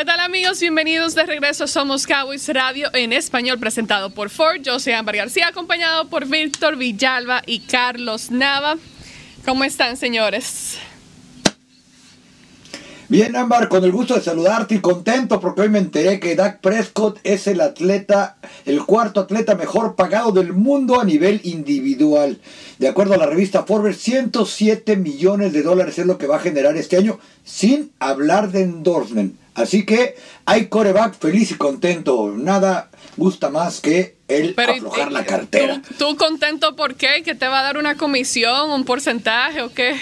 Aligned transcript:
¿Qué 0.00 0.06
tal 0.06 0.20
amigos? 0.20 0.58
Bienvenidos 0.58 1.14
de 1.14 1.26
regreso. 1.26 1.66
Somos 1.66 2.06
Cowboys 2.06 2.48
Radio 2.48 2.88
en 2.94 3.12
español 3.12 3.58
presentado 3.58 4.08
por 4.08 4.30
Ford. 4.30 4.62
Yo 4.62 4.80
soy 4.80 4.94
Ámbar 4.94 5.14
García, 5.14 5.48
acompañado 5.48 6.08
por 6.08 6.24
Víctor 6.26 6.76
Villalba 6.76 7.42
y 7.44 7.60
Carlos 7.60 8.30
Nava. 8.30 8.78
¿Cómo 9.44 9.62
están, 9.62 9.98
señores? 9.98 10.78
Bien, 13.10 13.36
Ámbar, 13.36 13.68
con 13.68 13.84
el 13.84 13.92
gusto 13.92 14.14
de 14.14 14.22
saludarte 14.22 14.76
y 14.76 14.80
contento 14.80 15.38
porque 15.38 15.60
hoy 15.60 15.68
me 15.68 15.80
enteré 15.80 16.18
que 16.18 16.34
Dak 16.34 16.62
Prescott 16.62 17.18
es 17.22 17.46
el 17.46 17.60
atleta, 17.60 18.38
el 18.64 18.82
cuarto 18.86 19.20
atleta 19.20 19.54
mejor 19.54 19.96
pagado 19.96 20.32
del 20.32 20.54
mundo 20.54 20.98
a 20.98 21.04
nivel 21.04 21.42
individual. 21.44 22.40
De 22.78 22.88
acuerdo 22.88 23.12
a 23.12 23.18
la 23.18 23.26
revista 23.26 23.64
Forbes, 23.64 23.98
107 23.98 24.96
millones 24.96 25.52
de 25.52 25.60
dólares 25.60 25.98
es 25.98 26.06
lo 26.06 26.16
que 26.16 26.26
va 26.26 26.36
a 26.36 26.40
generar 26.40 26.78
este 26.78 26.96
año, 26.96 27.18
sin 27.44 27.92
hablar 27.98 28.50
de 28.50 28.62
endorsement. 28.62 29.39
Así 29.54 29.84
que 29.84 30.16
hay 30.44 30.66
coreback 30.66 31.18
feliz 31.18 31.50
y 31.50 31.54
contento. 31.54 32.32
Nada 32.36 32.90
gusta 33.16 33.50
más 33.50 33.80
que 33.80 34.16
el 34.28 34.54
aflojar 34.56 35.12
la 35.12 35.24
cartera. 35.24 35.82
¿tú, 35.98 36.16
contento 36.16 36.76
por 36.76 36.94
qué? 36.94 37.22
¿Que 37.24 37.34
te 37.34 37.48
va 37.48 37.60
a 37.60 37.62
dar 37.62 37.76
una 37.76 37.96
comisión, 37.96 38.70
un 38.70 38.84
porcentaje 38.84 39.62
o 39.62 39.72
qué? 39.72 39.96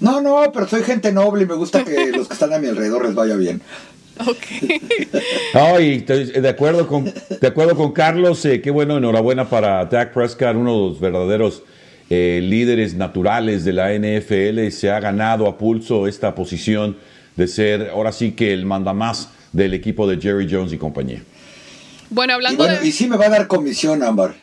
No, 0.00 0.20
no, 0.20 0.50
pero 0.52 0.66
soy 0.66 0.82
gente 0.82 1.12
noble 1.12 1.44
y 1.44 1.46
me 1.46 1.54
gusta 1.54 1.84
que 1.84 2.10
los 2.12 2.26
que 2.26 2.34
están 2.34 2.52
a 2.52 2.58
mi 2.58 2.68
alrededor 2.68 3.04
les 3.04 3.14
vaya 3.14 3.36
bien. 3.36 3.62
Ok. 4.26 4.72
estoy 5.78 6.24
de 6.24 6.48
acuerdo 6.48 6.86
con, 6.86 7.04
de 7.04 7.46
acuerdo 7.46 7.76
con 7.76 7.92
Carlos. 7.92 8.44
Eh, 8.44 8.60
qué 8.60 8.70
bueno, 8.70 8.96
enhorabuena 8.96 9.48
para 9.48 9.84
Dak 9.84 10.12
Prescott, 10.12 10.56
uno 10.56 10.72
de 10.72 10.88
los 10.88 11.00
verdaderos 11.00 11.62
eh, 12.14 12.42
líderes 12.42 12.92
naturales 12.92 13.64
de 13.64 13.72
la 13.72 13.90
NFL. 13.94 14.68
Se 14.70 14.90
ha 14.90 15.00
ganado 15.00 15.46
a 15.46 15.56
pulso 15.56 16.06
esta 16.06 16.34
posición 16.34 16.98
de 17.36 17.48
ser 17.48 17.88
ahora 17.88 18.12
sí 18.12 18.32
que 18.32 18.52
el 18.52 18.66
mandamás 18.66 19.30
del 19.54 19.72
equipo 19.72 20.06
de 20.06 20.20
Jerry 20.20 20.46
Jones 20.50 20.74
y 20.74 20.76
compañía. 20.76 21.22
Bueno, 22.10 22.34
hablando 22.34 22.66
y 22.82 22.88
Y 22.88 22.92
sí 22.92 23.08
me 23.08 23.16
va 23.16 23.24
a 23.24 23.30
dar 23.30 23.46
comisión, 23.46 24.02
Ámbar. 24.02 24.34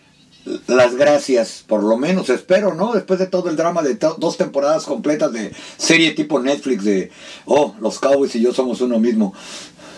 Las 0.65 0.95
gracias, 0.95 1.63
por 1.67 1.83
lo 1.83 1.95
menos 1.95 2.31
espero, 2.31 2.73
¿no? 2.73 2.91
Después 2.93 3.19
de 3.19 3.27
todo 3.27 3.51
el 3.51 3.55
drama 3.55 3.83
de 3.83 3.99
dos 4.17 4.35
temporadas 4.35 4.85
completas 4.85 5.31
de 5.31 5.51
serie 5.77 6.13
tipo 6.13 6.39
Netflix 6.39 6.83
de, 6.83 7.11
oh, 7.45 7.75
los 7.79 7.99
Cowboys 7.99 8.35
y 8.35 8.41
yo 8.41 8.51
somos 8.51 8.81
uno 8.81 8.97
mismo. 8.97 9.35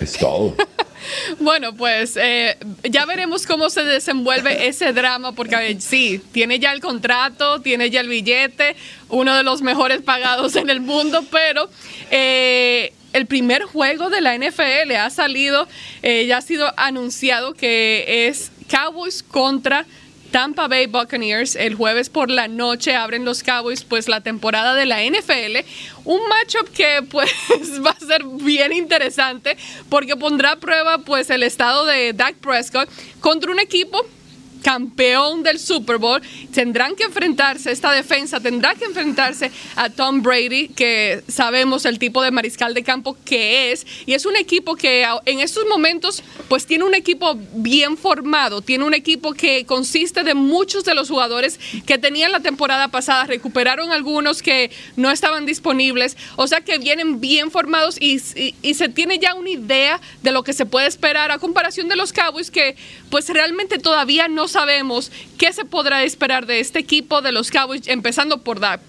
Es 0.01 0.11
todo. 0.17 0.55
Bueno, 1.39 1.75
pues 1.75 2.17
eh, 2.17 2.57
ya 2.83 3.05
veremos 3.05 3.45
cómo 3.45 3.69
se 3.69 3.83
desenvuelve 3.83 4.67
ese 4.67 4.93
drama, 4.93 5.33
porque 5.33 5.77
sí, 5.79 6.21
tiene 6.31 6.59
ya 6.59 6.71
el 6.71 6.81
contrato, 6.81 7.61
tiene 7.61 7.89
ya 7.89 8.01
el 8.01 8.07
billete, 8.07 8.75
uno 9.09 9.35
de 9.35 9.43
los 9.43 9.61
mejores 9.61 10.01
pagados 10.01 10.55
en 10.55 10.69
el 10.69 10.81
mundo, 10.81 11.23
pero 11.31 11.69
eh, 12.09 12.93
el 13.13 13.25
primer 13.25 13.63
juego 13.63 14.09
de 14.09 14.21
la 14.21 14.37
NFL 14.37 14.91
ha 14.97 15.09
salido, 15.09 15.67
eh, 16.01 16.25
ya 16.27 16.37
ha 16.37 16.41
sido 16.41 16.71
anunciado 16.77 17.53
que 17.53 18.27
es 18.27 18.51
Cowboys 18.69 19.23
contra 19.23 19.85
Tampa 20.31 20.67
Bay 20.67 20.87
Buccaneers. 20.87 21.55
El 21.55 21.75
jueves 21.75 22.09
por 22.09 22.29
la 22.31 22.47
noche 22.47 22.95
abren 22.95 23.25
los 23.25 23.43
Cowboys 23.43 23.83
pues 23.83 24.07
la 24.07 24.21
temporada 24.21 24.73
de 24.73 24.85
la 24.85 25.03
NFL. 25.03 25.65
Un 26.05 26.21
matchup 26.27 26.69
que 26.73 27.03
pues 27.09 27.31
va 27.85 27.91
a 27.91 27.99
ser 27.99 28.23
bien 28.23 28.73
interesante 28.73 29.57
porque 29.89 30.15
pondrá 30.15 30.53
a 30.53 30.55
prueba 30.55 30.99
pues 30.99 31.29
el 31.29 31.43
estado 31.43 31.85
de 31.85 32.13
Dak 32.13 32.35
Prescott 32.35 32.89
contra 33.19 33.51
un 33.51 33.59
equipo 33.59 34.05
campeón 34.61 35.43
del 35.43 35.59
Super 35.59 35.97
Bowl, 35.97 36.21
tendrán 36.53 36.95
que 36.95 37.03
enfrentarse, 37.03 37.71
esta 37.71 37.91
defensa 37.91 38.39
tendrá 38.39 38.75
que 38.75 38.85
enfrentarse 38.85 39.51
a 39.75 39.89
Tom 39.89 40.21
Brady, 40.21 40.69
que 40.69 41.23
sabemos 41.27 41.85
el 41.85 41.99
tipo 41.99 42.21
de 42.21 42.31
mariscal 42.31 42.73
de 42.73 42.83
campo 42.83 43.17
que 43.25 43.71
es, 43.71 43.85
y 44.05 44.13
es 44.13 44.25
un 44.25 44.35
equipo 44.35 44.75
que 44.75 45.05
en 45.25 45.39
estos 45.39 45.65
momentos 45.67 46.23
pues 46.47 46.65
tiene 46.65 46.83
un 46.83 46.95
equipo 46.95 47.37
bien 47.53 47.97
formado, 47.97 48.61
tiene 48.61 48.85
un 48.85 48.93
equipo 48.93 49.33
que 49.33 49.65
consiste 49.65 50.23
de 50.23 50.33
muchos 50.33 50.83
de 50.83 50.95
los 50.95 51.09
jugadores 51.09 51.59
que 51.85 51.97
tenían 51.97 52.31
la 52.31 52.39
temporada 52.39 52.89
pasada, 52.89 53.25
recuperaron 53.25 53.91
algunos 53.91 54.41
que 54.41 54.71
no 54.95 55.11
estaban 55.11 55.45
disponibles, 55.45 56.17
o 56.35 56.47
sea 56.47 56.61
que 56.61 56.77
vienen 56.77 57.19
bien 57.19 57.51
formados 57.51 57.97
y, 57.99 58.21
y 58.61 58.73
se 58.73 58.89
tiene 58.89 59.19
ya 59.19 59.33
una 59.33 59.49
idea 59.49 59.99
de 60.21 60.31
lo 60.31 60.43
que 60.43 60.53
se 60.53 60.65
puede 60.65 60.87
esperar 60.87 61.31
a 61.31 61.39
comparación 61.39 61.87
de 61.87 61.95
los 61.95 62.13
Cowboys 62.13 62.51
que 62.51 62.75
pues 63.09 63.29
realmente 63.29 63.79
todavía 63.79 64.27
no 64.27 64.47
sabemos 64.51 65.11
qué 65.37 65.51
se 65.53 65.65
podrá 65.65 66.03
esperar 66.03 66.45
de 66.45 66.59
este 66.59 66.79
equipo 66.79 67.21
de 67.21 67.31
los 67.31 67.49
Cowboys, 67.49 67.87
empezando 67.87 68.39
por 68.39 68.59
Dak. 68.59 68.81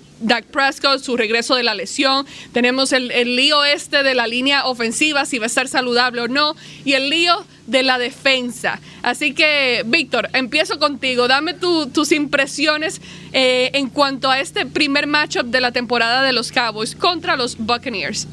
Prescott, 0.53 1.03
su 1.03 1.17
regreso 1.17 1.57
de 1.57 1.65
la 1.65 1.75
lesión. 1.75 2.27
Tenemos 2.53 2.93
el, 2.93 3.09
lío 3.35 3.65
este 3.65 4.05
de 4.05 4.15
la 4.15 4.29
línea 4.29 4.67
ofensiva, 4.67 5.27
si 5.27 5.39
va 5.39 5.45
a 5.45 5.49
estar 5.49 5.67
saludable 5.67 6.21
o 6.23 6.29
no. 6.29 6.55
Y 6.85 6.93
el 6.93 7.11
lío 7.11 7.45
de 7.67 7.83
la 7.83 7.99
defensa. 7.99 8.81
Así 9.03 9.35
que, 9.35 9.83
Víctor, 9.87 10.29
empiezo 10.33 10.79
contigo. 10.79 11.27
Dame 11.27 11.55
tus 11.55 12.13
impresiones 12.13 13.01
eh, 13.33 13.71
en 13.75 13.89
cuanto 13.89 14.31
a 14.31 14.39
este 14.39 14.65
primer 14.65 15.07
matchup 15.07 15.47
de 15.47 15.61
la 15.61 15.73
temporada 15.73 16.23
de 16.23 16.33
los 16.33 16.53
Cowboys 16.53 16.95
contra 16.95 17.37
los 17.37 17.57
Buccaneers. 17.59 18.29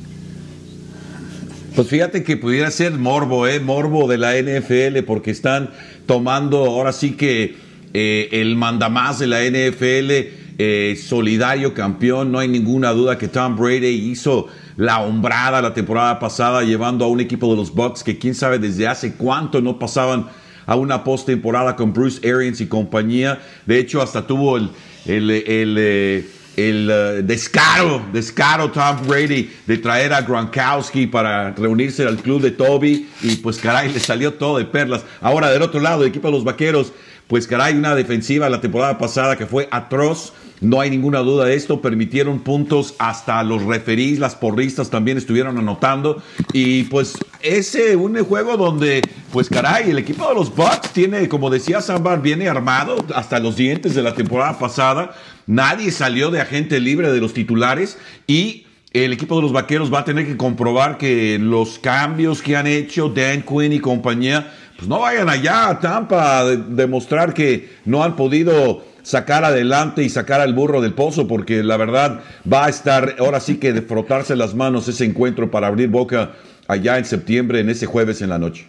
Pues 1.76 1.88
fíjate 1.88 2.24
que 2.24 2.36
pudiera 2.36 2.72
ser 2.72 2.94
morbo, 2.94 3.48
¿eh? 3.48 3.60
Morbo 3.60 4.08
de 4.08 4.18
la 4.18 4.36
NFL, 4.36 5.04
porque 5.06 5.32
están 5.32 5.70
tomando 6.06 6.66
ahora 6.66 6.92
sí 6.92 7.12
que 7.12 7.56
eh, 7.94 8.30
el 8.32 8.56
mandamás 8.56 9.20
de 9.20 9.28
la 9.28 9.40
NFL, 9.44 10.12
eh, 10.58 11.00
solidario 11.02 11.74
campeón. 11.74 12.32
No 12.32 12.40
hay 12.40 12.48
ninguna 12.48 12.92
duda 12.92 13.18
que 13.18 13.28
Tom 13.28 13.56
Brady 13.56 13.88
hizo 13.88 14.48
la 14.78 15.00
hombrada 15.00 15.62
la 15.62 15.74
temporada 15.74 16.20
pasada, 16.20 16.64
llevando 16.64 17.06
a 17.06 17.08
un 17.08 17.20
equipo 17.20 17.50
de 17.52 17.56
los 17.56 17.74
Bucks 17.74 18.04
que 18.04 18.18
quién 18.18 18.36
sabe 18.36 18.60
desde 18.60 18.88
hace 18.88 19.14
cuánto 19.14 19.62
no 19.62 19.80
pasaban 19.80 20.28
a 20.66 20.76
una 20.76 21.04
postemporada 21.04 21.76
con 21.76 21.94
Bruce 21.94 22.20
Arians 22.30 22.62
y 22.62 22.68
compañía. 22.68 23.42
De 23.66 23.80
hecho, 23.80 24.02
hasta 24.02 24.28
tuvo 24.28 24.58
el, 24.58 24.70
eh, 25.06 26.28
el 26.60 27.26
descaro, 27.26 28.02
descaro 28.12 28.72
Tom 28.72 28.98
Brady 29.08 29.50
de 29.66 29.78
traer 29.78 30.14
a 30.14 30.22
Gronkowski 30.22 31.08
para 31.08 31.52
reunirse 31.52 32.06
al 32.06 32.18
club 32.18 32.42
de 32.42 32.52
Toby 32.52 33.08
y 33.22 33.36
pues 33.38 33.58
caray, 33.58 33.92
le 33.92 34.00
salió 34.00 34.34
todo 34.34 34.58
de 34.58 34.66
perlas. 34.66 35.04
Ahora 35.22 35.50
del 35.52 35.62
otro 35.62 35.80
lado, 35.80 36.04
el 36.04 36.10
equipo 36.10 36.28
de 36.28 36.34
los 36.34 36.44
Vaqueros, 36.44 36.92
pues 37.28 37.48
caray, 37.48 37.76
una 37.76 37.96
defensiva 37.96 38.50
la 38.50 38.60
temporada 38.60 38.98
pasada 38.98 39.38
que 39.38 39.46
fue 39.46 39.68
atroz. 39.72 40.34
No 40.62 40.82
hay 40.82 40.90
ninguna 40.90 41.20
duda 41.20 41.46
de 41.46 41.56
esto. 41.56 41.82
Permitieron 41.82 42.40
puntos 42.40 42.96
hasta 42.98 43.42
los 43.44 43.64
referís, 43.64 44.20
las 44.20 44.36
porristas 44.36 44.90
también 44.90 45.18
estuvieron 45.18 45.58
anotando. 45.58 46.22
Y 46.52 46.84
pues 46.86 47.18
ese 47.42 47.96
un 47.96 48.18
juego 48.26 48.58
donde, 48.58 49.02
pues 49.32 49.48
caray, 49.48 49.92
el 49.92 50.00
equipo 50.00 50.28
de 50.28 50.36
los 50.36 50.54
Bucks 50.54 50.92
tiene, 50.92 51.30
como 51.30 51.50
decía 51.50 51.82
Sambar, 51.82 52.22
viene 52.22 52.50
armado 52.50 52.98
hasta 53.16 53.40
los 53.40 53.56
dientes 53.56 53.96
de 53.96 54.02
la 54.02 54.14
temporada 54.14 54.60
pasada. 54.60 55.16
Nadie 55.50 55.90
salió 55.90 56.30
de 56.30 56.42
agente 56.42 56.80
libre 56.80 57.12
de 57.12 57.20
los 57.20 57.34
titulares 57.34 57.98
y 58.28 58.68
el 58.94 59.12
equipo 59.14 59.36
de 59.36 59.42
los 59.42 59.52
vaqueros 59.52 59.92
va 59.92 60.02
a 60.02 60.06
tener 60.06 60.28
que 60.28 60.38
comprobar 60.38 61.00
que 61.00 61.40
los 61.40 61.80
cambios 61.80 62.44
que 62.44 62.56
han 62.56 62.68
hecho 62.68 63.10
Dan 63.10 63.42
Quinn 63.42 63.74
y 63.74 63.80
compañía, 63.80 64.54
pues 64.76 64.88
no 64.88 65.00
vayan 65.00 65.28
allá 65.28 65.70
a 65.70 65.80
Tampa 65.80 66.38
a 66.38 66.46
demostrar 66.46 67.34
que 67.34 67.68
no 67.86 68.04
han 68.04 68.16
podido 68.16 68.86
sacar 69.02 69.44
adelante 69.44 70.04
y 70.04 70.10
sacar 70.10 70.40
al 70.40 70.54
burro 70.54 70.82
del 70.82 70.94
pozo, 70.94 71.28
porque 71.28 71.64
la 71.64 71.78
verdad 71.78 72.20
va 72.46 72.66
a 72.66 72.70
estar 72.70 73.16
ahora 73.18 73.40
sí 73.40 73.58
que 73.58 73.74
de 73.74 73.82
frotarse 73.82 74.36
las 74.36 74.54
manos 74.54 74.88
ese 74.88 75.04
encuentro 75.04 75.50
para 75.50 75.66
abrir 75.66 75.90
boca 75.90 76.34
allá 76.68 77.00
en 77.00 77.06
septiembre, 77.06 77.62
en 77.62 77.72
ese 77.72 77.88
jueves 77.88 78.22
en 78.22 78.30
la 78.30 78.38
noche. 78.38 78.68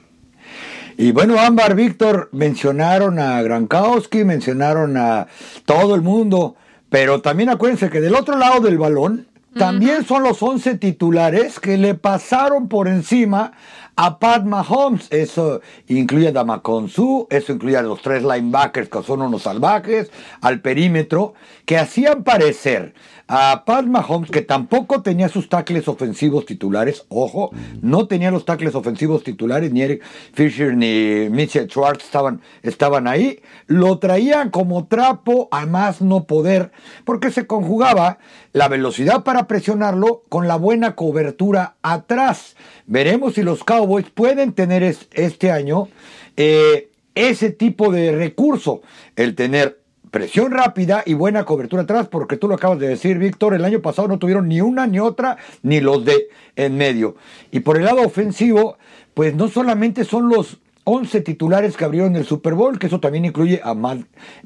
Y 0.96 1.12
bueno, 1.12 1.38
Ámbar, 1.38 1.74
Víctor, 1.74 2.30
mencionaron 2.32 3.18
a 3.18 3.42
Grankowski, 3.42 4.24
mencionaron 4.24 4.96
a 4.96 5.26
todo 5.66 5.94
el 5.94 6.00
mundo. 6.00 6.56
Pero 6.90 7.22
también 7.22 7.48
acuérdense 7.48 7.88
que 7.88 8.00
del 8.00 8.14
otro 8.14 8.36
lado 8.36 8.60
del 8.60 8.76
balón 8.76 9.26
también 9.54 10.04
son 10.04 10.22
los 10.22 10.42
11 10.42 10.76
titulares 10.76 11.58
que 11.58 11.76
le 11.76 11.94
pasaron 11.94 12.68
por 12.68 12.86
encima 12.86 13.52
a 13.96 14.18
Pat 14.18 14.44
Mahomes. 14.44 15.08
Eso 15.10 15.60
incluye 15.88 16.28
a 16.28 16.32
Damaconsu, 16.32 17.26
eso 17.30 17.52
incluye 17.52 17.76
a 17.76 17.82
los 17.82 18.02
tres 18.02 18.22
linebackers 18.22 18.88
que 18.88 19.02
son 19.02 19.22
unos 19.22 19.42
salvajes, 19.42 20.10
al 20.40 20.60
perímetro, 20.60 21.34
que 21.64 21.78
hacían 21.78 22.24
parecer 22.24 22.94
a 23.32 23.64
Pat 23.64 23.86
Mahomes, 23.86 24.30
que 24.30 24.42
tampoco 24.42 25.02
tenía 25.02 25.28
sus 25.28 25.48
tackles 25.48 25.86
ofensivos 25.86 26.46
titulares, 26.46 27.06
ojo, 27.08 27.50
no 27.80 28.08
tenía 28.08 28.32
los 28.32 28.44
tackles 28.44 28.74
ofensivos 28.74 29.22
titulares, 29.22 29.72
ni 29.72 29.82
Eric 29.82 30.02
Fisher 30.32 30.76
ni 30.76 31.28
Mitchell 31.30 31.68
Schwartz 31.68 32.04
estaban, 32.04 32.40
estaban 32.62 33.06
ahí, 33.06 33.40
lo 33.66 34.00
traían 34.00 34.50
como 34.50 34.86
trapo 34.88 35.48
a 35.52 35.66
más 35.66 36.00
no 36.00 36.24
poder, 36.24 36.72
porque 37.04 37.30
se 37.30 37.46
conjugaba 37.46 38.18
la 38.52 38.66
velocidad 38.66 39.22
para 39.22 39.46
presionarlo 39.46 40.24
con 40.28 40.48
la 40.48 40.56
buena 40.56 40.96
cobertura 40.96 41.76
atrás. 41.82 42.56
Veremos 42.86 43.34
si 43.34 43.42
los 43.42 43.62
Cowboys 43.62 43.79
pueden 43.86 44.52
tener 44.52 44.82
este 44.82 45.50
año 45.50 45.88
eh, 46.36 46.90
ese 47.14 47.50
tipo 47.50 47.92
de 47.92 48.12
recurso, 48.12 48.82
el 49.16 49.34
tener 49.34 49.80
presión 50.10 50.52
rápida 50.52 51.02
y 51.06 51.14
buena 51.14 51.44
cobertura 51.44 51.82
atrás, 51.82 52.08
porque 52.08 52.36
tú 52.36 52.48
lo 52.48 52.54
acabas 52.54 52.78
de 52.78 52.88
decir, 52.88 53.18
Víctor, 53.18 53.54
el 53.54 53.64
año 53.64 53.80
pasado 53.80 54.08
no 54.08 54.18
tuvieron 54.18 54.48
ni 54.48 54.60
una 54.60 54.86
ni 54.86 54.98
otra, 54.98 55.36
ni 55.62 55.80
los 55.80 56.04
de 56.04 56.28
en 56.56 56.76
medio. 56.76 57.16
Y 57.50 57.60
por 57.60 57.76
el 57.76 57.84
lado 57.84 58.02
ofensivo, 58.02 58.76
pues 59.14 59.34
no 59.34 59.48
solamente 59.48 60.04
son 60.04 60.28
los 60.28 60.58
11 60.92 61.20
titulares 61.20 61.76
que 61.76 61.84
abrieron 61.84 62.16
el 62.16 62.26
Super 62.26 62.54
Bowl, 62.54 62.80
que 62.80 62.88
eso 62.88 62.98
también 62.98 63.24
incluye 63.24 63.60
a 63.62 63.74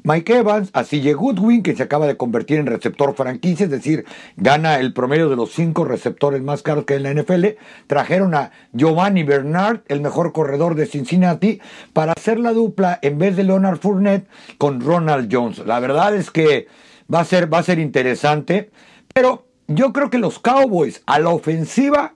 Mike 0.03 0.37
Evans, 0.37 0.69
a 0.73 0.83
CJ 0.83 1.15
Goodwin, 1.15 1.63
que 1.63 1.75
se 1.75 1.81
acaba 1.81 2.05
de 2.05 2.17
convertir 2.17 2.59
en 2.59 2.67
receptor 2.67 3.15
franquicia, 3.15 3.63
es 3.63 3.71
decir, 3.71 4.05
gana 4.37 4.79
el 4.79 4.93
promedio 4.93 5.27
de 5.27 5.35
los 5.35 5.51
cinco 5.51 5.85
receptores 5.85 6.43
más 6.43 6.61
caros 6.61 6.85
que 6.85 6.93
hay 6.93 7.03
en 7.03 7.15
la 7.15 7.23
NFL. 7.23 7.45
Trajeron 7.87 8.35
a 8.35 8.51
Giovanni 8.73 9.23
Bernard, 9.23 9.81
el 9.87 10.01
mejor 10.01 10.33
corredor 10.33 10.75
de 10.75 10.85
Cincinnati, 10.85 11.61
para 11.93 12.11
hacer 12.11 12.37
la 12.39 12.53
dupla 12.53 12.99
en 13.01 13.17
vez 13.17 13.35
de 13.35 13.43
Leonard 13.43 13.79
Fournette 13.79 14.27
con 14.59 14.81
Ronald 14.81 15.29
Jones. 15.31 15.65
La 15.65 15.79
verdad 15.79 16.15
es 16.15 16.29
que 16.29 16.67
va 17.11 17.21
a 17.21 17.25
ser, 17.25 17.51
va 17.51 17.57
a 17.57 17.63
ser 17.63 17.79
interesante, 17.79 18.69
pero 19.13 19.47
yo 19.67 19.93
creo 19.93 20.09
que 20.11 20.19
los 20.19 20.37
Cowboys 20.39 21.01
a 21.05 21.19
la 21.19 21.29
ofensiva 21.29 22.13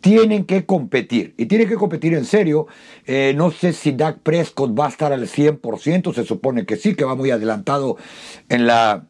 tienen 0.00 0.44
que 0.44 0.66
competir 0.66 1.34
y 1.36 1.46
tienen 1.46 1.68
que 1.68 1.76
competir 1.76 2.14
en 2.14 2.24
serio. 2.24 2.66
Eh, 3.06 3.34
no 3.36 3.50
sé 3.50 3.72
si 3.72 3.92
Dak 3.92 4.18
Prescott 4.18 4.78
va 4.78 4.86
a 4.86 4.90
estar 4.90 5.12
al 5.12 5.26
100%, 5.26 6.14
se 6.14 6.24
supone 6.24 6.66
que 6.66 6.76
sí, 6.76 6.94
que 6.94 7.04
va 7.04 7.14
muy 7.14 7.30
adelantado 7.30 7.96
en, 8.48 8.66
la, 8.66 9.06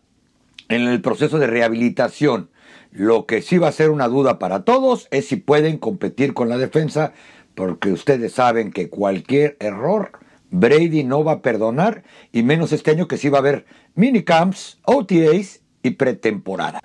en 0.68 0.82
el 0.82 1.00
proceso 1.00 1.38
de 1.38 1.46
rehabilitación. 1.46 2.50
Lo 2.92 3.26
que 3.26 3.42
sí 3.42 3.58
va 3.58 3.68
a 3.68 3.72
ser 3.72 3.90
una 3.90 4.08
duda 4.08 4.38
para 4.38 4.64
todos 4.64 5.08
es 5.10 5.28
si 5.28 5.36
pueden 5.36 5.78
competir 5.78 6.32
con 6.32 6.48
la 6.48 6.56
defensa, 6.56 7.12
porque 7.54 7.92
ustedes 7.92 8.32
saben 8.32 8.72
que 8.72 8.88
cualquier 8.88 9.56
error 9.60 10.12
Brady 10.50 11.04
no 11.04 11.24
va 11.24 11.32
a 11.32 11.42
perdonar, 11.42 12.04
y 12.32 12.42
menos 12.42 12.72
este 12.72 12.92
año 12.92 13.08
que 13.08 13.18
sí 13.18 13.28
va 13.28 13.38
a 13.38 13.40
haber 13.40 13.66
minicamps, 13.94 14.78
OTAs 14.84 15.60
y 15.82 15.90
pretemporada. 15.90 16.80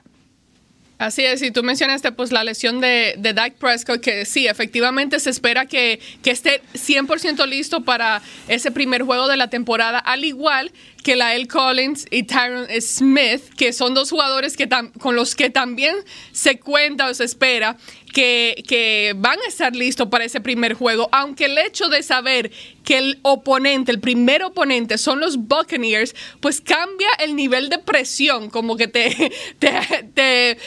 Así 1.02 1.26
es, 1.26 1.42
y 1.42 1.50
tú 1.50 1.64
mencionaste 1.64 2.12
pues 2.12 2.32
la 2.32 2.44
lesión 2.44 2.80
de, 2.80 3.16
de 3.18 3.34
Dak 3.34 3.56
Prescott, 3.56 4.02
que 4.02 4.24
sí, 4.24 4.46
efectivamente 4.46 5.20
se 5.20 5.32
espera 5.32 5.66
que, 5.66 6.00
que 6.22 6.30
esté 6.30 6.62
100% 6.76 7.44
listo 7.48 7.84
para 7.84 8.22
ese 8.48 8.70
primer 8.70 9.02
juego 9.02 9.28
de 9.28 9.36
la 9.36 9.50
temporada, 9.50 9.98
al 9.98 10.24
igual 10.24 10.72
que 11.04 11.16
Lael 11.16 11.48
Collins 11.48 12.06
y 12.12 12.22
Tyron 12.24 12.68
Smith, 12.80 13.42
que 13.58 13.74
son 13.74 13.96
dos 13.96 14.12
jugadores 14.12 14.56
que 14.56 14.70
con 15.00 15.16
los 15.16 15.34
que 15.34 15.50
también 15.50 15.96
se 16.34 16.60
cuenta 16.60 17.08
o 17.08 17.14
se 17.16 17.24
espera 17.24 17.78
que, 18.12 19.14
van 19.16 19.40
a 19.40 19.48
estar 19.48 19.76
listos 19.76 20.08
para 20.10 20.26
ese 20.26 20.42
primer 20.42 20.74
juego, 20.74 21.10
aunque 21.12 21.46
el 21.46 21.58
hecho 21.58 21.90
de 21.90 22.04
saber 22.04 22.52
que 22.84 22.98
el 22.98 23.20
oponente, 23.22 23.92
el 23.92 24.00
primer 24.00 24.44
oponente 24.44 24.98
son 24.98 25.20
los 25.20 25.38
Buccaneers, 25.38 26.16
pues 26.40 26.62
cambia 26.62 27.10
el 27.20 27.36
nivel 27.36 27.70
de 27.70 27.78
presión, 27.78 28.50
como 28.50 28.76
que 28.76 28.88
te, 28.88 29.32
eh, 30.16 30.58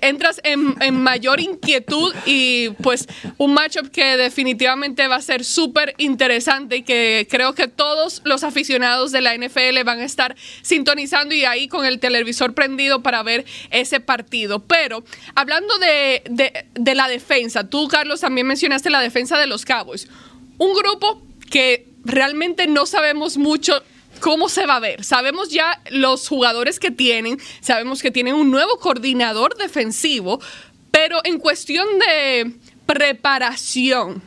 entras 0.00 0.40
en, 0.42 0.74
mayor 0.94 1.40
inquietud 1.40 2.14
y 2.24 2.70
pues 2.82 3.06
un 3.36 3.52
matchup 3.52 3.90
que 3.90 4.16
definitivamente 4.16 5.06
va 5.06 5.16
a 5.16 5.22
ser 5.22 5.44
súper 5.44 5.94
interesante 5.98 6.76
y 6.76 6.82
que 6.82 7.26
creo 7.30 7.54
que 7.54 7.68
todos 7.68 8.22
los 8.24 8.42
aficionados 8.42 9.12
de 9.12 9.20
la 9.20 9.36
NFL 9.36 9.82
van 9.84 10.00
a 10.00 10.04
estar 10.04 10.34
sintonizando 10.62 11.34
y 11.34 11.44
ahí 11.44 11.68
con 11.68 11.84
el 11.84 12.00
televisor 12.00 12.54
prendido 12.54 13.02
para 13.02 13.22
ver 13.22 13.44
ese 13.70 14.00
partido. 14.00 14.60
Pero 14.60 15.04
hablando 15.34 15.78
de 15.78 16.63
la 16.74 17.08
defensa, 17.08 17.68
tú 17.68 17.88
Carlos 17.88 18.20
también 18.20 18.46
mencionaste 18.46 18.90
la 18.90 19.00
defensa 19.00 19.38
de 19.38 19.46
los 19.46 19.64
Cowboys. 19.64 20.08
Un 20.58 20.74
grupo 20.74 21.22
que 21.50 21.88
realmente 22.04 22.66
no 22.66 22.86
sabemos 22.86 23.36
mucho 23.36 23.82
cómo 24.20 24.48
se 24.48 24.66
va 24.66 24.76
a 24.76 24.80
ver. 24.80 25.04
Sabemos 25.04 25.50
ya 25.50 25.80
los 25.90 26.28
jugadores 26.28 26.78
que 26.78 26.90
tienen, 26.90 27.38
sabemos 27.60 28.02
que 28.02 28.10
tienen 28.10 28.34
un 28.34 28.50
nuevo 28.50 28.78
coordinador 28.78 29.56
defensivo, 29.56 30.40
pero 30.90 31.20
en 31.24 31.38
cuestión 31.38 31.86
de 31.98 32.52
preparación, 32.86 34.22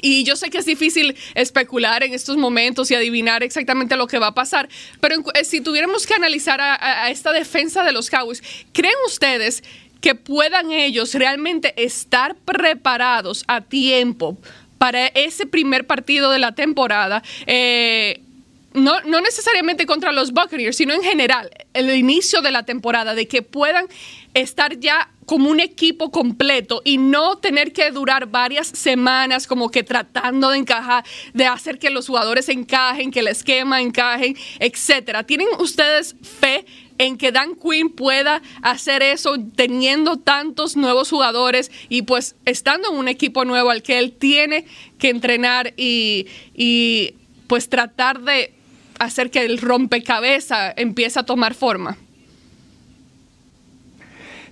y 0.00 0.24
yo 0.24 0.36
sé 0.36 0.50
que 0.50 0.58
es 0.58 0.66
difícil 0.66 1.16
especular 1.34 2.02
en 2.02 2.14
estos 2.14 2.36
momentos 2.36 2.90
y 2.90 2.94
adivinar 2.94 3.42
exactamente 3.42 3.96
lo 3.96 4.06
que 4.06 4.18
va 4.18 4.28
a 4.28 4.34
pasar, 4.34 4.68
pero 5.00 5.16
eh, 5.34 5.44
si 5.44 5.60
tuviéramos 5.60 6.06
que 6.06 6.14
analizar 6.14 6.60
a, 6.60 7.10
esta 7.10 7.32
defensa 7.32 7.82
de 7.82 7.92
los 7.92 8.10
Cowboys, 8.10 8.42
¿creen 8.72 8.94
ustedes 9.06 9.64
que 10.00 10.14
puedan 10.14 10.72
ellos 10.72 11.14
realmente 11.14 11.74
estar 11.82 12.36
preparados 12.36 13.44
a 13.48 13.60
tiempo 13.62 14.36
para 14.78 15.08
ese 15.08 15.46
primer 15.46 15.86
partido 15.86 16.30
de 16.30 16.38
la 16.38 16.52
temporada? 16.52 17.22
Eh, 17.46 18.22
no, 18.74 19.00
no, 19.00 19.20
necesariamente 19.20 19.86
contra 19.86 20.12
los 20.12 20.32
Buccaneers, 20.32 20.76
sino 20.76 20.94
en 20.94 21.02
general, 21.02 21.50
el 21.72 21.94
inicio 21.94 22.42
de 22.42 22.52
la 22.52 22.64
temporada, 22.64 23.14
de 23.14 23.26
que 23.26 23.42
puedan 23.42 23.86
estar 24.34 24.78
ya 24.78 25.10
como 25.24 25.50
un 25.50 25.60
equipo 25.60 26.10
completo 26.10 26.80
y 26.84 26.98
no 26.98 27.36
tener 27.36 27.72
que 27.72 27.90
durar 27.90 28.26
varias 28.26 28.68
semanas 28.68 29.46
como 29.46 29.70
que 29.70 29.82
tratando 29.82 30.50
de 30.50 30.58
encajar, 30.58 31.04
de 31.34 31.46
hacer 31.46 31.78
que 31.78 31.90
los 31.90 32.06
jugadores 32.06 32.48
encajen, 32.48 33.10
que 33.10 33.20
el 33.20 33.28
esquema 33.28 33.80
encajen, 33.80 34.36
etcétera. 34.58 35.24
¿Tienen 35.24 35.48
ustedes 35.58 36.14
fe 36.40 36.64
en 36.98 37.16
que 37.16 37.32
Dan 37.32 37.54
Quinn 37.54 37.90
pueda 37.90 38.42
hacer 38.62 39.02
eso 39.02 39.36
teniendo 39.56 40.16
tantos 40.16 40.76
nuevos 40.76 41.10
jugadores 41.10 41.70
y 41.88 42.02
pues 42.02 42.36
estando 42.44 42.90
en 42.90 42.98
un 42.98 43.08
equipo 43.08 43.44
nuevo 43.44 43.70
al 43.70 43.82
que 43.82 43.98
él 43.98 44.12
tiene 44.12 44.66
que 44.98 45.10
entrenar 45.10 45.74
y, 45.76 46.26
y 46.54 47.14
pues 47.46 47.68
tratar 47.68 48.20
de 48.20 48.52
hacer 48.98 49.30
que 49.30 49.44
el 49.44 49.58
rompecabezas 49.58 50.74
empiece 50.76 51.18
a 51.20 51.22
tomar 51.22 51.54
forma? 51.54 51.96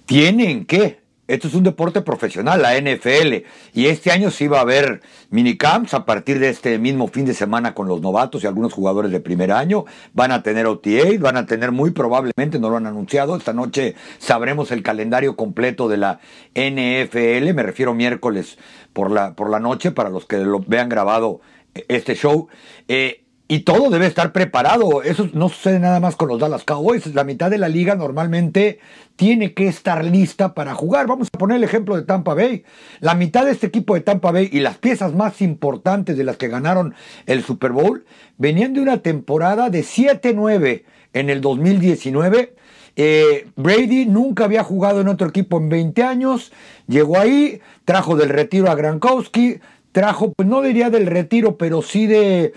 tienen 0.07 0.65
que. 0.65 1.05
Esto 1.27 1.49
es 1.49 1.55
un 1.55 1.65
deporte 1.65 2.03
profesional, 2.03 2.63
la 2.63 2.81
NFL, 2.81 3.45
y 3.75 3.87
este 3.87 4.13
año 4.13 4.31
sí 4.31 4.47
va 4.47 4.59
a 4.59 4.61
haber 4.61 5.03
minicamps 5.31 5.95
a 5.95 6.05
partir 6.05 6.39
de 6.39 6.49
este 6.49 6.79
mismo 6.79 7.09
fin 7.09 7.25
de 7.25 7.35
semana 7.35 7.75
con 7.75 7.89
los 7.89 8.01
novatos 8.01 8.43
y 8.43 8.47
algunos 8.47 8.73
jugadores 8.73 9.11
de 9.11 9.21
primer 9.21 9.53
año. 9.53 9.85
Van 10.13 10.33
a 10.33 10.43
tener 10.43 10.67
OTA, 10.67 11.19
van 11.19 11.37
a 11.37 11.47
tener 11.47 11.73
muy 11.73 11.91
probablemente, 11.91 12.59
no 12.59 12.71
lo 12.71 12.77
han 12.77 12.87
anunciado, 12.87 13.37
esta 13.37 13.53
noche 13.53 13.95
sabremos 14.19 14.71
el 14.71 14.83
calendario 14.83 15.37
completo 15.37 15.89
de 15.89 15.97
la 15.97 16.21
NFL, 16.55 17.53
me 17.55 17.63
refiero 17.63 17.95
miércoles 17.95 18.59
por 18.93 19.11
la, 19.11 19.35
por 19.35 19.51
la 19.51 19.61
noche 19.61 19.91
para 19.91 20.11
los 20.11 20.27
que 20.27 20.39
lo 20.39 20.61
vean 20.61 20.89
grabado 20.89 21.41
eh, 21.75 21.85
este 21.89 22.15
show. 22.15 22.49
Eh, 22.89 23.26
y 23.49 23.61
todo 23.61 23.91
debe 23.91 24.07
estar 24.07 24.33
preparado. 24.33 25.03
Eso 25.03 25.29
no 25.33 25.49
sucede 25.49 25.79
nada 25.79 26.01
más 26.01 26.17
con 26.17 26.29
los 26.29 26.41
Dallas 26.41 26.65
Cowboys. 26.65 27.15
La 27.15 27.25
mitad 27.25 27.51
de 27.51 27.59
la 27.59 27.69
liga 27.69 27.95
normalmente 27.95 28.81
tiene 29.15 29.55
que 29.55 29.69
estar 29.69 30.05
lista 30.05 30.55
para 30.55 30.75
jugar. 30.75 31.07
Vamos 31.07 31.29
a 31.33 31.39
poner 31.39 31.59
el 31.59 31.65
ejemplo 31.65 31.97
de 31.97 32.03
Tampa 32.03 32.35
Bay. 32.35 32.65
La 33.01 33.15
mitad 33.15 33.45
de 33.45 33.53
este 33.53 33.69
equipo 33.69 33.95
de 33.95 34.01
Tampa 34.01 34.33
Bay 34.33 34.49
y 34.53 34.61
las 34.61 34.79
piezas 34.79 35.15
más 35.15 35.41
importantes 35.43 36.17
de 36.17 36.25
las 36.25 36.37
que 36.37 36.49
ganaron 36.49 36.95
el 37.27 37.45
Super 37.45 37.73
Bowl 37.73 38.05
venían 38.37 38.75
de 38.75 38.81
una 38.81 38.99
temporada 38.99 39.71
de 39.71 39.83
7-9 39.83 40.83
en 41.13 41.31
el 41.31 41.41
2019. 41.41 42.55
Eh, 42.97 43.47
Brady 43.57 44.07
nunca 44.07 44.45
había 44.45 44.65
jugado 44.65 45.03
en 45.03 45.09
otro 45.09 45.29
equipo 45.29 45.59
en 45.59 45.69
20 45.69 46.03
años. 46.03 46.53
Llegó 46.89 47.19
ahí, 47.19 47.61
trajo 47.85 48.17
del 48.17 48.31
retiro 48.31 48.71
a 48.71 48.75
Gronkowski, 48.75 49.61
trajo, 49.93 50.33
pues 50.33 50.49
no 50.49 50.63
diría 50.63 50.91
del 50.91 51.07
retiro, 51.07 51.57
pero 51.57 51.81
sí 51.83 52.07
de 52.07 52.55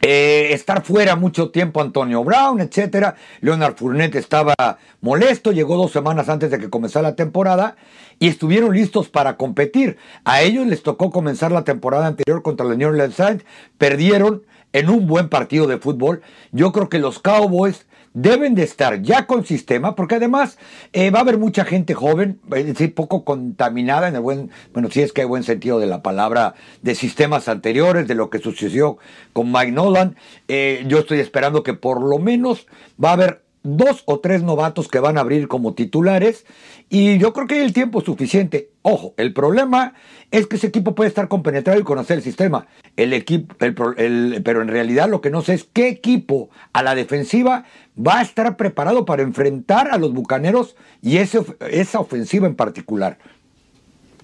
eh, 0.00 0.48
estar 0.52 0.84
fuera 0.84 1.16
mucho 1.16 1.50
tiempo 1.50 1.80
Antonio 1.80 2.22
Brown, 2.22 2.60
etcétera. 2.60 3.16
Leonard 3.40 3.76
Fournette 3.76 4.16
estaba 4.16 4.54
molesto, 5.00 5.52
llegó 5.52 5.76
dos 5.76 5.92
semanas 5.92 6.28
antes 6.28 6.50
de 6.50 6.58
que 6.58 6.70
comenzara 6.70 7.10
la 7.10 7.16
temporada 7.16 7.76
y 8.18 8.28
estuvieron 8.28 8.74
listos 8.74 9.08
para 9.08 9.36
competir. 9.36 9.96
A 10.24 10.42
ellos 10.42 10.66
les 10.66 10.82
tocó 10.82 11.10
comenzar 11.10 11.52
la 11.52 11.64
temporada 11.64 12.06
anterior 12.06 12.42
contra 12.42 12.66
la 12.66 12.74
New 12.74 12.88
Orleans 12.88 13.14
Saints, 13.14 13.44
perdieron 13.78 14.42
en 14.72 14.90
un 14.90 15.06
buen 15.06 15.28
partido 15.28 15.66
de 15.66 15.78
fútbol. 15.78 16.22
Yo 16.52 16.72
creo 16.72 16.88
que 16.88 16.98
los 16.98 17.18
Cowboys 17.18 17.86
deben 18.16 18.54
de 18.54 18.62
estar 18.62 19.02
ya 19.02 19.26
con 19.26 19.44
sistema, 19.44 19.94
porque 19.94 20.14
además 20.14 20.56
eh, 20.94 21.10
va 21.10 21.18
a 21.18 21.22
haber 21.22 21.36
mucha 21.36 21.66
gente 21.66 21.92
joven, 21.92 22.40
es 22.54 22.64
decir, 22.64 22.94
poco 22.94 23.26
contaminada 23.26 24.08
en 24.08 24.14
el 24.14 24.22
buen, 24.22 24.50
bueno, 24.72 24.90
si 24.90 25.02
es 25.02 25.12
que 25.12 25.20
hay 25.20 25.26
buen 25.26 25.42
sentido 25.42 25.78
de 25.78 25.86
la 25.86 26.02
palabra, 26.02 26.54
de 26.80 26.94
sistemas 26.94 27.46
anteriores, 27.46 28.08
de 28.08 28.14
lo 28.14 28.30
que 28.30 28.38
sucedió 28.38 28.96
con 29.34 29.52
Mike 29.52 29.72
Nolan. 29.72 30.16
Eh, 30.48 30.84
yo 30.88 31.00
estoy 31.00 31.20
esperando 31.20 31.62
que 31.62 31.74
por 31.74 32.00
lo 32.00 32.18
menos 32.18 32.66
va 33.02 33.10
a 33.10 33.12
haber 33.12 33.45
dos 33.66 34.02
o 34.06 34.20
tres 34.20 34.42
novatos 34.42 34.88
que 34.88 35.00
van 35.00 35.18
a 35.18 35.22
abrir 35.22 35.48
como 35.48 35.74
titulares 35.74 36.46
y 36.88 37.18
yo 37.18 37.32
creo 37.32 37.46
que 37.46 37.54
hay 37.56 37.64
el 37.64 37.72
tiempo 37.72 38.00
suficiente. 38.00 38.70
Ojo, 38.82 39.14
el 39.16 39.32
problema 39.32 39.94
es 40.30 40.46
que 40.46 40.56
ese 40.56 40.68
equipo 40.68 40.94
puede 40.94 41.08
estar 41.08 41.26
compenetrado 41.26 41.80
y 41.80 41.82
conocer 41.82 42.18
el 42.18 42.22
sistema. 42.22 42.66
El 42.96 43.12
equipo, 43.12 43.54
el, 43.96 44.40
pero 44.44 44.62
en 44.62 44.68
realidad 44.68 45.08
lo 45.08 45.20
que 45.20 45.30
no 45.30 45.42
sé 45.42 45.54
es 45.54 45.64
qué 45.64 45.88
equipo 45.88 46.48
a 46.72 46.82
la 46.82 46.94
defensiva 46.94 47.64
va 47.98 48.18
a 48.18 48.22
estar 48.22 48.56
preparado 48.56 49.04
para 49.04 49.22
enfrentar 49.22 49.88
a 49.90 49.98
los 49.98 50.12
bucaneros 50.12 50.76
y 51.02 51.16
ese, 51.16 51.40
esa 51.70 51.98
ofensiva 51.98 52.46
en 52.46 52.54
particular. 52.54 53.18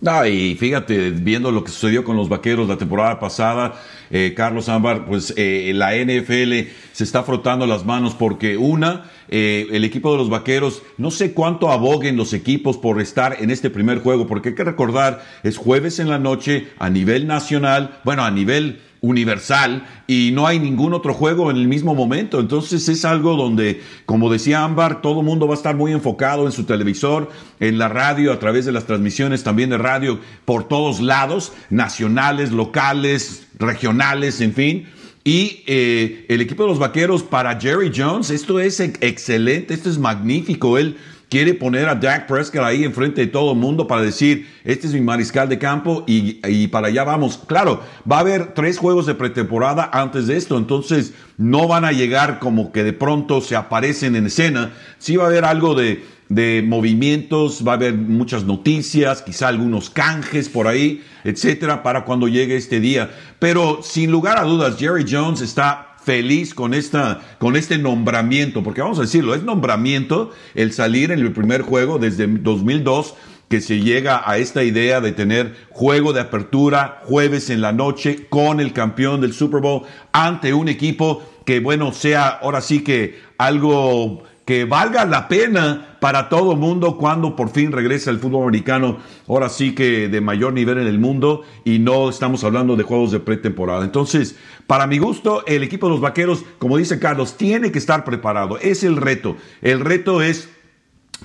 Ah, 0.05 0.27
y 0.27 0.57
fíjate, 0.57 1.11
viendo 1.11 1.53
lo 1.53 1.63
que 1.63 1.71
sucedió 1.71 2.03
con 2.03 2.17
los 2.17 2.29
vaqueros 2.29 2.67
la 2.67 2.77
temporada 2.77 3.21
pasada, 3.21 3.75
eh, 4.11 4.35
Carlos 4.37 4.69
Ámbar, 4.69 5.07
pues 5.07 5.33
eh, 5.37 5.71
la 5.77 5.95
NFL 5.95 6.69
se 6.91 7.05
está 7.05 7.23
frotando 7.23 7.67
las 7.67 7.85
manos 7.85 8.15
porque 8.15 8.57
una, 8.57 9.09
eh, 9.35 9.67
el 9.73 9.83
equipo 9.83 10.12
de 10.12 10.19
los 10.19 10.29
vaqueros, 10.29 10.83
no 10.99 11.11
sé 11.11 11.33
cuánto 11.33 11.73
aboguen 11.73 12.19
los 12.19 12.35
equipos 12.35 12.77
por 12.77 13.01
estar 13.01 13.39
en 13.41 13.51
este 13.51 13.71
primer 13.71 14.01
juego, 14.01 14.27
porque 14.27 14.51
hay 14.51 14.55
que 14.55 14.62
recordar, 14.62 15.25
es 15.43 15.57
jueves 15.57 15.99
en 16.01 16.11
la 16.11 16.19
noche 16.19 16.69
a 16.79 16.91
nivel 16.91 17.27
nacional, 17.27 17.99
bueno, 18.05 18.25
a 18.25 18.31
nivel 18.31 18.81
universal 19.01 19.87
y 20.07 20.33
no 20.35 20.47
hay 20.47 20.59
ningún 20.59 20.93
otro 20.93 21.15
juego 21.15 21.51
en 21.51 21.57
el 21.57 21.67
mismo 21.67 21.95
momento. 21.95 22.41
Entonces 22.41 22.87
es 22.91 23.07
algo 23.07 23.35
donde, 23.35 23.81
como 24.05 24.31
decía 24.31 24.65
Ámbar, 24.65 25.01
todo 25.01 25.21
el 25.21 25.27
mundo 25.27 25.49
va 25.49 25.55
a 25.55 25.57
estar 25.57 25.77
muy 25.77 25.93
enfocado 25.93 26.45
en 26.45 26.53
su 26.53 26.65
televisor, 26.65 27.31
en 27.59 27.79
la 27.79 27.89
radio, 27.89 28.35
a 28.35 28.39
través 28.39 28.67
de 28.67 28.73
las 28.73 28.85
transmisiones 28.85 29.43
también 29.43 29.71
de 29.71 29.79
radio 29.79 30.21
por 30.45 30.69
todos 30.69 31.01
lados, 31.01 31.55
nacionales, 31.71 32.53
locales, 32.53 33.47
regionales, 33.59 34.43
en 34.43 34.53
fin. 34.53 34.89
Y 35.25 35.62
eh, 35.67 36.26
el 36.29 36.41
equipo 36.41 36.64
de 36.64 36.71
los 36.71 36.79
Vaqueros 36.79 37.23
para 37.23 37.59
Jerry 37.61 37.93
Jones, 37.95 38.31
esto 38.31 38.59
es 38.59 38.81
excelente, 38.81 39.75
esto 39.75 39.88
es 39.88 39.99
magnífico. 39.99 40.79
Él 40.79 40.97
quiere 41.33 41.55
poner 41.55 41.88
a 41.88 41.95
Dak 41.95 42.26
Prescott 42.26 42.61
ahí 42.61 42.85
enfrente 42.85 43.23
de 43.23 43.26
todo 43.29 43.52
el 43.52 43.59
mundo 43.59 43.87
para 43.87 44.02
decir, 44.02 44.49
este 44.64 44.87
es 44.87 44.93
mi 44.93 45.00
mariscal 45.00 45.49
de 45.49 45.59
campo 45.59 46.05
y, 46.07 46.67
para 46.67 46.88
allá 46.88 47.05
vamos. 47.05 47.38
Claro, 47.47 47.83
va 48.11 48.17
a 48.17 48.21
haber 48.21 48.52
tres 48.52 48.76
juegos 48.76 49.07
de 49.07 49.14
pretemporada 49.14 49.88
antes 49.95 50.26
de 50.26 50.37
esto, 50.37 50.59
entonces 50.59 51.14
no 51.38 51.69
van 51.69 51.87
a 51.87 51.93
llegar 51.93 52.38
como 52.38 52.71
que 52.71 52.85
de 52.85 52.93
pronto 52.93 53.41
se 53.41 53.57
aparecen 53.57 54.14
en 54.17 54.26
escena. 54.26 54.73
Sí 54.99 55.17
va 55.17 55.25
a 55.25 55.29
haber 55.29 55.47
algo 55.47 55.75
de, 55.75 56.05
de 56.35 56.62
movimientos, 56.67 57.62
va 57.67 57.73
a 57.73 57.75
haber 57.77 57.95
muchas 57.95 58.45
noticias, 58.45 59.23
quizá 59.23 59.49
algunos 59.49 59.91
canjes 59.91 60.49
por 60.49 60.67
ahí, 60.67 61.03
etcétera, 61.25 61.83
para 61.83 62.05
cuando 62.05 62.27
llegue 62.27 62.57
este 62.57 62.81
día. 62.81 63.11
Pero 63.39 63.81
sin 63.83 64.11
lugar 64.11 64.39
a 64.39 64.45
dudas, 64.45 64.79
Jerry 64.79 65.05
Jones 65.09 65.43
está 65.43 65.97
feliz 66.03 66.55
con, 66.55 66.75
esta, 66.75 67.21
con 67.39 67.55
este 67.55 67.79
nombramiento, 67.79 68.62
porque 68.62 68.81
vamos 68.81 68.99
a 68.99 69.03
decirlo, 69.03 69.35
es 69.35 69.43
nombramiento 69.43 70.31
el 70.55 70.73
salir 70.73 71.12
en 71.12 71.21
el 71.21 71.33
primer 71.33 71.62
juego 71.62 71.99
desde 71.99 72.27
2002 72.27 73.15
que 73.49 73.61
se 73.61 73.81
llega 73.81 74.23
a 74.25 74.39
esta 74.39 74.65
idea 74.65 75.03
de 75.03 75.12
tener 75.12 75.55
juego 75.69 76.15
de 76.15 76.23
apertura 76.23 77.03
jueves 77.05 77.51
en 77.51 77.61
la 77.61 77.73
noche 77.73 78.27
con 78.31 78.61
el 78.61 78.73
campeón 78.73 79.21
del 79.21 79.35
Super 79.35 79.61
Bowl 79.61 79.83
ante 80.12 80.55
un 80.55 80.69
equipo 80.69 81.23
que, 81.45 81.61
bueno, 81.61 81.93
sea 81.93 82.29
ahora 82.29 82.62
sí 82.62 82.83
que 82.83 83.21
algo 83.37 84.23
que 84.47 84.65
valga 84.65 85.05
la 85.05 85.29
pena 85.29 85.92
para 86.02 86.28
todo 86.28 86.56
mundo 86.56 86.99
cuando 86.99 87.37
por 87.37 87.50
fin 87.50 87.71
regresa 87.71 88.11
el 88.11 88.18
fútbol 88.18 88.42
americano, 88.42 88.99
ahora 89.28 89.49
sí 89.49 89.73
que 89.73 90.09
de 90.09 90.21
mayor 90.21 90.52
nivel 90.52 90.78
en 90.78 90.88
el 90.88 90.99
mundo 90.99 91.42
y 91.64 91.78
no 91.78 92.11
estamos 92.11 92.42
hablando 92.42 92.75
de 92.75 92.82
juegos 92.82 93.12
de 93.12 93.21
pretemporada. 93.21 93.85
Entonces, 93.85 94.35
para 94.66 94.88
mi 94.88 94.99
gusto, 94.99 95.44
el 95.47 95.62
equipo 95.62 95.87
de 95.87 95.92
los 95.92 96.00
Vaqueros, 96.00 96.44
como 96.59 96.76
dice 96.76 96.99
Carlos, 96.99 97.37
tiene 97.37 97.71
que 97.71 97.78
estar 97.78 98.02
preparado. 98.02 98.59
Es 98.59 98.82
el 98.82 98.97
reto. 98.97 99.37
El 99.61 99.78
reto 99.78 100.23
es 100.23 100.49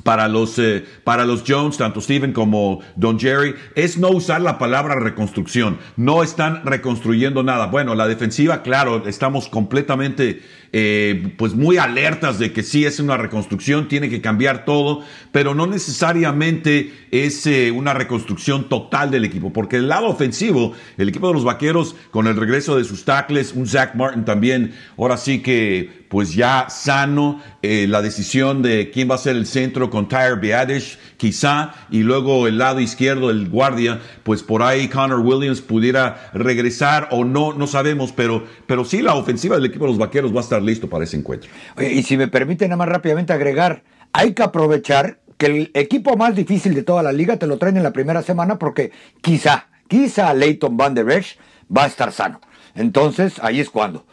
para 0.03 0.27
los, 0.27 0.60
eh, 0.60 0.86
para 1.03 1.25
los 1.25 1.43
Jones, 1.48 1.77
tanto 1.77 2.00
Steven 2.00 2.31
como 2.31 2.81
Don 2.96 3.19
Jerry, 3.19 3.55
es 3.74 3.98
no 3.98 4.10
usar 4.10 4.41
la 4.41 4.60
palabra 4.60 4.93
reconstrucción. 4.93 5.79
No 5.96 6.22
están 6.22 6.63
reconstruyendo 6.65 7.41
nada. 7.41 7.65
Bueno, 7.65 7.96
la 7.96 8.07
defensiva, 8.07 8.62
claro, 8.62 9.07
estamos 9.07 9.48
completamente 9.48 10.43
eh, 10.74 11.34
pues 11.38 11.54
muy 11.56 11.78
alertas 11.78 12.40
de 12.40 12.52
que 12.52 12.64
sí 12.64 12.86
es 12.86 13.00
una 13.00 13.18
reconstrucción, 13.18 13.88
tiene 13.88 14.10
que 14.10 14.22
cambiar 14.22 14.66
todo, 14.66 15.04
pero 15.32 15.56
no 15.56 15.68
necesariamente 15.68 16.94
es 17.12 17.46
eh, 17.48 17.72
una 17.72 17.94
reconstrucción 17.94 18.70
total 18.70 19.12
del 19.12 19.26
equipo, 19.26 19.54
porque 19.54 19.78
el 19.78 19.88
lado 19.88 20.08
ofensivo, 20.08 20.74
el 20.98 21.10
equipo 21.10 21.28
de 21.28 21.34
los 21.34 21.44
Vaqueros, 21.44 21.96
con 22.12 22.28
el 22.28 22.36
regreso 22.36 22.78
de 22.78 22.84
sus 22.84 23.06
tackles, 23.06 23.54
un 23.54 23.68
Zach 23.68 23.96
Martin 23.96 24.26
también, 24.26 24.74
ahora 24.98 25.18
sí 25.18 25.42
que 25.42 26.07
pues 26.10 26.34
ya 26.34 26.68
sano, 26.70 27.42
eh, 27.62 27.86
la 27.88 28.02
decisión 28.02 28.62
de 28.62 28.92
quién 28.92 29.10
va 29.10 29.16
a 29.16 29.20
ser 29.20 29.36
el 29.36 29.46
centro 29.46 29.90
con 29.90 30.08
Tyre 30.08 30.36
Biadish, 30.36 30.98
quizá, 31.18 31.74
y 31.90 32.00
luego 32.00 32.48
el 32.48 32.58
lado 32.58 32.80
izquierdo, 32.80 33.30
el 33.30 33.50
guardia, 33.50 34.00
pues 34.24 34.44
por 34.44 34.64
ahí 34.64 34.88
Connor 34.88 35.20
Williams 35.20 35.62
pudiera 35.62 36.30
regresar 36.34 37.10
o 37.12 37.24
no, 37.24 37.54
no 37.54 37.68
sabemos, 37.68 38.12
pero, 38.12 38.46
pero 38.66 38.86
sí 38.86 39.02
la 39.02 39.16
ofensiva 39.16 39.56
del 39.56 39.66
equipo 39.66 39.86
de 39.86 39.92
los 39.92 39.98
Vaqueros 39.98 40.34
va 40.34 40.40
a 40.40 40.44
estar 40.44 40.62
listo 40.62 40.90
para 40.90 41.04
ese 41.04 41.18
encuentro. 41.18 41.50
y 41.80 42.04
si 42.04 42.18
me 42.18 42.28
permiten 42.28 42.70
nada 42.70 42.78
más 42.78 42.90
rápidamente 42.90 43.34
agregar, 43.34 43.84
hay 44.14 44.34
que 44.34 44.44
aprovechar 44.44 45.20
que 45.38 45.46
el 45.46 45.72
equipo 45.74 46.18
más 46.18 46.36
difícil 46.36 46.74
de 46.74 46.84
toda 46.84 47.04
la 47.04 47.12
liga 47.12 47.38
te 47.38 47.48
lo 47.48 47.58
traen 47.58 47.78
en 47.78 47.84
la 47.84 47.94
primera 47.94 48.24
semana 48.24 48.58
porque 48.58 48.92
quizá, 49.22 49.68
quizá 49.88 50.34
Leighton 50.34 50.76
Van 50.76 50.94
Der 50.94 51.10
Esch 51.10 51.38
va 51.76 51.84
a 51.84 51.88
estar 51.88 52.12
sano. 52.12 52.42
Entonces, 52.76 53.36
ahí 53.42 53.60
es 53.60 53.70
cuando. 53.70 54.06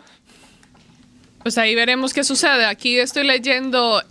Pues 1.45 1.59
ahí 1.59 1.75
veremos 1.75 2.15
qué 2.15 2.25
sucede. 2.25 2.65
Aquí 2.65 2.99
estoy 2.99 3.25
leyendo, 3.25 4.03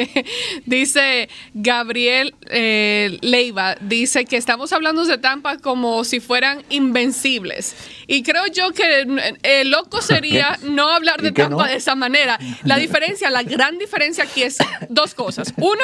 dice 0.64 1.28
Gabriel 1.52 2.36
eh, 2.48 3.18
Leiva, 3.20 3.74
dice 3.80 4.24
que 4.26 4.36
estamos 4.36 4.72
hablando 4.72 5.04
de 5.04 5.18
Tampa 5.18 5.58
como 5.58 6.04
si 6.04 6.20
fueran 6.20 6.62
invencibles. 6.70 7.74
Y 8.06 8.22
creo 8.22 8.46
yo 8.46 8.70
que 8.70 9.04
eh, 9.42 9.64
loco 9.64 10.00
sería 10.00 10.56
no 10.62 10.88
hablar 10.88 11.20
de 11.20 11.32
Tampa 11.32 11.66
de 11.66 11.74
esa 11.74 11.96
manera. 11.96 12.38
La 12.62 12.76
diferencia, 12.78 13.28
la 13.28 13.42
gran 13.42 13.76
diferencia 13.78 14.22
aquí 14.22 14.44
es 14.44 14.58
dos 14.88 15.16
cosas. 15.16 15.52
Una, 15.56 15.82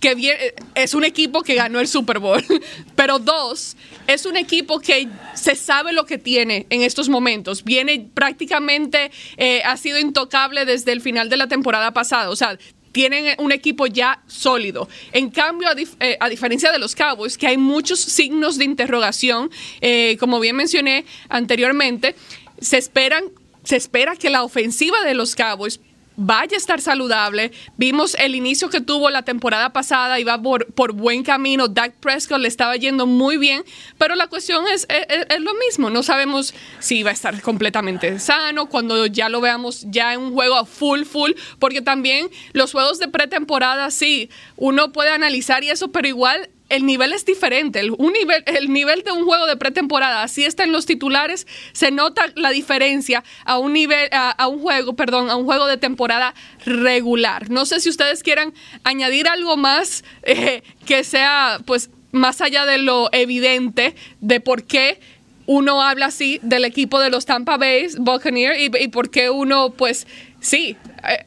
que 0.00 0.54
es 0.74 0.94
un 0.94 1.04
equipo 1.04 1.42
que 1.42 1.54
ganó 1.54 1.80
el 1.80 1.88
Super 1.88 2.18
Bowl, 2.18 2.44
pero 2.96 3.18
dos, 3.18 3.76
es 4.06 4.26
un 4.26 4.36
equipo 4.36 4.80
que 4.80 5.08
se 5.34 5.54
sabe 5.54 5.92
lo 5.92 6.06
que 6.06 6.18
tiene 6.18 6.66
en 6.70 6.82
estos 6.82 7.08
momentos. 7.08 7.64
Viene 7.64 8.08
prácticamente, 8.14 9.10
eh, 9.36 9.62
ha 9.64 9.76
sido 9.76 9.98
intocable 9.98 10.64
desde 10.64 10.92
el 10.92 11.00
final 11.00 11.28
de 11.28 11.36
la 11.36 11.48
temporada 11.48 11.92
pasada. 11.92 12.30
O 12.30 12.36
sea, 12.36 12.58
tienen 12.92 13.34
un 13.38 13.52
equipo 13.52 13.86
ya 13.86 14.22
sólido. 14.26 14.88
En 15.12 15.30
cambio, 15.30 15.68
a, 15.68 15.74
eh, 16.00 16.18
diferencia 16.30 16.72
de 16.72 16.78
los 16.78 16.94
Cowboys, 16.94 17.36
que 17.36 17.46
hay 17.46 17.56
muchos 17.56 18.00
signos 18.00 18.58
de 18.58 18.64
interrogación, 18.64 19.50
eh, 19.80 20.16
como 20.18 20.40
bien 20.40 20.56
mencioné 20.56 21.04
anteriormente, 21.28 22.14
se 22.60 22.78
esperan 22.78 23.24
se 23.64 23.76
espera 23.76 24.16
que 24.16 24.30
la 24.30 24.44
ofensiva 24.44 25.02
de 25.02 25.12
los 25.12 25.34
Cowboys 25.34 25.78
vaya 26.18 26.56
a 26.56 26.58
estar 26.58 26.80
saludable. 26.80 27.52
Vimos 27.76 28.16
el 28.18 28.34
inicio 28.34 28.68
que 28.68 28.80
tuvo 28.80 29.08
la 29.08 29.22
temporada 29.22 29.72
pasada, 29.72 30.18
iba 30.18 30.36
por, 30.42 30.92
buen 30.92 31.22
camino. 31.22 31.68
Dak 31.68 31.94
Prescott 32.00 32.40
le 32.40 32.48
estaba 32.48 32.76
yendo 32.76 33.06
muy 33.06 33.36
bien, 33.36 33.62
pero 33.98 34.16
la 34.16 34.26
cuestión 34.26 34.66
es, 34.66 34.86
es, 34.88 35.40
lo 35.40 35.54
mismo. 35.54 35.90
No 35.90 36.02
sabemos 36.02 36.54
si 36.80 37.04
va 37.04 37.10
a 37.10 37.12
estar 37.12 37.40
completamente 37.40 38.18
sano 38.18 38.68
cuando 38.68 39.06
ya 39.06 39.28
lo 39.28 39.40
veamos 39.40 39.86
ya 39.88 40.12
en 40.12 40.20
un 40.20 40.32
juego 40.34 40.66
full, 40.66 41.04
full, 41.04 41.32
porque 41.60 41.82
también 41.82 42.28
los 42.52 42.72
juegos 42.72 42.98
de 42.98 43.06
pretemporada, 43.06 43.90
sí, 43.92 44.28
uno 44.56 44.92
puede 44.92 45.10
analizar 45.10 45.62
y 45.62 45.70
eso, 45.70 45.92
pero 45.92 46.08
igual 46.08 46.50
el 46.68 46.84
nivel 46.84 47.12
es 47.12 47.24
diferente. 47.24 47.80
El, 47.80 47.92
nivel, 47.98 48.42
el 48.46 48.72
nivel 48.72 49.02
de 49.02 49.12
un 49.12 49.24
juego 49.24 49.46
de 49.46 49.56
pretemporada, 49.56 50.22
así 50.22 50.44
está 50.44 50.64
en 50.64 50.72
los 50.72 50.86
titulares, 50.86 51.46
se 51.72 51.90
nota 51.90 52.30
la 52.34 52.50
diferencia 52.50 53.24
a 53.44 53.58
un 53.58 53.72
nivel, 53.72 54.08
a, 54.12 54.46
un 54.48 54.60
juego, 54.60 54.94
perdón, 54.94 55.30
a 55.30 55.36
un 55.36 55.44
juego 55.44 55.66
de 55.66 55.76
temporada 55.76 56.34
regular. 56.64 57.50
No 57.50 57.66
sé 57.66 57.80
si 57.80 57.88
ustedes 57.88 58.22
quieran 58.22 58.52
añadir 58.84 59.28
algo 59.28 59.56
más 59.56 60.04
eh, 60.22 60.62
que 60.86 61.04
sea, 61.04 61.60
pues, 61.64 61.90
más 62.12 62.40
allá 62.40 62.66
de 62.66 62.78
lo 62.78 63.08
evidente 63.12 63.94
de 64.20 64.40
por 64.40 64.64
qué 64.64 65.00
uno 65.46 65.82
habla 65.82 66.06
así 66.06 66.38
del 66.42 66.64
equipo 66.64 67.00
de 67.00 67.08
los 67.08 67.24
Tampa 67.24 67.56
Bay 67.56 67.86
Buccaneers 67.98 68.58
y, 68.60 68.88
por 68.88 69.10
qué 69.10 69.30
uno, 69.30 69.70
pues, 69.70 70.06
sí, 70.40 70.76
eh, 71.08 71.24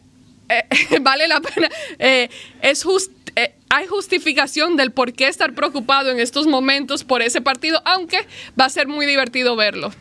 eh, 0.50 1.00
vale 1.02 1.28
la 1.28 1.42
pena. 1.42 1.70
es 2.62 2.84
justo 2.84 3.21
hay 3.74 3.88
justificación 3.88 4.76
del 4.76 4.92
por 4.92 5.14
qué 5.14 5.30
estar 5.30 5.54
preocupado 5.54 6.12
en 6.12 6.20
estos 6.20 6.46
momentos 6.46 7.06
por 7.06 7.22
ese 7.22 7.40
partido, 7.40 7.82
aunque 7.86 8.18
va 8.60 8.66
a 8.66 8.70
ser 8.70 8.90
muy 8.90 9.06
divertido 9.06 9.56
verlo. 9.56 9.92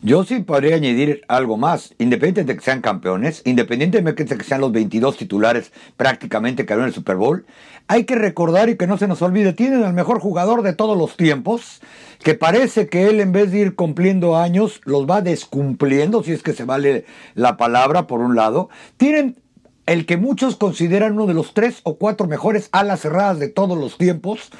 Yo 0.00 0.22
sí 0.22 0.38
podría 0.38 0.76
añadir 0.76 1.22
algo 1.26 1.56
más, 1.56 1.92
independientemente 1.98 2.52
de 2.52 2.58
que 2.58 2.64
sean 2.64 2.80
campeones, 2.80 3.42
independientemente 3.44 4.24
de 4.24 4.38
que 4.38 4.44
sean 4.44 4.60
los 4.60 4.70
22 4.70 5.16
titulares 5.16 5.72
prácticamente 5.96 6.64
que 6.64 6.74
en 6.74 6.82
el 6.82 6.94
Super 6.94 7.16
Bowl, 7.16 7.44
hay 7.88 8.04
que 8.04 8.14
recordar 8.14 8.68
y 8.68 8.76
que 8.76 8.86
no 8.86 8.96
se 8.96 9.08
nos 9.08 9.20
olvide, 9.20 9.52
tienen 9.52 9.82
al 9.82 9.94
mejor 9.94 10.20
jugador 10.20 10.62
de 10.62 10.74
todos 10.74 10.96
los 10.96 11.16
tiempos, 11.16 11.80
que 12.22 12.34
parece 12.34 12.88
que 12.88 13.08
él 13.08 13.18
en 13.18 13.32
vez 13.32 13.50
de 13.50 13.58
ir 13.58 13.74
cumpliendo 13.74 14.36
años, 14.36 14.80
los 14.84 15.10
va 15.10 15.22
descumpliendo, 15.22 16.22
si 16.22 16.30
es 16.30 16.44
que 16.44 16.52
se 16.52 16.64
vale 16.64 17.04
la 17.34 17.56
palabra 17.56 18.06
por 18.06 18.20
un 18.20 18.36
lado. 18.36 18.68
Tienen 18.96 19.34
el 19.88 20.04
que 20.04 20.18
muchos 20.18 20.56
consideran 20.56 21.14
uno 21.14 21.26
de 21.26 21.32
los 21.32 21.54
tres 21.54 21.80
o 21.82 21.96
cuatro 21.96 22.26
mejores 22.26 22.68
alas 22.72 23.00
cerradas 23.00 23.38
de 23.38 23.48
todos 23.48 23.78
los 23.78 23.96
tiempos. 23.96 24.50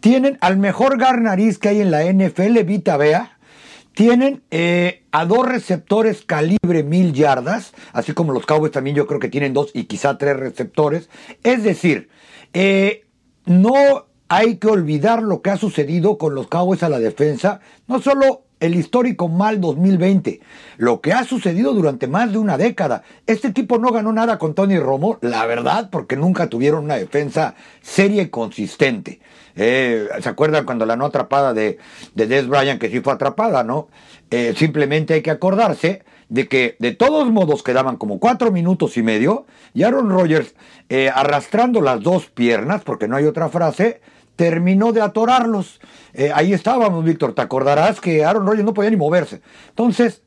Tienen 0.00 0.38
al 0.40 0.58
mejor 0.58 0.98
garnariz 0.98 1.58
que 1.58 1.68
hay 1.68 1.80
en 1.80 1.92
la 1.92 2.02
NFL, 2.02 2.58
Vita 2.64 2.96
Bea. 2.96 3.38
Tienen 3.94 4.42
eh, 4.50 5.04
a 5.12 5.24
dos 5.24 5.46
receptores 5.46 6.22
calibre 6.22 6.82
mil 6.82 7.12
yardas, 7.12 7.74
así 7.92 8.12
como 8.12 8.32
los 8.32 8.44
Cowboys 8.44 8.72
también 8.72 8.96
yo 8.96 9.06
creo 9.06 9.20
que 9.20 9.28
tienen 9.28 9.52
dos 9.52 9.70
y 9.72 9.84
quizá 9.84 10.18
tres 10.18 10.36
receptores. 10.36 11.08
Es 11.44 11.62
decir, 11.62 12.08
eh, 12.52 13.04
no 13.44 14.06
hay 14.28 14.56
que 14.56 14.66
olvidar 14.66 15.22
lo 15.22 15.42
que 15.42 15.50
ha 15.50 15.58
sucedido 15.58 16.18
con 16.18 16.34
los 16.34 16.48
Cowboys 16.48 16.82
a 16.82 16.88
la 16.88 16.98
defensa, 16.98 17.60
no 17.86 18.02
solo 18.02 18.46
el 18.62 18.76
histórico 18.76 19.28
mal 19.28 19.60
2020, 19.60 20.40
lo 20.78 21.00
que 21.00 21.12
ha 21.12 21.24
sucedido 21.24 21.74
durante 21.74 22.06
más 22.06 22.30
de 22.32 22.38
una 22.38 22.56
década. 22.56 23.02
Este 23.26 23.50
tipo 23.50 23.78
no 23.78 23.90
ganó 23.90 24.12
nada 24.12 24.38
con 24.38 24.54
Tony 24.54 24.78
Romo, 24.78 25.18
la 25.20 25.44
verdad, 25.46 25.90
porque 25.90 26.16
nunca 26.16 26.46
tuvieron 26.46 26.84
una 26.84 26.94
defensa 26.94 27.56
seria 27.80 28.22
y 28.22 28.28
consistente. 28.28 29.20
Eh, 29.56 30.08
¿Se 30.20 30.28
acuerdan 30.28 30.64
cuando 30.64 30.86
la 30.86 30.96
no 30.96 31.06
atrapada 31.06 31.52
de, 31.52 31.78
de 32.14 32.26
Des 32.26 32.46
Bryant, 32.46 32.80
que 32.80 32.88
sí 32.88 33.00
fue 33.00 33.12
atrapada, 33.12 33.64
no? 33.64 33.88
Eh, 34.30 34.54
simplemente 34.56 35.14
hay 35.14 35.22
que 35.22 35.32
acordarse 35.32 36.04
de 36.28 36.48
que 36.48 36.76
de 36.78 36.92
todos 36.92 37.30
modos 37.30 37.62
quedaban 37.62 37.96
como 37.96 38.18
cuatro 38.18 38.50
minutos 38.52 38.96
y 38.96 39.02
medio 39.02 39.44
y 39.74 39.82
Aaron 39.82 40.08
Rodgers 40.08 40.54
eh, 40.88 41.10
arrastrando 41.12 41.80
las 41.80 42.00
dos 42.00 42.26
piernas, 42.26 42.82
porque 42.84 43.08
no 43.08 43.16
hay 43.16 43.26
otra 43.26 43.48
frase, 43.48 44.00
terminó 44.42 44.92
de 44.92 45.00
atorarlos. 45.00 45.80
Eh, 46.14 46.32
ahí 46.34 46.52
estábamos, 46.52 47.04
Víctor. 47.04 47.32
Te 47.32 47.42
acordarás 47.42 48.00
que 48.00 48.24
Aaron 48.24 48.44
Rodgers 48.44 48.64
no 48.64 48.74
podía 48.74 48.90
ni 48.90 48.96
moverse. 48.96 49.40
Entonces, 49.68 50.22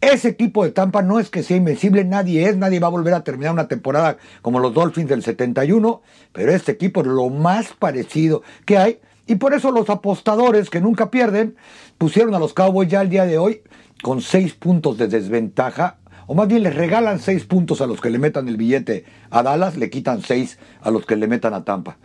ese 0.00 0.26
equipo 0.26 0.64
de 0.64 0.72
Tampa 0.72 1.02
no 1.02 1.20
es 1.20 1.30
que 1.30 1.44
sea 1.44 1.56
invencible, 1.56 2.04
nadie 2.04 2.48
es, 2.48 2.56
nadie 2.56 2.80
va 2.80 2.88
a 2.88 2.90
volver 2.90 3.14
a 3.14 3.22
terminar 3.22 3.52
una 3.52 3.68
temporada 3.68 4.16
como 4.42 4.58
los 4.58 4.74
Dolphins 4.74 5.08
del 5.08 5.22
71, 5.22 6.02
pero 6.32 6.50
este 6.50 6.72
equipo 6.72 7.02
es 7.02 7.06
lo 7.06 7.28
más 7.28 7.68
parecido 7.78 8.42
que 8.64 8.76
hay. 8.76 8.98
Y 9.28 9.36
por 9.36 9.54
eso 9.54 9.70
los 9.70 9.88
apostadores 9.88 10.68
que 10.68 10.80
nunca 10.80 11.12
pierden 11.12 11.54
pusieron 11.96 12.34
a 12.34 12.40
los 12.40 12.52
Cowboys 12.52 12.88
ya 12.88 13.02
el 13.02 13.08
día 13.08 13.24
de 13.24 13.38
hoy 13.38 13.62
con 14.02 14.20
seis 14.20 14.54
puntos 14.54 14.98
de 14.98 15.06
desventaja, 15.06 15.98
o 16.26 16.34
más 16.34 16.48
bien 16.48 16.64
les 16.64 16.74
regalan 16.74 17.20
seis 17.20 17.44
puntos 17.44 17.80
a 17.80 17.86
los 17.86 18.00
que 18.00 18.10
le 18.10 18.18
metan 18.18 18.48
el 18.48 18.56
billete 18.56 19.04
a 19.30 19.44
Dallas, 19.44 19.76
le 19.76 19.90
quitan 19.90 20.22
seis 20.22 20.58
a 20.80 20.90
los 20.90 21.06
que 21.06 21.14
le 21.14 21.28
metan 21.28 21.54
a 21.54 21.64
Tampa. 21.64 21.98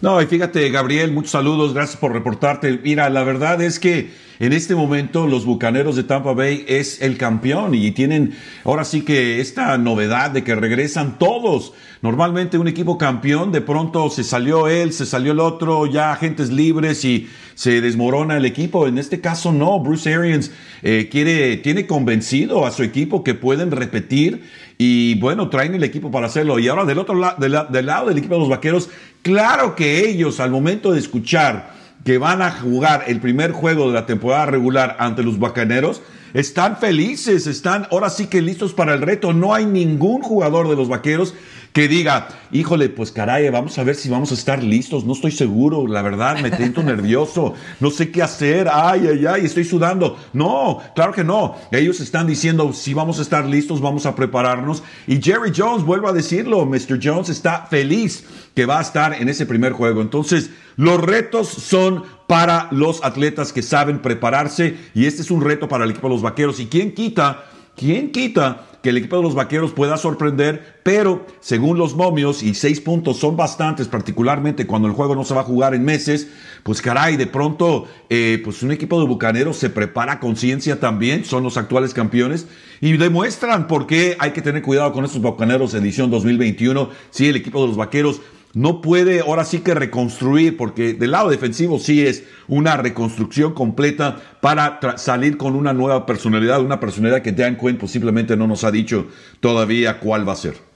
No, 0.00 0.20
y 0.20 0.26
fíjate, 0.26 0.68
Gabriel, 0.70 1.12
muchos 1.12 1.32
saludos, 1.32 1.74
gracias 1.74 1.98
por 1.98 2.12
reportarte. 2.12 2.80
Mira, 2.82 3.08
la 3.10 3.24
verdad 3.24 3.60
es 3.62 3.78
que 3.78 4.10
en 4.42 4.52
este 4.52 4.74
momento 4.74 5.28
los 5.28 5.44
Bucaneros 5.44 5.94
de 5.94 6.02
Tampa 6.02 6.32
Bay 6.32 6.64
es 6.66 7.00
el 7.00 7.16
campeón 7.16 7.76
y 7.76 7.92
tienen 7.92 8.34
ahora 8.64 8.84
sí 8.84 9.02
que 9.02 9.40
esta 9.40 9.78
novedad 9.78 10.32
de 10.32 10.42
que 10.42 10.56
regresan 10.56 11.18
todos. 11.18 11.72
Normalmente 12.00 12.58
un 12.58 12.66
equipo 12.66 12.98
campeón, 12.98 13.52
de 13.52 13.60
pronto 13.60 14.10
se 14.10 14.24
salió 14.24 14.66
él, 14.66 14.92
se 14.92 15.06
salió 15.06 15.30
el 15.30 15.38
otro, 15.38 15.86
ya 15.86 16.10
agentes 16.10 16.50
libres 16.50 17.04
y 17.04 17.28
se 17.54 17.80
desmorona 17.80 18.36
el 18.36 18.44
equipo. 18.44 18.88
En 18.88 18.98
este 18.98 19.20
caso 19.20 19.52
no, 19.52 19.78
Bruce 19.78 20.12
Arians 20.12 20.50
eh, 20.82 21.08
quiere, 21.08 21.58
tiene 21.58 21.86
convencido 21.86 22.66
a 22.66 22.72
su 22.72 22.82
equipo 22.82 23.22
que 23.22 23.34
pueden 23.34 23.70
repetir 23.70 24.42
y 24.76 25.14
bueno, 25.20 25.48
traen 25.48 25.76
el 25.76 25.84
equipo 25.84 26.10
para 26.10 26.26
hacerlo. 26.26 26.58
Y 26.58 26.66
ahora 26.66 26.84
del 26.84 26.98
otro 26.98 27.14
lado, 27.14 27.36
del, 27.38 27.56
del 27.70 27.86
lado 27.86 28.08
del 28.08 28.18
equipo 28.18 28.34
de 28.34 28.40
los 28.40 28.48
Vaqueros, 28.48 28.90
claro 29.22 29.74
que 29.74 30.08
ellos 30.08 30.40
al 30.40 30.50
momento 30.50 30.92
de 30.92 30.98
escuchar 30.98 31.72
que 32.04 32.18
van 32.18 32.42
a 32.42 32.50
jugar 32.50 33.04
el 33.06 33.20
primer 33.20 33.52
juego 33.52 33.88
de 33.88 33.94
la 33.94 34.06
temporada 34.06 34.46
regular 34.46 34.96
ante 34.98 35.22
los 35.22 35.38
Bacaneros, 35.38 36.02
están 36.34 36.76
felices, 36.76 37.46
están 37.46 37.86
ahora 37.90 38.10
sí 38.10 38.26
que 38.26 38.42
listos 38.42 38.72
para 38.72 38.94
el 38.94 39.02
reto. 39.02 39.32
No 39.32 39.54
hay 39.54 39.66
ningún 39.66 40.22
jugador 40.22 40.68
de 40.68 40.76
los 40.76 40.88
Vaqueros 40.88 41.34
que 41.72 41.88
diga, 41.88 42.28
híjole, 42.50 42.90
pues 42.90 43.12
caray, 43.12 43.48
vamos 43.48 43.78
a 43.78 43.84
ver 43.84 43.94
si 43.94 44.10
vamos 44.10 44.30
a 44.30 44.34
estar 44.34 44.62
listos. 44.62 45.04
No 45.04 45.14
estoy 45.14 45.32
seguro, 45.32 45.86
la 45.86 46.02
verdad, 46.02 46.38
me 46.40 46.54
siento 46.54 46.82
nervioso, 46.82 47.54
no 47.80 47.90
sé 47.90 48.10
qué 48.10 48.22
hacer, 48.22 48.68
ay, 48.70 49.06
ay, 49.10 49.26
ay, 49.26 49.44
estoy 49.46 49.64
sudando. 49.64 50.18
No, 50.32 50.80
claro 50.94 51.12
que 51.12 51.24
no. 51.24 51.56
Ellos 51.70 52.00
están 52.00 52.26
diciendo, 52.26 52.72
si 52.74 52.92
vamos 52.92 53.18
a 53.18 53.22
estar 53.22 53.46
listos, 53.46 53.80
vamos 53.80 54.04
a 54.04 54.14
prepararnos. 54.14 54.82
Y 55.06 55.22
Jerry 55.22 55.52
Jones, 55.56 55.84
vuelvo 55.84 56.08
a 56.08 56.12
decirlo, 56.12 56.64
Mr. 56.66 56.98
Jones 57.02 57.30
está 57.30 57.66
feliz 57.66 58.24
que 58.54 58.66
va 58.66 58.78
a 58.78 58.82
estar 58.82 59.14
en 59.14 59.30
ese 59.30 59.46
primer 59.46 59.72
juego. 59.72 60.02
Entonces, 60.02 60.50
los 60.76 61.00
retos 61.00 61.48
son 61.48 62.04
para 62.32 62.68
los 62.70 63.04
atletas 63.04 63.52
que 63.52 63.60
saben 63.60 64.00
prepararse 64.00 64.74
y 64.94 65.04
este 65.04 65.20
es 65.20 65.30
un 65.30 65.42
reto 65.42 65.68
para 65.68 65.84
el 65.84 65.90
equipo 65.90 66.08
de 66.08 66.14
los 66.14 66.22
Vaqueros. 66.22 66.60
¿Y 66.60 66.66
quién 66.66 66.94
quita? 66.94 67.44
¿Quién 67.76 68.10
quita 68.10 68.62
que 68.82 68.88
el 68.88 68.96
equipo 68.96 69.18
de 69.18 69.22
los 69.22 69.34
Vaqueros 69.34 69.72
pueda 69.72 69.98
sorprender? 69.98 70.80
Pero 70.82 71.26
según 71.40 71.76
los 71.76 71.94
momios, 71.94 72.42
y 72.42 72.54
seis 72.54 72.80
puntos 72.80 73.18
son 73.18 73.36
bastantes, 73.36 73.86
particularmente 73.86 74.66
cuando 74.66 74.88
el 74.88 74.94
juego 74.94 75.14
no 75.14 75.24
se 75.24 75.34
va 75.34 75.42
a 75.42 75.44
jugar 75.44 75.74
en 75.74 75.84
meses, 75.84 76.28
pues 76.62 76.80
caray, 76.80 77.18
de 77.18 77.26
pronto, 77.26 77.86
eh, 78.08 78.40
pues 78.42 78.62
un 78.62 78.72
equipo 78.72 78.98
de 78.98 79.06
Bucaneros 79.06 79.58
se 79.58 79.68
prepara 79.68 80.18
con 80.18 80.34
ciencia 80.36 80.80
también, 80.80 81.26
son 81.26 81.42
los 81.42 81.58
actuales 81.58 81.92
campeones, 81.92 82.46
y 82.80 82.96
demuestran 82.96 83.68
por 83.68 83.86
qué 83.86 84.16
hay 84.20 84.30
que 84.30 84.40
tener 84.40 84.62
cuidado 84.62 84.90
con 84.92 85.04
estos 85.04 85.20
Bucaneros 85.20 85.74
edición 85.74 86.10
2021. 86.10 86.88
Sí, 87.10 87.28
el 87.28 87.36
equipo 87.36 87.60
de 87.60 87.68
los 87.68 87.76
Vaqueros 87.76 88.22
no 88.54 88.80
puede 88.80 89.20
ahora 89.20 89.44
sí 89.44 89.60
que 89.60 89.74
reconstruir, 89.74 90.56
porque 90.56 90.94
del 90.94 91.12
lado 91.12 91.30
defensivo 91.30 91.78
sí 91.78 92.06
es 92.06 92.24
una 92.48 92.76
reconstrucción 92.76 93.54
completa 93.54 94.20
para 94.40 94.78
salir 94.98 95.36
con 95.36 95.54
una 95.54 95.72
nueva 95.72 96.06
personalidad, 96.06 96.60
una 96.60 96.80
personalidad 96.80 97.22
que 97.22 97.32
Dan 97.32 97.56
Quinn 97.56 97.78
posiblemente 97.78 98.36
no 98.36 98.46
nos 98.46 98.64
ha 98.64 98.70
dicho 98.70 99.06
todavía 99.40 100.00
cuál 100.00 100.28
va 100.28 100.34
a 100.34 100.36
ser. 100.36 100.71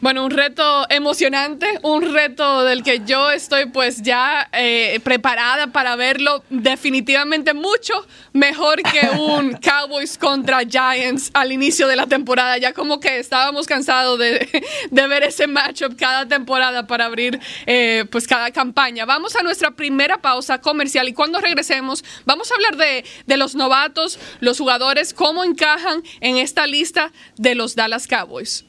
Bueno, 0.00 0.24
un 0.24 0.30
reto 0.30 0.86
emocionante, 0.88 1.78
un 1.82 2.14
reto 2.14 2.64
del 2.64 2.82
que 2.82 3.02
yo 3.04 3.30
estoy 3.30 3.66
pues 3.66 4.00
ya 4.00 4.48
eh, 4.54 4.98
preparada 5.04 5.66
para 5.66 5.94
verlo 5.94 6.42
definitivamente 6.48 7.52
mucho 7.52 8.06
mejor 8.32 8.80
que 8.82 9.10
un 9.18 9.58
Cowboys 9.58 10.16
contra 10.16 10.60
Giants 10.60 11.30
al 11.34 11.52
inicio 11.52 11.86
de 11.86 11.96
la 11.96 12.06
temporada. 12.06 12.56
Ya 12.56 12.72
como 12.72 12.98
que 12.98 13.18
estábamos 13.18 13.66
cansados 13.66 14.18
de, 14.18 14.48
ver 14.90 15.22
ese 15.22 15.46
matchup 15.46 15.94
cada 15.98 16.26
temporada 16.26 16.86
para 16.86 17.04
abrir 17.04 17.38
eh, 17.66 18.06
pues 18.10 18.26
cada 18.26 18.50
campaña. 18.52 19.04
Vamos 19.04 19.36
a 19.36 19.42
nuestra 19.42 19.72
primera 19.72 20.16
pausa 20.16 20.62
comercial 20.62 21.10
y 21.10 21.12
cuando 21.12 21.42
regresemos 21.42 22.02
vamos 22.24 22.50
a 22.50 22.54
hablar 22.54 22.76
de, 22.78 23.04
de 23.26 23.36
los 23.36 23.54
novatos, 23.54 24.18
los 24.40 24.56
jugadores, 24.56 25.12
cómo 25.12 25.44
encajan 25.44 26.02
en 26.20 26.38
esta 26.38 26.66
lista 26.66 27.12
de 27.36 27.54
los 27.54 27.74
Dallas 27.74 28.06
Cowboys. 28.06 28.64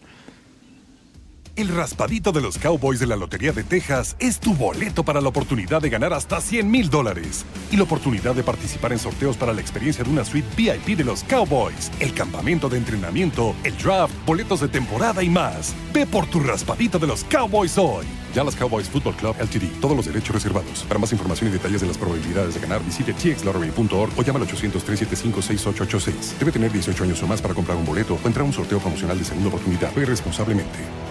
El 1.62 1.68
raspadito 1.68 2.32
de 2.32 2.42
los 2.42 2.58
Cowboys 2.58 3.00
de 3.00 3.06
la 3.06 3.16
Lotería 3.16 3.52
de 3.52 3.64
Texas 3.64 4.16
es 4.18 4.40
tu 4.40 4.56
boleto 4.56 5.04
para 5.04 5.22
la 5.22 5.30
oportunidad 5.30 5.80
de 5.80 5.92
ganar 5.92 6.12
hasta 6.12 6.42
100 6.42 6.72
mil 6.72 6.90
dólares 6.90 7.46
y 7.70 7.78
la 7.78 7.84
oportunidad 7.84 8.34
de 8.34 8.42
participar 8.42 8.94
en 8.94 8.98
sorteos 8.98 9.38
para 9.38 9.54
la 9.54 9.62
experiencia 9.62 10.04
de 10.04 10.10
una 10.10 10.26
suite 10.26 10.48
VIP 10.58 10.98
de 10.98 11.04
los 11.04 11.24
Cowboys, 11.24 11.92
el 12.00 12.16
campamento 12.16 12.68
de 12.68 12.78
entrenamiento, 12.78 13.54
el 13.64 13.78
draft, 13.78 14.12
boletos 14.26 14.62
de 14.62 14.70
temporada 14.70 15.22
y 15.22 15.30
más. 15.30 15.76
Ve 15.94 16.08
por 16.08 16.26
tu 16.26 16.40
raspadito 16.40 16.98
de 16.98 17.06
los 17.06 17.24
Cowboys 17.26 17.78
hoy. 17.78 18.08
Ya 18.34 18.44
las 18.44 18.56
Cowboys 18.56 18.90
Football 18.90 19.18
Club 19.18 19.36
LTD. 19.40 19.80
Todos 19.80 19.96
los 19.96 20.08
derechos 20.08 20.34
reservados. 20.34 20.84
Para 20.88 21.00
más 21.00 21.12
información 21.12 21.52
y 21.52 21.54
detalles 21.54 21.82
de 21.82 21.88
las 21.88 21.98
probabilidades 22.00 22.56
de 22.56 22.62
ganar, 22.62 22.84
visite 22.84 23.14
txlottery.org 23.14 24.18
o 24.18 24.24
llama 24.24 24.40
al 24.40 24.48
800-375-6886. 24.48 26.40
Debe 26.40 26.52
tener 26.52 26.72
18 26.72 27.04
años 27.04 27.22
o 27.22 27.28
más 27.28 27.40
para 27.40 27.54
comprar 27.54 27.78
un 27.78 27.86
boleto 27.86 28.16
o 28.16 28.28
entrar 28.28 28.42
a 28.42 28.48
un 28.48 28.54
sorteo 28.54 28.80
promocional 28.80 29.20
de 29.20 29.26
segunda 29.26 29.50
oportunidad. 29.50 29.94
Juegue 29.94 30.08
responsablemente. 30.08 31.11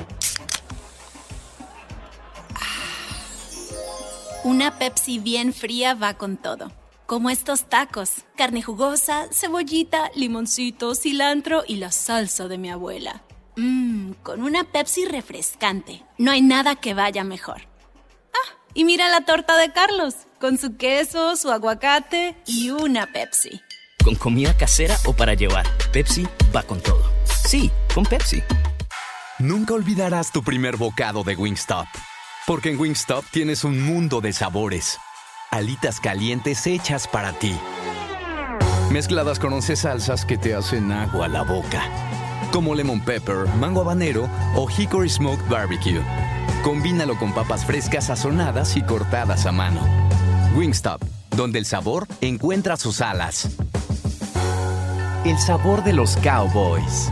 Una 4.42 4.78
Pepsi 4.78 5.18
bien 5.18 5.52
fría 5.52 5.92
va 5.92 6.14
con 6.14 6.38
todo. 6.38 6.72
Como 7.04 7.28
estos 7.28 7.68
tacos. 7.68 8.24
Carne 8.36 8.62
jugosa, 8.62 9.26
cebollita, 9.30 10.10
limoncito, 10.14 10.94
cilantro 10.94 11.62
y 11.66 11.76
la 11.76 11.92
salsa 11.92 12.48
de 12.48 12.56
mi 12.56 12.70
abuela. 12.70 13.22
Mmm, 13.56 14.12
con 14.22 14.42
una 14.42 14.64
Pepsi 14.64 15.04
refrescante. 15.04 16.02
No 16.16 16.30
hay 16.30 16.40
nada 16.40 16.74
que 16.74 16.94
vaya 16.94 17.22
mejor. 17.22 17.68
Ah, 18.32 18.56
y 18.72 18.84
mira 18.84 19.08
la 19.08 19.26
torta 19.26 19.58
de 19.58 19.72
Carlos, 19.72 20.14
con 20.40 20.56
su 20.56 20.78
queso, 20.78 21.36
su 21.36 21.50
aguacate 21.50 22.34
y 22.46 22.70
una 22.70 23.12
Pepsi. 23.12 23.60
Con 24.02 24.14
comida 24.14 24.56
casera 24.56 24.96
o 25.04 25.12
para 25.12 25.34
llevar, 25.34 25.66
Pepsi 25.92 26.26
va 26.56 26.62
con 26.62 26.80
todo. 26.80 27.02
Sí, 27.46 27.70
con 27.94 28.06
Pepsi. 28.06 28.42
Nunca 29.38 29.74
olvidarás 29.74 30.32
tu 30.32 30.42
primer 30.42 30.78
bocado 30.78 31.24
de 31.24 31.36
Wingstop 31.36 31.86
porque 32.46 32.70
en 32.70 32.80
Wingstop 32.80 33.24
tienes 33.30 33.64
un 33.64 33.82
mundo 33.82 34.20
de 34.20 34.32
sabores. 34.32 34.98
Alitas 35.50 36.00
calientes 36.00 36.66
hechas 36.66 37.06
para 37.06 37.32
ti. 37.32 37.56
mezcladas 38.90 39.38
con 39.38 39.52
11 39.52 39.76
salsas 39.76 40.24
que 40.24 40.36
te 40.36 40.54
hacen 40.54 40.90
agua 40.90 41.26
a 41.26 41.28
la 41.28 41.42
boca, 41.42 41.82
como 42.52 42.74
lemon 42.74 43.00
pepper, 43.00 43.46
mango 43.56 43.82
habanero 43.82 44.28
o 44.56 44.68
hickory 44.68 45.08
smoked 45.08 45.48
barbecue. 45.48 46.02
Combínalo 46.64 47.16
con 47.18 47.32
papas 47.32 47.64
frescas 47.64 48.06
sazonadas 48.06 48.76
y 48.76 48.82
cortadas 48.82 49.46
a 49.46 49.52
mano. 49.52 49.80
Wingstop, 50.56 51.02
donde 51.36 51.60
el 51.60 51.66
sabor 51.66 52.08
encuentra 52.20 52.76
sus 52.76 53.00
alas. 53.00 53.48
El 55.24 55.38
sabor 55.38 55.84
de 55.84 55.92
los 55.92 56.16
cowboys. 56.16 57.10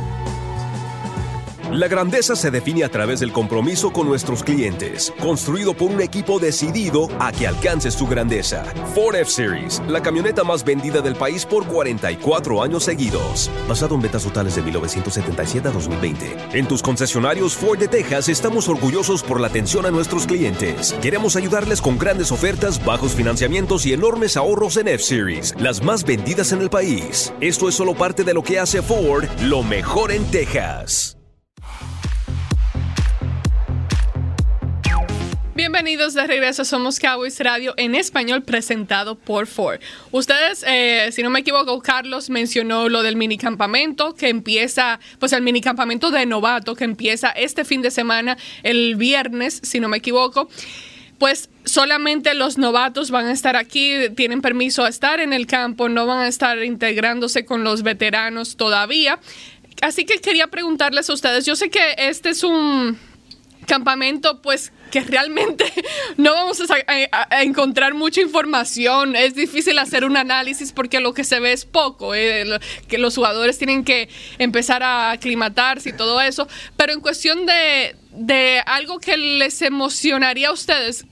La 1.73 1.87
grandeza 1.87 2.35
se 2.35 2.51
define 2.51 2.83
a 2.85 2.89
través 2.89 3.21
del 3.21 3.31
compromiso 3.31 3.93
con 3.93 4.09
nuestros 4.09 4.43
clientes, 4.43 5.13
construido 5.21 5.75
por 5.75 5.91
un 5.91 6.01
equipo 6.01 6.39
decidido 6.39 7.09
a 7.19 7.31
que 7.31 7.47
alcances 7.47 7.95
tu 7.95 8.07
grandeza. 8.07 8.65
Ford 8.95 9.17
F-Series, 9.17 9.83
la 9.87 10.01
camioneta 10.01 10.45
más 10.45 10.65
vendida 10.65 11.03
del 11.03 11.15
país 11.15 11.45
por 11.45 11.67
44 11.67 12.63
años 12.63 12.85
seguidos. 12.85 13.51
Basado 13.69 13.95
en 13.97 14.01
ventas 14.01 14.25
totales 14.25 14.57
de 14.57 14.63
1977 14.63 15.69
a 15.69 15.71
2020. 15.71 16.37
En 16.55 16.67
tus 16.67 16.83
concesionarios 16.83 17.55
Ford 17.55 17.79
de 17.79 17.89
Texas 17.89 18.31
estamos 18.31 18.67
orgullosos 18.71 19.23
por 19.23 19.39
la 19.39 19.49
atención 19.49 19.85
a 19.85 19.91
nuestros 19.91 20.27
clientes. 20.27 20.97
Queremos 21.03 21.37
ayudarles 21.37 21.83
con 21.83 21.99
grandes 21.99 22.33
ofertas, 22.33 22.83
bajos 22.83 23.13
financiamientos 23.13 23.85
y 23.85 23.93
enormes 23.93 24.39
ahorros 24.39 24.79
en 24.79 24.89
F-Series, 24.89 25.55
las 25.59 25.83
más 25.83 26.05
vendidas 26.05 26.53
en 26.53 26.63
el 26.63 26.71
país. 26.71 27.35
Esto 27.43 27.69
es 27.69 27.75
solo 27.75 27.95
parte 27.95 28.25
de 28.25 28.33
lo 28.33 28.43
que 28.43 28.59
hace 28.59 28.81
Ford 28.81 29.27
lo 29.43 29.63
mejor 29.63 30.13
en 30.13 30.25
Texas. 30.31 31.18
Bienvenidos 35.59 36.15
de 36.15 36.25
regreso 36.25 36.65
Somos 36.65 37.01
Cowboys 37.01 37.41
Radio 37.41 37.75
en 37.77 37.97
español 37.97 38.45
presentado 38.45 39.17
por 39.17 39.49
Ford. 39.49 39.81
Ustedes, 40.13 40.65
eh, 40.65 41.09
si 41.11 41.25
no 41.25 41.31
me 41.31 41.41
equivoco, 41.41 41.83
Carlos 41.83 42.31
mencionó 42.31 42.89
lo 42.89 43.03
del 43.03 43.17
minicampamento 43.17 44.15
que 44.15 44.29
empieza, 44.29 45.01
pues 45.19 45.33
el 45.33 45.43
minicampamento 45.43 46.13
de 46.13 46.27
novato 46.27 46.77
que 46.77 46.85
empieza 46.85 47.31
este 47.31 47.65
fin 47.65 47.83
de 47.83 47.91
semana, 47.91 48.39
el 48.63 48.95
viernes, 48.95 49.61
si 49.65 49.81
no 49.81 49.89
me 49.89 49.97
equivoco 49.97 50.49
pues 51.19 51.51
solamente 51.65 52.35
los 52.35 52.57
novatos 52.57 53.11
van 53.11 53.27
a 53.27 53.33
estar 53.33 53.57
aquí, 53.57 54.11
tienen 54.15 54.41
permiso 54.41 54.85
a 54.85 54.89
estar 54.89 55.19
en 55.19 55.33
el 55.33 55.49
campo, 55.49 55.89
no 55.89 56.07
van 56.07 56.21
a 56.21 56.29
estar 56.29 56.63
integrándose 56.63 57.45
con 57.45 57.65
los 57.65 57.83
veteranos 57.83 58.57
todavía. 58.57 59.19
Así 59.83 60.05
que 60.05 60.21
quería 60.21 60.47
preguntarles 60.47 61.11
a 61.11 61.15
ustedes, 61.15 61.45
yo 61.45 61.57
sé 61.57 61.69
que 61.71 61.97
este 61.99 62.29
es 62.29 62.45
un 62.45 62.97
campamento 63.69 64.43
pues 64.43 64.73
que 64.91 65.01
realmente 65.03 65.73
no 66.17 66.33
vamos 66.33 66.61
a, 66.61 67.43
encontrar 67.43 67.95
mucha 67.95 68.21
información. 68.21 69.15
Es 69.15 69.35
difícil 69.35 69.79
hacer 69.79 70.05
un 70.05 70.17
análisis 70.17 70.73
porque 70.73 70.99
lo 70.99 71.15
que 71.15 71.23
se 71.23 71.39
ve 71.39 71.53
es 71.53 71.65
poco, 71.65 72.15
eh, 72.15 72.59
que 72.89 72.99
los 72.99 73.15
jugadores 73.15 73.59
tienen 73.59 73.85
que 73.85 74.09
empezar 74.39 74.83
a 74.83 75.13
aclimatarse 75.13 75.91
y 75.91 75.93
todo 75.93 76.21
eso. 76.21 76.49
Pero 76.77 76.93
en 76.93 77.01
cuestión 77.01 77.47
de, 77.47 77.95
de 78.13 78.61
algo 78.67 78.99
que 78.99 79.17
les 79.17 79.63
emocionaría 79.63 80.49
a 80.49 80.53
ustedes, 80.53 81.05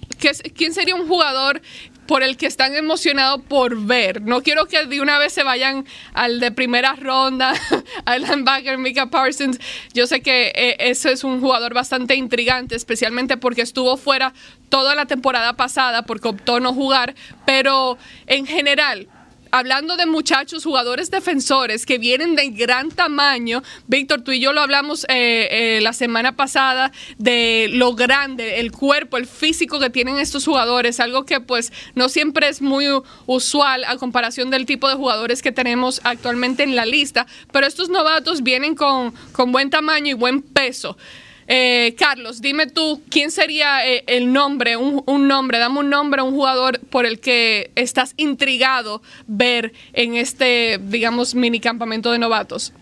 ¿quién 0.56 0.74
sería 0.74 0.96
un 0.96 1.06
jugador 1.06 1.60
por 2.06 2.22
el 2.22 2.36
que 2.36 2.46
están 2.46 2.74
emocionados 2.74 3.42
por 3.48 3.76
ver. 3.84 4.22
No 4.22 4.42
quiero 4.42 4.66
que 4.66 4.84
de 4.86 5.00
una 5.00 5.18
vez 5.18 5.32
se 5.32 5.42
vayan 5.42 5.84
al 6.14 6.40
de 6.40 6.52
primera 6.52 6.94
ronda, 6.94 7.54
al 8.04 8.22
linebacker 8.22 8.78
Mika 8.78 9.06
Parsons. 9.06 9.58
Yo 9.92 10.06
sé 10.06 10.20
que 10.22 10.52
eh, 10.54 10.76
ese 10.78 11.12
es 11.12 11.24
un 11.24 11.40
jugador 11.40 11.74
bastante 11.74 12.14
intrigante, 12.14 12.76
especialmente 12.76 13.36
porque 13.36 13.62
estuvo 13.62 13.96
fuera 13.96 14.32
toda 14.68 14.94
la 14.94 15.06
temporada 15.06 15.54
pasada 15.54 16.02
porque 16.02 16.28
optó 16.28 16.60
no 16.60 16.74
jugar, 16.74 17.14
pero 17.44 17.98
en 18.26 18.46
general, 18.46 19.08
hablando 19.50 19.96
de 19.96 20.06
muchachos 20.06 20.64
jugadores 20.64 21.10
defensores 21.10 21.86
que 21.86 21.98
vienen 21.98 22.36
de 22.36 22.50
gran 22.50 22.90
tamaño, 22.90 23.62
Víctor, 23.86 24.22
tú 24.22 24.32
y 24.32 24.40
yo 24.40 24.52
lo 24.52 24.60
hablamos 24.60 25.04
eh, 25.08 25.48
eh, 25.50 25.80
la 25.80 25.92
semana 25.92 26.36
pasada 26.36 26.92
de 27.18 27.68
lo 27.72 27.94
grande, 27.94 28.60
el 28.60 28.72
cuerpo, 28.72 29.16
el 29.16 29.26
físico 29.26 29.78
que 29.78 29.90
tienen 29.90 30.18
estos 30.18 30.44
jugadores, 30.44 31.00
algo 31.00 31.24
que 31.24 31.40
pues 31.40 31.72
no 31.94 32.08
siempre 32.08 32.48
es 32.48 32.62
muy 32.62 32.86
usual 33.26 33.84
a 33.84 33.96
comparación 33.96 34.50
del 34.50 34.66
tipo 34.66 34.88
de 34.88 34.94
jugadores 34.94 35.42
que 35.42 35.52
tenemos 35.52 36.00
actualmente 36.04 36.62
en 36.62 36.76
la 36.76 36.86
lista, 36.86 37.26
pero 37.52 37.66
estos 37.66 37.88
novatos 37.88 38.42
vienen 38.42 38.74
con, 38.74 39.12
con 39.32 39.52
buen 39.52 39.70
tamaño 39.70 40.10
y 40.10 40.14
buen 40.14 40.42
peso. 40.42 40.96
Eh, 41.48 41.94
Carlos, 41.96 42.40
dime 42.40 42.66
tú, 42.66 43.02
¿quién 43.08 43.30
sería 43.30 43.86
eh, 43.86 44.04
el 44.08 44.32
nombre, 44.32 44.76
un, 44.76 45.02
un, 45.06 45.28
nombre, 45.28 45.58
dame 45.58 45.78
un 45.78 45.90
nombre 45.90 46.20
a 46.20 46.24
un 46.24 46.34
jugador 46.34 46.80
por 46.90 47.06
el 47.06 47.20
que 47.20 47.70
estás 47.76 48.14
intrigado 48.16 49.00
ver 49.26 49.72
en 49.92 50.16
este, 50.16 50.78
digamos, 50.82 51.34
mini 51.34 51.60
campamento 51.60 52.10
de 52.10 52.18
novatos? 52.18 52.72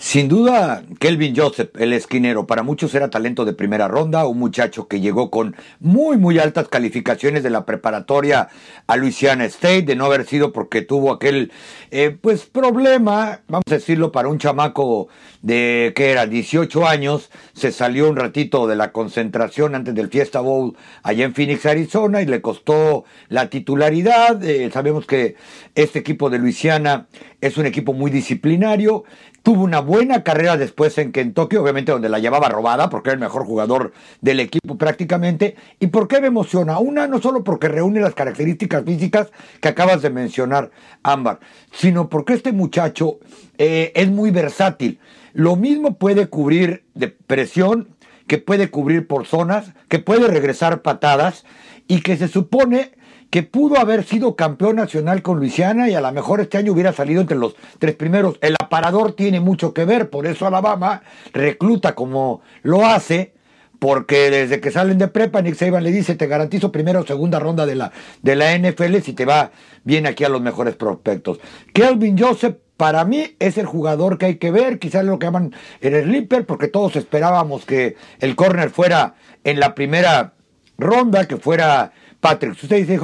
Sin 0.00 0.28
duda, 0.28 0.84
Kelvin 1.00 1.34
Joseph, 1.34 1.70
el 1.76 1.92
esquinero, 1.92 2.46
para 2.46 2.62
muchos 2.62 2.94
era 2.94 3.10
talento 3.10 3.44
de 3.44 3.52
primera 3.52 3.88
ronda, 3.88 4.28
un 4.28 4.38
muchacho 4.38 4.86
que 4.86 5.00
llegó 5.00 5.28
con 5.28 5.56
muy, 5.80 6.16
muy 6.16 6.38
altas 6.38 6.68
calificaciones 6.68 7.42
de 7.42 7.50
la 7.50 7.66
preparatoria 7.66 8.48
a 8.86 8.96
Louisiana 8.96 9.44
State, 9.46 9.82
de 9.82 9.96
no 9.96 10.04
haber 10.04 10.24
sido 10.24 10.52
porque 10.52 10.82
tuvo 10.82 11.12
aquel, 11.12 11.50
eh, 11.90 12.16
pues, 12.18 12.44
problema, 12.46 13.40
vamos 13.48 13.64
a 13.68 13.74
decirlo, 13.74 14.12
para 14.12 14.28
un 14.28 14.38
chamaco 14.38 15.08
de, 15.42 15.92
que 15.96 16.12
era 16.12 16.26
18 16.26 16.86
años, 16.86 17.28
se 17.52 17.72
salió 17.72 18.08
un 18.08 18.14
ratito 18.14 18.68
de 18.68 18.76
la 18.76 18.92
concentración 18.92 19.74
antes 19.74 19.96
del 19.96 20.10
Fiesta 20.10 20.38
Bowl 20.40 20.76
allá 21.02 21.24
en 21.24 21.34
Phoenix, 21.34 21.66
Arizona, 21.66 22.22
y 22.22 22.26
le 22.26 22.40
costó 22.40 23.04
la 23.28 23.50
titularidad. 23.50 24.44
Eh, 24.44 24.70
sabemos 24.72 25.06
que 25.06 25.34
este 25.74 25.98
equipo 25.98 26.30
de 26.30 26.38
Luisiana 26.38 27.08
es 27.40 27.56
un 27.56 27.66
equipo 27.66 27.92
muy 27.92 28.10
disciplinario, 28.10 29.04
Tuvo 29.48 29.64
una 29.64 29.80
buena 29.80 30.24
carrera 30.24 30.58
después 30.58 30.98
en 30.98 31.10
Kentucky, 31.10 31.56
obviamente 31.56 31.92
donde 31.92 32.10
la 32.10 32.18
llevaba 32.18 32.50
robada, 32.50 32.90
porque 32.90 33.08
era 33.08 33.14
el 33.14 33.20
mejor 33.20 33.46
jugador 33.46 33.94
del 34.20 34.40
equipo 34.40 34.76
prácticamente. 34.76 35.56
¿Y 35.80 35.86
por 35.86 36.06
qué 36.06 36.20
me 36.20 36.26
emociona? 36.26 36.78
Una, 36.78 37.06
no 37.06 37.18
solo 37.18 37.44
porque 37.44 37.68
reúne 37.68 38.00
las 38.00 38.14
características 38.14 38.84
físicas 38.84 39.28
que 39.62 39.68
acabas 39.68 40.02
de 40.02 40.10
mencionar, 40.10 40.70
Ámbar, 41.02 41.38
sino 41.72 42.10
porque 42.10 42.34
este 42.34 42.52
muchacho 42.52 43.20
eh, 43.56 43.92
es 43.94 44.10
muy 44.10 44.30
versátil. 44.32 44.98
Lo 45.32 45.56
mismo 45.56 45.96
puede 45.96 46.26
cubrir 46.26 46.84
de 46.94 47.08
presión, 47.08 47.88
que 48.26 48.36
puede 48.36 48.68
cubrir 48.68 49.06
por 49.06 49.26
zonas, 49.26 49.72
que 49.88 49.98
puede 49.98 50.26
regresar 50.26 50.82
patadas 50.82 51.46
y 51.86 52.02
que 52.02 52.18
se 52.18 52.28
supone 52.28 52.97
que 53.30 53.42
pudo 53.42 53.78
haber 53.78 54.04
sido 54.04 54.36
campeón 54.36 54.76
nacional 54.76 55.22
con 55.22 55.38
Luisiana 55.38 55.88
y 55.88 55.94
a 55.94 56.00
lo 56.00 56.10
mejor 56.12 56.40
este 56.40 56.58
año 56.58 56.72
hubiera 56.72 56.92
salido 56.92 57.20
entre 57.20 57.36
los 57.36 57.56
tres 57.78 57.94
primeros. 57.94 58.38
El 58.40 58.54
aparador 58.58 59.12
tiene 59.12 59.40
mucho 59.40 59.74
que 59.74 59.84
ver, 59.84 60.10
por 60.10 60.26
eso 60.26 60.46
Alabama 60.46 61.02
recluta 61.32 61.94
como 61.94 62.40
lo 62.62 62.86
hace, 62.86 63.34
porque 63.78 64.30
desde 64.30 64.60
que 64.60 64.70
salen 64.70 64.98
de 64.98 65.08
prepa, 65.08 65.42
Nick 65.42 65.54
Saban 65.54 65.84
le 65.84 65.92
dice, 65.92 66.14
te 66.14 66.26
garantizo 66.26 66.72
primera 66.72 67.00
o 67.00 67.06
segunda 67.06 67.38
ronda 67.38 67.66
de 67.66 67.76
la, 67.76 67.92
de 68.22 68.34
la 68.34 68.56
NFL 68.58 68.96
si 69.02 69.12
te 69.12 69.24
va 69.24 69.52
bien 69.84 70.06
aquí 70.06 70.24
a 70.24 70.28
los 70.28 70.40
mejores 70.40 70.74
prospectos. 70.74 71.38
Kelvin 71.72 72.18
Joseph 72.18 72.56
para 72.76 73.04
mí 73.04 73.36
es 73.40 73.58
el 73.58 73.66
jugador 73.66 74.18
que 74.18 74.26
hay 74.26 74.36
que 74.36 74.50
ver, 74.50 74.78
quizás 74.78 75.04
lo 75.04 75.18
que 75.18 75.26
llaman 75.26 75.54
el 75.80 76.04
sleeper, 76.04 76.46
porque 76.46 76.68
todos 76.68 76.96
esperábamos 76.96 77.64
que 77.64 77.96
el 78.20 78.36
corner 78.36 78.70
fuera 78.70 79.14
en 79.44 79.60
la 79.60 79.74
primera 79.74 80.34
ronda, 80.78 81.26
que 81.26 81.36
fuera 81.36 81.92
Patrick. 82.20 82.52
Usted 82.62 82.76
dice, 82.76 82.98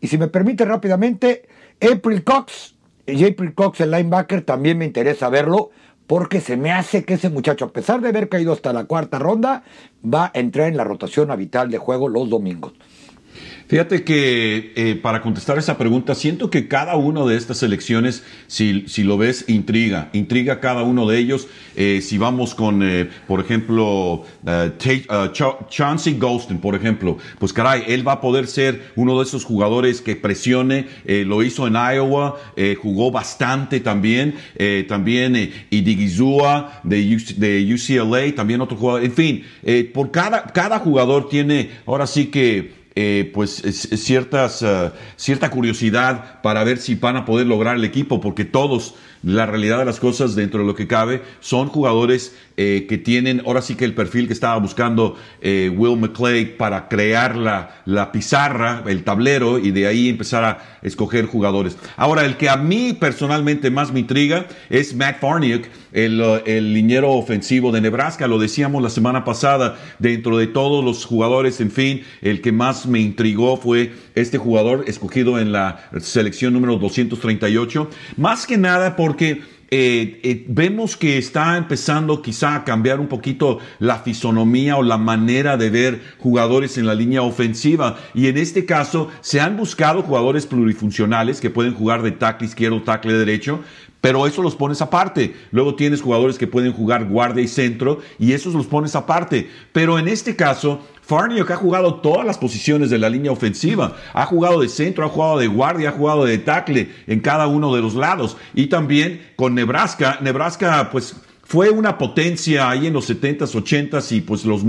y 0.00 0.06
si 0.08 0.18
me 0.18 0.28
permite 0.28 0.64
rápidamente, 0.64 1.48
April 1.80 2.24
Cox, 2.24 2.74
April 3.06 3.54
Cox, 3.54 3.80
el 3.80 3.90
linebacker, 3.90 4.42
también 4.42 4.78
me 4.78 4.84
interesa 4.84 5.28
verlo, 5.28 5.70
porque 6.06 6.40
se 6.40 6.56
me 6.56 6.72
hace 6.72 7.04
que 7.04 7.14
ese 7.14 7.30
muchacho, 7.30 7.66
a 7.66 7.72
pesar 7.72 8.00
de 8.00 8.08
haber 8.08 8.28
caído 8.28 8.52
hasta 8.52 8.72
la 8.72 8.84
cuarta 8.84 9.18
ronda, 9.18 9.62
va 10.04 10.32
a 10.34 10.38
entrar 10.38 10.68
en 10.68 10.76
la 10.76 10.84
rotación 10.84 11.30
habitual 11.30 11.70
de 11.70 11.78
juego 11.78 12.08
los 12.08 12.28
domingos. 12.28 12.72
Fíjate 13.70 14.02
que 14.02 14.72
eh, 14.74 14.96
para 15.00 15.22
contestar 15.22 15.56
esa 15.56 15.78
pregunta, 15.78 16.16
siento 16.16 16.50
que 16.50 16.66
cada 16.66 16.96
una 16.96 17.24
de 17.24 17.36
estas 17.36 17.62
elecciones, 17.62 18.24
si, 18.48 18.82
si 18.88 19.04
lo 19.04 19.16
ves, 19.16 19.44
intriga, 19.46 20.10
intriga 20.12 20.58
cada 20.58 20.82
uno 20.82 21.06
de 21.06 21.18
ellos. 21.18 21.46
Eh, 21.76 22.00
si 22.02 22.18
vamos 22.18 22.56
con, 22.56 22.82
eh, 22.82 23.08
por 23.28 23.38
ejemplo, 23.38 24.24
Chauncey 25.68 26.18
Golston, 26.18 26.58
por 26.58 26.74
ejemplo, 26.74 27.18
pues 27.38 27.52
caray, 27.52 27.84
él 27.86 28.06
va 28.06 28.14
a 28.14 28.20
poder 28.20 28.48
ser 28.48 28.90
uno 28.96 29.16
de 29.18 29.22
esos 29.22 29.44
jugadores 29.44 30.00
que 30.00 30.16
presione, 30.16 30.88
lo 31.06 31.44
hizo 31.44 31.68
en 31.68 31.74
Iowa, 31.74 32.38
jugó 32.82 33.12
bastante 33.12 33.78
también, 33.78 34.34
también 34.88 35.52
Idigizua 35.70 36.80
de, 36.82 37.22
de 37.36 37.72
UCLA, 37.72 38.34
también 38.34 38.62
otro 38.62 38.76
jugador, 38.76 39.04
en 39.04 39.12
fin, 39.12 39.44
por 39.94 40.10
cada, 40.10 40.42
cada 40.46 40.80
jugador 40.80 41.28
tiene, 41.28 41.70
ahora 41.86 42.08
sí 42.08 42.26
que 42.26 42.79
eh, 42.94 43.30
pues 43.32 43.52
ciertas, 43.52 44.62
eh, 44.62 44.90
cierta 45.16 45.50
curiosidad 45.50 46.40
para 46.42 46.64
ver 46.64 46.78
si 46.78 46.96
van 46.96 47.16
a 47.16 47.24
poder 47.24 47.46
lograr 47.46 47.76
el 47.76 47.84
equipo, 47.84 48.20
porque 48.20 48.44
todos 48.44 48.94
la 49.22 49.46
realidad 49.46 49.78
de 49.78 49.84
las 49.84 50.00
cosas 50.00 50.34
dentro 50.34 50.60
de 50.60 50.66
lo 50.66 50.74
que 50.74 50.86
cabe 50.86 51.22
son 51.40 51.68
jugadores 51.68 52.34
eh, 52.56 52.86
que 52.88 52.98
tienen 52.98 53.42
ahora 53.46 53.62
sí 53.62 53.74
que 53.74 53.84
el 53.84 53.94
perfil 53.94 54.26
que 54.26 54.32
estaba 54.32 54.58
buscando 54.58 55.16
eh, 55.40 55.72
Will 55.74 55.98
McClay 55.98 56.56
para 56.56 56.88
crear 56.88 57.36
la, 57.36 57.82
la 57.86 58.12
pizarra, 58.12 58.82
el 58.86 59.02
tablero 59.02 59.58
y 59.58 59.70
de 59.70 59.86
ahí 59.86 60.08
empezar 60.08 60.44
a 60.44 60.78
escoger 60.82 61.26
jugadores. 61.26 61.78
Ahora, 61.96 62.24
el 62.24 62.36
que 62.36 62.48
a 62.48 62.56
mí 62.56 62.92
personalmente 62.92 63.70
más 63.70 63.92
me 63.92 64.00
intriga 64.00 64.46
es 64.68 64.94
Matt 64.94 65.20
Farniuk, 65.20 65.66
el, 65.92 66.20
el 66.46 66.74
liniero 66.74 67.12
ofensivo 67.12 67.72
de 67.72 67.80
Nebraska. 67.80 68.26
Lo 68.26 68.38
decíamos 68.38 68.82
la 68.82 68.90
semana 68.90 69.24
pasada, 69.24 69.78
dentro 69.98 70.36
de 70.36 70.46
todos 70.46 70.84
los 70.84 71.04
jugadores, 71.04 71.60
en 71.60 71.70
fin, 71.70 72.02
el 72.20 72.40
que 72.40 72.52
más 72.52 72.86
me 72.86 73.00
intrigó 73.00 73.56
fue 73.56 73.92
este 74.14 74.38
jugador 74.38 74.84
escogido 74.86 75.38
en 75.38 75.52
la 75.52 75.88
selección 76.00 76.52
número 76.52 76.76
238. 76.76 77.88
Más 78.16 78.46
que 78.46 78.58
nada 78.58 78.96
porque 79.10 79.42
eh, 79.72 80.20
eh, 80.22 80.44
vemos 80.46 80.96
que 80.96 81.18
está 81.18 81.56
empezando 81.56 82.22
quizá 82.22 82.54
a 82.54 82.64
cambiar 82.64 83.00
un 83.00 83.08
poquito 83.08 83.58
la 83.80 83.98
fisonomía 83.98 84.76
o 84.76 84.84
la 84.84 84.98
manera 84.98 85.56
de 85.56 85.68
ver 85.68 86.00
jugadores 86.18 86.78
en 86.78 86.86
la 86.86 86.94
línea 86.94 87.22
ofensiva. 87.22 87.98
Y 88.14 88.28
en 88.28 88.38
este 88.38 88.64
caso 88.66 89.08
se 89.20 89.40
han 89.40 89.56
buscado 89.56 90.02
jugadores 90.02 90.46
plurifuncionales 90.46 91.40
que 91.40 91.50
pueden 91.50 91.74
jugar 91.74 92.02
de 92.02 92.12
tackle 92.12 92.46
izquierdo, 92.46 92.82
tackle 92.82 93.14
derecho, 93.14 93.64
pero 94.00 94.26
eso 94.26 94.42
los 94.42 94.56
pones 94.56 94.80
aparte. 94.80 95.34
Luego 95.50 95.74
tienes 95.74 96.02
jugadores 96.02 96.38
que 96.38 96.46
pueden 96.46 96.72
jugar 96.72 97.06
guardia 97.06 97.42
y 97.42 97.48
centro 97.48 98.00
y 98.18 98.32
esos 98.32 98.54
los 98.54 98.66
pones 98.66 98.96
aparte. 98.96 99.50
Pero 99.72 99.98
en 99.98 100.08
este 100.08 100.36
caso, 100.36 100.80
Farniok 101.02 101.50
ha 101.50 101.56
jugado 101.56 101.96
todas 101.96 102.24
las 102.24 102.38
posiciones 102.38 102.88
de 102.90 102.98
la 102.98 103.10
línea 103.10 103.32
ofensiva. 103.32 103.96
Ha 104.12 104.26
jugado 104.26 104.60
de 104.60 104.68
centro, 104.68 105.04
ha 105.04 105.08
jugado 105.08 105.38
de 105.38 105.48
guardia, 105.48 105.90
ha 105.90 105.92
jugado 105.92 106.24
de 106.24 106.38
tackle 106.38 106.90
en 107.06 107.20
cada 107.20 107.46
uno 107.46 107.74
de 107.74 107.82
los 107.82 107.94
lados. 107.94 108.36
Y 108.54 108.68
también 108.68 109.32
con 109.36 109.54
Nebraska. 109.54 110.18
Nebraska, 110.20 110.88
pues 110.90 111.16
fue 111.50 111.68
una 111.68 111.98
potencia 111.98 112.70
ahí 112.70 112.86
en 112.86 112.92
los 112.92 113.10
70s, 113.10 113.60
80s 113.60 114.12
y 114.12 114.20
pues 114.20 114.44
los, 114.44 114.64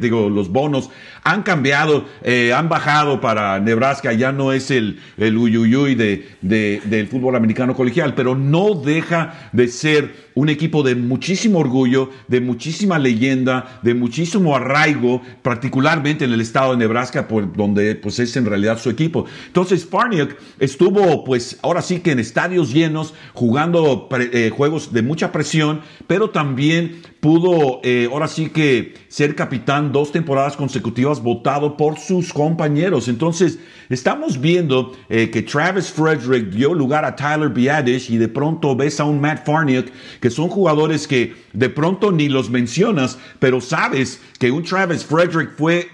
digo, 0.00 0.30
los 0.30 0.48
bonos 0.48 0.88
han 1.22 1.42
cambiado, 1.42 2.06
eh, 2.22 2.54
han 2.54 2.70
bajado 2.70 3.20
para 3.20 3.60
Nebraska, 3.60 4.10
ya 4.14 4.32
no 4.32 4.50
es 4.50 4.70
el, 4.70 5.00
el 5.18 5.36
uyuyuy 5.36 5.94
de, 5.94 6.26
de, 6.40 6.80
del 6.86 7.08
fútbol 7.08 7.36
americano 7.36 7.74
colegial, 7.74 8.14
pero 8.14 8.34
no 8.34 8.74
deja 8.74 9.50
de 9.52 9.68
ser 9.68 10.24
un 10.34 10.48
equipo 10.48 10.82
de 10.82 10.94
muchísimo 10.94 11.60
orgullo, 11.60 12.10
de 12.28 12.40
muchísima 12.40 12.98
leyenda, 12.98 13.80
de 13.82 13.94
muchísimo 13.94 14.56
arraigo, 14.56 15.22
particularmente 15.42 16.24
en 16.24 16.32
el 16.32 16.40
estado 16.40 16.72
de 16.72 16.78
Nebraska, 16.78 17.28
por 17.28 17.54
donde 17.54 17.94
pues 17.94 18.18
es 18.18 18.36
en 18.36 18.46
realidad 18.46 18.78
su 18.78 18.90
equipo. 18.90 19.26
Entonces 19.46 19.86
Farniok 19.86 20.36
estuvo 20.58 21.24
pues 21.24 21.58
ahora 21.62 21.82
sí 21.82 22.00
que 22.00 22.12
en 22.12 22.18
estadios 22.18 22.72
llenos, 22.72 23.14
jugando 23.32 24.08
eh, 24.32 24.50
juegos 24.54 24.92
de 24.92 25.02
mucha 25.02 25.30
presión, 25.30 25.82
pero 26.14 26.30
también 26.30 27.02
pudo 27.18 27.80
eh, 27.82 28.08
ahora 28.08 28.28
sí 28.28 28.48
que 28.48 28.94
ser 29.08 29.34
capitán 29.34 29.90
dos 29.90 30.12
temporadas 30.12 30.56
consecutivas 30.56 31.20
votado 31.20 31.76
por 31.76 31.98
sus 31.98 32.32
compañeros. 32.32 33.08
Entonces, 33.08 33.58
estamos 33.88 34.40
viendo 34.40 34.92
eh, 35.08 35.28
que 35.30 35.42
Travis 35.42 35.90
Frederick 35.90 36.50
dio 36.50 36.72
lugar 36.72 37.04
a 37.04 37.16
Tyler 37.16 37.48
Biadish 37.48 38.12
y 38.12 38.16
de 38.16 38.28
pronto 38.28 38.76
ves 38.76 39.00
a 39.00 39.04
un 39.04 39.20
Matt 39.20 39.44
Farniok, 39.44 39.88
que 40.20 40.30
son 40.30 40.48
jugadores 40.48 41.08
que 41.08 41.34
de 41.52 41.68
pronto 41.68 42.12
ni 42.12 42.28
los 42.28 42.48
mencionas, 42.48 43.18
pero 43.40 43.60
sabes 43.60 44.20
que 44.38 44.52
un 44.52 44.62
Travis 44.62 45.04
Frederick 45.04 45.50
fue 45.56 45.88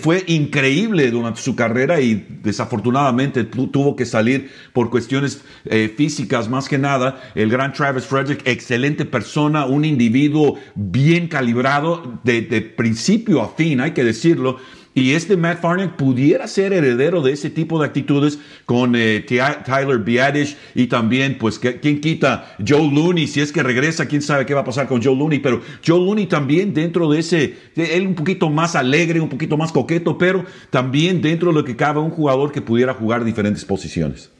fue 0.00 0.24
increíble 0.26 1.10
durante 1.10 1.40
su 1.40 1.54
carrera 1.54 2.00
y 2.00 2.26
desafortunadamente 2.42 3.44
tuvo 3.44 3.94
que 3.94 4.04
salir 4.04 4.50
por 4.72 4.90
cuestiones 4.90 5.42
eh, 5.64 5.92
físicas 5.96 6.48
más 6.48 6.68
que 6.68 6.78
nada. 6.78 7.22
El 7.34 7.50
gran 7.50 7.72
Travis 7.72 8.04
Frederick, 8.04 8.46
excelente 8.46 9.04
persona, 9.04 9.66
un 9.66 9.84
individuo 9.84 10.58
bien 10.74 11.28
calibrado 11.28 12.20
de 12.24 12.42
principio 12.76 13.42
a 13.42 13.48
fin, 13.48 13.80
hay 13.80 13.92
que 13.92 14.02
decirlo 14.02 14.58
y 15.00 15.14
este 15.14 15.36
Matt 15.36 15.60
Farniok 15.60 15.96
pudiera 15.96 16.46
ser 16.46 16.72
heredero 16.72 17.22
de 17.22 17.32
ese 17.32 17.50
tipo 17.50 17.80
de 17.80 17.86
actitudes 17.86 18.38
con 18.66 18.94
eh, 18.94 19.24
Tyler 19.26 19.98
Biadish 19.98 20.56
y 20.74 20.86
también, 20.86 21.38
pues, 21.38 21.58
¿quién 21.58 22.00
quita? 22.00 22.54
Joe 22.66 22.90
Looney, 22.90 23.26
si 23.26 23.40
es 23.40 23.52
que 23.52 23.62
regresa, 23.62 24.06
quién 24.06 24.22
sabe 24.22 24.46
qué 24.46 24.54
va 24.54 24.60
a 24.60 24.64
pasar 24.64 24.88
con 24.88 25.02
Joe 25.02 25.16
Looney, 25.16 25.38
pero 25.38 25.62
Joe 25.86 25.98
Looney 25.98 26.26
también 26.26 26.74
dentro 26.74 27.10
de 27.10 27.20
ese, 27.20 27.56
él 27.76 28.06
un 28.06 28.14
poquito 28.14 28.50
más 28.50 28.76
alegre, 28.76 29.20
un 29.20 29.28
poquito 29.28 29.56
más 29.56 29.72
coqueto, 29.72 30.18
pero 30.18 30.44
también 30.70 31.22
dentro 31.22 31.48
de 31.48 31.54
lo 31.54 31.64
que 31.64 31.76
cabe 31.76 32.00
un 32.00 32.10
jugador 32.10 32.52
que 32.52 32.60
pudiera 32.60 32.94
jugar 32.94 33.24
diferentes 33.24 33.64
posiciones. 33.64 34.30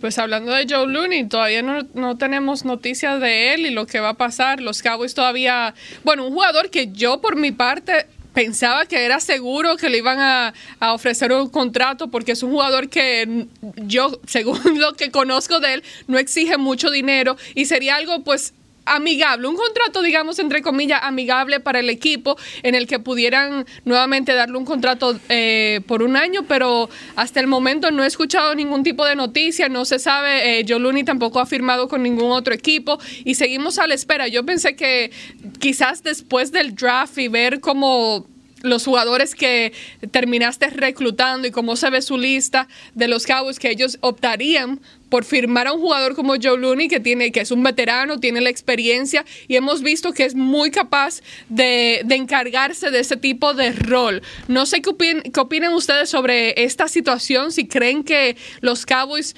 Pues 0.00 0.18
hablando 0.18 0.52
de 0.52 0.66
Joe 0.68 0.86
Looney, 0.86 1.28
todavía 1.28 1.62
no, 1.62 1.82
no, 1.94 2.16
tenemos 2.16 2.64
noticias 2.64 3.20
de 3.20 3.52
él 3.52 3.66
y 3.66 3.70
lo 3.70 3.86
que 3.86 4.00
va 4.00 4.10
a 4.10 4.14
pasar. 4.14 4.60
Los 4.60 4.82
Cowboys 4.82 5.12
todavía, 5.12 5.74
bueno, 6.02 6.26
un 6.26 6.32
jugador 6.32 6.70
que 6.70 6.90
yo 6.92 7.20
por 7.20 7.36
mi 7.36 7.52
parte 7.52 8.06
pensaba 8.32 8.86
que 8.86 9.04
era 9.04 9.20
seguro 9.20 9.76
que 9.76 9.88
le 9.88 9.98
iban 9.98 10.18
a, 10.20 10.54
ofrecer 10.80 11.32
un 11.32 11.48
contrato 11.48 12.08
porque 12.08 12.32
es 12.32 12.42
un 12.42 12.50
jugador 12.50 12.88
que 12.88 13.46
yo, 13.76 14.20
según 14.26 14.58
lo 14.80 14.94
que 14.94 15.10
conozco 15.10 15.60
de 15.60 15.74
él, 15.74 15.84
no 16.06 16.18
exige 16.18 16.56
mucho 16.56 16.90
dinero 16.90 17.36
y 17.54 17.66
sería 17.66 17.96
algo 17.96 18.22
pues 18.22 18.54
amigable, 18.84 19.46
un 19.46 19.56
contrato, 19.56 20.02
digamos, 20.02 20.38
entre 20.38 20.62
comillas, 20.62 21.00
amigable 21.02 21.60
para 21.60 21.80
el 21.80 21.90
equipo, 21.90 22.36
en 22.62 22.74
el 22.74 22.86
que 22.86 22.98
pudieran 22.98 23.66
nuevamente 23.84 24.32
darle 24.32 24.58
un 24.58 24.64
contrato 24.64 25.18
eh, 25.28 25.80
por 25.86 26.02
un 26.02 26.16
año, 26.16 26.44
pero 26.48 26.88
hasta 27.16 27.40
el 27.40 27.46
momento 27.46 27.90
no 27.90 28.02
he 28.02 28.06
escuchado 28.06 28.54
ningún 28.54 28.82
tipo 28.82 29.04
de 29.04 29.16
noticia, 29.16 29.68
no 29.68 29.84
se 29.84 29.98
sabe, 29.98 30.60
eh, 30.60 30.66
tampoco 31.04 31.40
ha 31.40 31.46
firmado 31.46 31.88
con 31.88 32.02
ningún 32.02 32.32
otro 32.32 32.54
equipo 32.54 32.98
y 33.24 33.34
seguimos 33.34 33.78
a 33.78 33.86
la 33.86 33.94
espera. 33.94 34.28
Yo 34.28 34.44
pensé 34.44 34.76
que 34.76 35.10
quizás 35.62 36.02
después 36.02 36.50
del 36.50 36.74
draft 36.74 37.16
y 37.18 37.28
ver 37.28 37.60
cómo 37.60 38.26
los 38.62 38.84
jugadores 38.84 39.36
que 39.36 39.72
terminaste 40.10 40.70
reclutando 40.70 41.46
y 41.46 41.52
cómo 41.52 41.76
se 41.76 41.88
ve 41.88 42.02
su 42.02 42.18
lista 42.18 42.66
de 42.94 43.06
los 43.06 43.26
Cowboys 43.26 43.60
que 43.60 43.70
ellos 43.70 43.96
optarían 44.00 44.80
por 45.08 45.24
firmar 45.24 45.68
a 45.68 45.72
un 45.72 45.80
jugador 45.80 46.16
como 46.16 46.34
Joe 46.42 46.58
Looney 46.58 46.88
que 46.88 46.98
tiene 46.98 47.30
que 47.30 47.40
es 47.40 47.52
un 47.52 47.62
veterano, 47.62 48.18
tiene 48.18 48.40
la 48.40 48.50
experiencia 48.50 49.24
y 49.46 49.54
hemos 49.54 49.82
visto 49.82 50.12
que 50.12 50.24
es 50.24 50.34
muy 50.34 50.72
capaz 50.72 51.20
de, 51.48 52.00
encargarse 52.10 52.90
de 52.90 52.98
ese 52.98 53.16
tipo 53.16 53.54
de 53.54 53.70
rol. 53.70 54.20
No 54.48 54.66
sé 54.66 54.82
qué, 54.82 55.22
qué 55.32 55.40
opinan 55.40 55.74
ustedes 55.74 56.10
sobre 56.10 56.64
esta 56.64 56.88
situación, 56.88 57.52
si 57.52 57.68
creen 57.68 58.02
que 58.02 58.36
los 58.62 58.84
Cowboys 58.84 59.36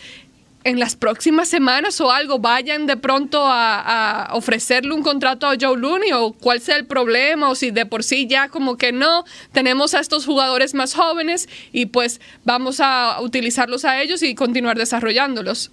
en 0.65 0.81
las 0.81 0.97
próximas 0.97 1.49
semanas 1.49 2.01
o 2.01 2.11
algo 2.11 2.39
vayan 2.39 2.87
de 2.87 2.97
pronto 2.97 3.43
a, 3.45 4.31
ofrecerle 4.33 4.95
un 4.95 5.03
contrato 5.03 5.47
a 5.47 5.55
Joe 5.61 5.77
Looney 5.77 6.13
o 6.13 6.33
cuál 6.33 6.61
sea 6.61 6.77
el 6.77 6.87
problema 6.87 7.51
o 7.51 7.55
si 7.55 7.71
de 7.71 7.87
por 7.87 8.03
sí 8.03 8.27
ya 8.27 8.49
como 8.49 8.77
que 8.77 8.91
no 8.91 9.25
tenemos 9.53 9.95
a 9.95 10.01
estos 10.01 10.25
jugadores 10.25 10.75
más 10.75 10.95
jóvenes 10.95 11.49
y 11.73 11.87
pues 11.87 12.21
vamos 12.45 12.81
a 12.81 13.21
utilizarlos 13.21 13.85
a 13.85 14.01
ellos 14.01 14.23
y 14.23 14.35
continuar 14.35 14.79
desarrollándolos. 14.79 15.71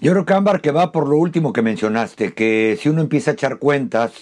Yo 0.00 0.12
creo, 0.12 0.24
Cámbar, 0.24 0.62
que 0.62 0.70
va 0.70 0.92
por 0.92 1.06
lo 1.06 1.18
último 1.18 1.52
que 1.52 1.60
mencionaste, 1.60 2.32
que 2.32 2.78
si 2.80 2.88
uno 2.88 3.02
empieza 3.02 3.32
a 3.32 3.34
echar 3.34 3.58
cuentas, 3.58 4.12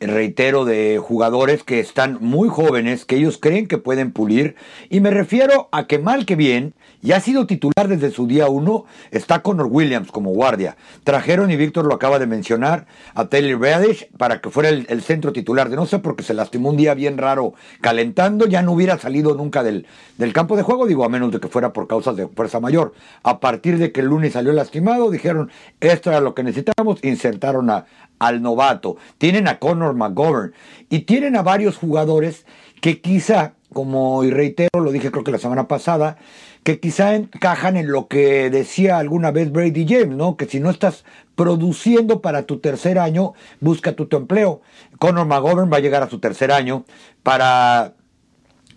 reitero, 0.00 0.64
de 0.64 0.98
jugadores 0.98 1.62
que 1.62 1.78
están 1.78 2.18
muy 2.20 2.48
jóvenes, 2.48 3.04
que 3.04 3.14
ellos 3.14 3.38
creen 3.38 3.68
que 3.68 3.78
pueden 3.78 4.10
pulir, 4.10 4.56
y 4.88 4.98
me 4.98 5.12
refiero 5.12 5.68
a 5.70 5.86
que 5.86 6.00
mal 6.00 6.26
que 6.26 6.34
bien, 6.34 6.74
y 7.02 7.12
ha 7.12 7.20
sido 7.20 7.46
titular 7.46 7.88
desde 7.88 8.10
su 8.10 8.26
día 8.26 8.48
uno, 8.48 8.84
está 9.10 9.40
Connor 9.40 9.68
Williams 9.70 10.12
como 10.12 10.30
guardia. 10.30 10.76
Trajeron, 11.04 11.50
y 11.50 11.56
Víctor 11.56 11.86
lo 11.86 11.94
acaba 11.94 12.18
de 12.18 12.26
mencionar, 12.26 12.86
a 13.14 13.26
Taylor 13.26 13.60
Radish 13.60 14.08
para 14.18 14.40
que 14.40 14.50
fuera 14.50 14.68
el, 14.68 15.02
centro 15.02 15.32
titular. 15.32 15.70
De 15.70 15.76
no 15.76 15.86
sé 15.86 15.98
porque 15.98 16.22
se 16.22 16.34
lastimó 16.34 16.68
un 16.68 16.76
día 16.76 16.94
bien 16.94 17.16
raro 17.16 17.54
calentando, 17.80 18.46
ya 18.46 18.62
no 18.62 18.72
hubiera 18.72 18.98
salido 18.98 19.34
nunca 19.34 19.62
del, 19.62 19.86
del 20.18 20.32
campo 20.32 20.56
de 20.56 20.62
juego, 20.62 20.86
digo, 20.86 21.04
a 21.04 21.08
menos 21.08 21.32
de 21.32 21.40
que 21.40 21.48
fuera 21.48 21.72
por 21.72 21.86
causas 21.88 22.16
de 22.16 22.28
fuerza 22.28 22.60
mayor. 22.60 22.92
A 23.22 23.40
partir 23.40 23.78
de 23.78 23.92
que 23.92 24.00
el 24.00 24.06
lunes 24.06 24.34
salió 24.34 24.52
lastimado, 24.52 25.10
dijeron, 25.10 25.50
esto 25.80 26.10
era 26.10 26.20
lo 26.20 26.34
que 26.34 26.42
necesitamos, 26.42 27.02
insertaron 27.02 27.70
a, 27.70 27.86
al 28.18 28.42
novato. 28.42 28.96
Tienen 29.18 29.48
a 29.48 29.58
Connor 29.58 29.94
McGovern 29.94 30.52
y 30.88 31.00
tienen 31.00 31.36
a 31.36 31.42
varios 31.42 31.76
jugadores 31.76 32.46
que 32.80 33.00
quizá, 33.00 33.54
como 33.72 34.22
y 34.24 34.30
reitero, 34.30 34.80
lo 34.80 34.92
dije 34.92 35.10
creo 35.10 35.24
que 35.24 35.32
la 35.32 35.38
semana 35.38 35.66
pasada, 35.66 36.18
que 36.62 36.78
quizá 36.78 37.14
encajan 37.14 37.76
en 37.76 37.90
lo 37.90 38.06
que 38.08 38.50
decía 38.50 38.98
alguna 38.98 39.30
vez 39.30 39.50
Brady 39.50 39.86
James, 39.88 40.16
¿no? 40.16 40.36
Que 40.36 40.46
si 40.46 40.60
no 40.60 40.70
estás 40.70 41.04
produciendo 41.34 42.20
para 42.20 42.42
tu 42.42 42.58
tercer 42.58 42.98
año, 42.98 43.32
busca 43.60 43.92
tu, 43.92 44.08
empleo. 44.14 44.60
Conor 44.98 45.26
McGovern 45.26 45.72
va 45.72 45.78
a 45.78 45.80
llegar 45.80 46.02
a 46.02 46.10
su 46.10 46.18
tercer 46.18 46.52
año. 46.52 46.84
Para 47.22 47.94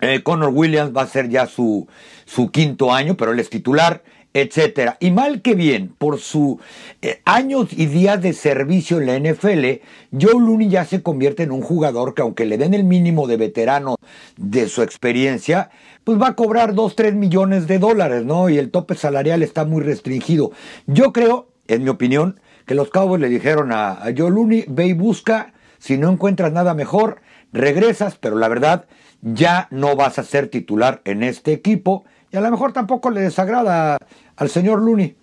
eh, 0.02 0.24
Conor 0.24 0.52
Williams 0.54 0.96
va 0.96 1.02
a 1.02 1.08
ser 1.08 1.30
ya 1.30 1.46
su, 1.46 1.88
su 2.26 2.52
quinto 2.52 2.94
año, 2.94 3.18
pero 3.18 3.34
él 3.34 3.40
es 3.40 3.50
titular. 3.50 4.04
Etcétera. 4.34 4.98
Y 5.00 5.12
mal 5.12 5.42
que 5.42 5.56
bien, 5.56 5.94
por 5.98 6.20
sus 6.20 6.58
eh, 7.02 7.22
años 7.26 7.68
y 7.72 7.86
días 7.86 8.22
de 8.22 8.34
servicio 8.34 9.00
en 9.00 9.06
la 9.06 9.20
NFL, 9.20 9.82
Joe 10.20 10.40
Looney 10.40 10.70
ya 10.70 10.86
se 10.86 11.04
convierte 11.04 11.44
en 11.44 11.52
un 11.52 11.62
jugador 11.62 12.14
que 12.14 12.24
aunque 12.24 12.46
le 12.46 12.58
den 12.58 12.74
el 12.74 12.84
mínimo 12.84 13.28
de 13.28 13.38
veterano 13.38 13.96
de 14.38 14.68
su 14.68 14.82
experiencia, 14.82 15.70
pues 16.04 16.20
va 16.20 16.30
a 16.30 16.36
cobrar 16.36 16.74
2, 16.74 16.96
3 16.96 17.14
millones 17.14 17.68
de 17.68 17.80
dólares, 17.80 18.26
¿no? 18.26 18.50
Y 18.50 18.58
el 18.58 18.72
tope 18.72 18.96
salarial 18.96 19.44
está 19.44 19.66
muy 19.66 19.84
restringido. 19.84 20.52
Yo 20.88 21.14
creo, 21.14 21.48
en 21.68 21.84
mi 21.84 21.90
opinión, 21.90 22.40
que 22.66 22.76
los 22.76 22.90
Cowboys 22.90 23.22
le 23.22 23.30
dijeron 23.30 23.72
a, 23.72 24.00
Joe 24.18 24.32
Looney, 24.32 24.66
ve 24.68 24.88
y 24.88 24.94
busca, 24.94 25.54
si 25.80 25.98
no 25.98 26.10
encuentras 26.10 26.52
nada 26.52 26.74
mejor, 26.74 27.22
regresas, 27.52 28.18
pero 28.18 28.36
la 28.38 28.48
verdad, 28.48 28.86
ya 29.22 29.68
no 29.70 29.96
vas 29.96 30.20
a 30.20 30.24
ser 30.24 30.50
titular 30.50 31.02
en 31.06 31.24
este 31.24 31.54
equipo 31.54 32.06
y 32.34 32.38
a 32.38 32.42
lo 32.42 32.50
mejor 32.50 32.74
tampoco 32.74 33.12
le 33.12 33.22
desagrada 33.22 33.98
al 34.38 34.50
señor 34.50 34.82
Looney. 34.82 35.16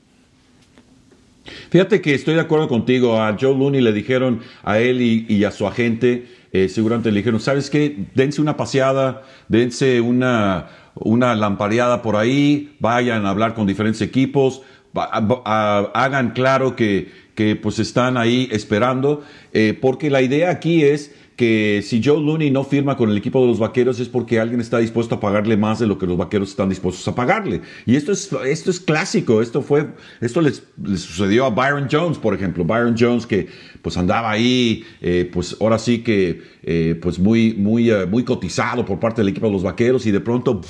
Fíjate 1.70 2.00
que 2.00 2.14
estoy 2.14 2.34
de 2.34 2.40
acuerdo 2.40 2.68
contigo. 2.68 3.20
A 3.20 3.36
Joe 3.38 3.56
Looney 3.56 3.80
le 3.80 3.92
dijeron 3.92 4.40
a 4.62 4.78
él 4.78 5.00
y, 5.00 5.44
a 5.44 5.50
su 5.50 5.66
agente, 5.66 6.26
eh, 6.52 6.68
seguramente 6.68 7.10
le 7.10 7.18
dijeron, 7.18 7.40
¿sabes 7.40 7.70
qué? 7.70 8.06
Dense 8.14 8.40
una 8.40 8.56
paseada, 8.56 9.22
dense 9.48 10.00
una, 10.00 10.68
una 10.94 11.34
lampareada 11.34 12.02
por 12.02 12.16
ahí, 12.16 12.76
vayan 12.80 13.26
a 13.26 13.30
hablar 13.30 13.54
con 13.54 13.66
diferentes 13.66 14.02
equipos, 14.02 14.62
hagan 14.94 16.30
claro 16.30 16.76
que, 16.76 17.10
que 17.34 17.56
pues 17.56 17.78
están 17.78 18.16
ahí 18.16 18.48
esperando, 18.52 19.22
eh, 19.52 19.78
porque 19.80 20.10
la 20.10 20.22
idea 20.22 20.50
aquí 20.50 20.84
es 20.84 21.14
que 21.40 21.80
si 21.82 22.02
Joe 22.04 22.20
Looney 22.20 22.50
no 22.50 22.64
firma 22.64 22.98
con 22.98 23.08
el 23.08 23.16
equipo 23.16 23.40
de 23.40 23.46
los 23.46 23.58
vaqueros 23.58 23.98
es 23.98 24.10
porque 24.10 24.38
alguien 24.38 24.60
está 24.60 24.76
dispuesto 24.76 25.14
a 25.14 25.20
pagarle 25.20 25.56
más 25.56 25.78
de 25.78 25.86
lo 25.86 25.96
que 25.96 26.06
los 26.06 26.18
vaqueros 26.18 26.50
están 26.50 26.68
dispuestos 26.68 27.08
a 27.08 27.14
pagarle. 27.14 27.62
Y 27.86 27.96
esto 27.96 28.12
es, 28.12 28.30
esto 28.44 28.70
es 28.70 28.78
clásico, 28.78 29.40
esto 29.40 29.62
fue, 29.62 29.86
esto 30.20 30.42
les, 30.42 30.62
sucedió 30.96 31.46
a 31.46 31.48
Byron 31.48 31.88
Jones, 31.90 32.18
por 32.18 32.34
ejemplo. 32.34 32.62
Byron 32.62 32.94
Jones 32.94 33.26
que 33.26 33.48
pues 33.82 33.96
andaba 33.96 34.30
ahí, 34.30 34.84
eh, 35.00 35.28
pues 35.32 35.56
ahora 35.60 35.78
sí 35.78 36.02
que 36.02 36.42
eh, 36.62 36.98
pues 37.00 37.18
muy, 37.18 37.54
muy, 37.54 37.90
eh, 37.90 38.04
muy 38.04 38.24
cotizado 38.24 38.84
por 38.84 39.00
parte 39.00 39.22
del 39.22 39.30
equipo 39.30 39.46
de 39.46 39.52
los 39.52 39.62
vaqueros 39.62 40.04
y 40.04 40.10
de 40.10 40.20
pronto, 40.20 40.60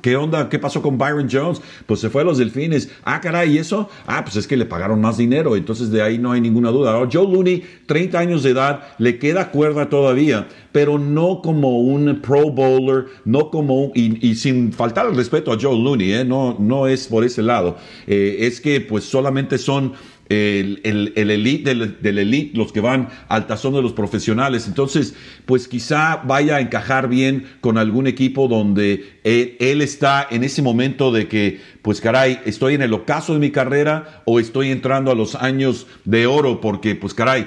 ¿qué 0.00 0.16
onda? 0.16 0.48
¿Qué 0.48 0.58
pasó 0.58 0.80
con 0.80 0.96
Byron 0.96 1.28
Jones? 1.30 1.60
Pues 1.86 2.00
se 2.00 2.08
fue 2.08 2.22
a 2.22 2.24
los 2.24 2.38
delfines. 2.38 2.90
Ah, 3.04 3.20
caray, 3.20 3.54
¿y 3.54 3.58
eso? 3.58 3.90
Ah, 4.06 4.24
pues 4.24 4.36
es 4.36 4.46
que 4.46 4.56
le 4.56 4.64
pagaron 4.64 5.00
más 5.00 5.18
dinero, 5.18 5.56
entonces 5.56 5.90
de 5.90 6.00
ahí 6.00 6.18
no 6.18 6.32
hay 6.32 6.40
ninguna 6.40 6.70
duda. 6.70 6.94
Ahora, 6.94 7.10
Joe 7.12 7.30
Looney, 7.30 7.62
30 7.86 8.18
años 8.18 8.42
de 8.42 8.50
edad, 8.50 8.84
le 8.98 9.18
queda 9.18 9.50
cuerda 9.50 9.90
todavía, 9.90 10.48
pero 10.72 10.98
no 10.98 11.42
como 11.42 11.80
un 11.80 12.20
pro 12.22 12.50
bowler, 12.50 13.06
no 13.26 13.50
como 13.50 13.84
un, 13.84 13.92
y, 13.94 14.34
sin 14.36 14.72
faltar 14.72 15.06
el 15.06 15.14
respeto 15.14 15.52
a 15.52 15.58
Joe 15.60 15.76
Looney, 15.78 16.24
no, 16.24 16.56
no 16.58 16.86
es 16.86 17.06
por 17.06 17.22
ese 17.22 17.42
lado, 17.42 17.76
es 18.06 18.60
que 18.60 18.80
pues 18.80 19.04
solamente 19.04 19.58
son 19.58 19.92
el, 20.28 20.80
el, 20.84 21.30
elite 21.30 21.74
del, 21.74 22.18
elite, 22.18 22.56
los 22.56 22.72
que 22.72 22.80
van 22.80 23.08
al 23.28 23.46
tazón 23.46 23.74
de 23.74 23.82
los 23.82 23.92
profesionales. 23.92 24.66
Entonces, 24.66 25.14
pues 25.46 25.68
quizá 25.68 26.16
vaya 26.24 26.56
a 26.56 26.60
encajar 26.60 27.08
bien 27.08 27.46
con 27.60 27.78
algún 27.78 28.06
equipo 28.06 28.48
donde 28.48 29.18
él, 29.24 29.56
él, 29.60 29.82
está 29.82 30.26
en 30.30 30.44
ese 30.44 30.62
momento 30.62 31.12
de 31.12 31.28
que, 31.28 31.60
pues 31.82 32.00
caray, 32.00 32.40
estoy 32.44 32.74
en 32.74 32.82
el 32.82 32.92
ocaso 32.92 33.34
de 33.34 33.40
mi 33.40 33.50
carrera 33.50 34.22
o 34.24 34.40
estoy 34.40 34.70
entrando 34.70 35.10
a 35.10 35.14
los 35.14 35.34
años 35.34 35.86
de 36.04 36.26
oro 36.26 36.60
porque, 36.60 36.94
pues 36.94 37.14
caray, 37.14 37.46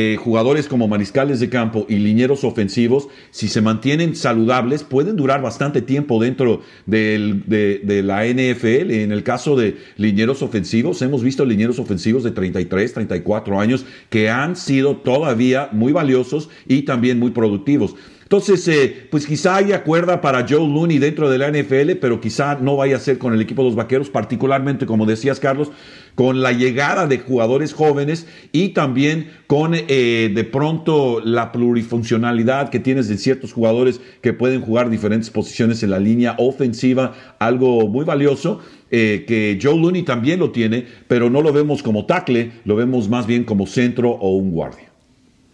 eh, 0.00 0.16
jugadores 0.16 0.68
como 0.68 0.86
mariscales 0.86 1.40
de 1.40 1.48
campo 1.48 1.84
y 1.88 1.96
linieros 1.96 2.44
ofensivos, 2.44 3.08
si 3.32 3.48
se 3.48 3.60
mantienen 3.60 4.14
saludables, 4.14 4.84
pueden 4.84 5.16
durar 5.16 5.42
bastante 5.42 5.82
tiempo 5.82 6.22
dentro 6.22 6.62
de, 6.86 8.02
la 8.04 8.24
NFL. 8.24 8.92
En 8.92 9.10
el 9.10 9.24
caso 9.24 9.56
de 9.56 9.76
linieros 9.96 10.40
ofensivos, 10.40 11.02
hemos 11.02 11.24
visto 11.24 11.44
linieros 11.44 11.80
ofensivos 11.80 12.22
de 12.22 12.30
33, 12.30 12.92
34 12.92 13.58
años 13.58 13.86
que 14.08 14.30
han 14.30 14.54
sido 14.54 14.98
todavía 14.98 15.68
muy 15.72 15.92
valiosos 15.92 16.48
y 16.68 16.82
también 16.82 17.18
muy 17.18 17.32
productivos. 17.32 17.96
Entonces, 18.28 18.68
eh, 18.68 19.06
pues 19.10 19.26
quizá 19.26 19.56
haya 19.56 19.82
cuerda 19.84 20.20
para 20.20 20.46
Joe 20.46 20.58
Looney 20.58 20.98
dentro 20.98 21.30
de 21.30 21.38
la 21.38 21.48
NFL, 21.48 21.92
pero 21.98 22.20
quizá 22.20 22.56
no 22.60 22.76
vaya 22.76 22.96
a 22.96 23.00
ser 23.00 23.16
con 23.16 23.32
el 23.32 23.40
equipo 23.40 23.62
de 23.62 23.68
los 23.70 23.74
Vaqueros, 23.74 24.10
particularmente, 24.10 24.84
como 24.84 25.06
decías, 25.06 25.40
Carlos, 25.40 25.70
con 26.14 26.42
la 26.42 26.52
llegada 26.52 27.06
de 27.06 27.20
jugadores 27.20 27.72
jóvenes 27.72 28.26
y 28.52 28.74
también 28.74 29.30
con 29.46 29.72
eh, 29.74 30.30
de 30.34 30.44
pronto 30.44 31.22
la 31.24 31.52
plurifuncionalidad 31.52 32.68
que 32.68 32.80
tienes 32.80 33.08
de 33.08 33.16
ciertos 33.16 33.54
jugadores 33.54 34.02
que 34.20 34.34
pueden 34.34 34.60
jugar 34.60 34.90
diferentes 34.90 35.30
posiciones 35.30 35.82
en 35.82 35.88
la 35.88 35.98
línea 35.98 36.34
ofensiva, 36.36 37.14
algo 37.38 37.88
muy 37.88 38.04
valioso. 38.04 38.60
Eh, 38.90 39.24
que 39.26 39.58
Joe 39.62 39.78
Looney 39.78 40.02
también 40.02 40.38
lo 40.38 40.50
tiene, 40.50 40.84
pero 41.08 41.30
no 41.30 41.40
lo 41.40 41.52
vemos 41.52 41.82
como 41.82 42.04
tackle, 42.04 42.52
lo 42.66 42.76
vemos 42.76 43.08
más 43.08 43.26
bien 43.26 43.44
como 43.44 43.66
centro 43.66 44.10
o 44.10 44.36
un 44.36 44.50
guardia. 44.50 44.87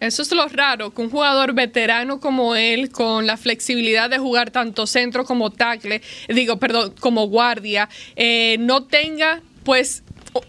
Eso 0.00 0.22
es 0.22 0.33
lo 0.33 0.46
raro, 0.48 0.92
que 0.92 1.00
un 1.00 1.11
jugador 1.11 1.54
veterano 1.54 2.20
como 2.20 2.57
él, 2.57 2.90
con 2.90 3.26
la 3.26 3.37
flexibilidad 3.37 4.11
de 4.11 4.18
jugar 4.18 4.50
tanto 4.50 4.87
centro 4.87 5.24
como 5.24 5.50
tackle, 5.50 6.02
digo, 6.28 6.59
perdón, 6.59 6.94
como 7.00 7.28
guardia, 7.28 7.88
eh, 8.16 8.57
no 8.59 8.85
tenga 8.85 9.40
pues 9.62 10.02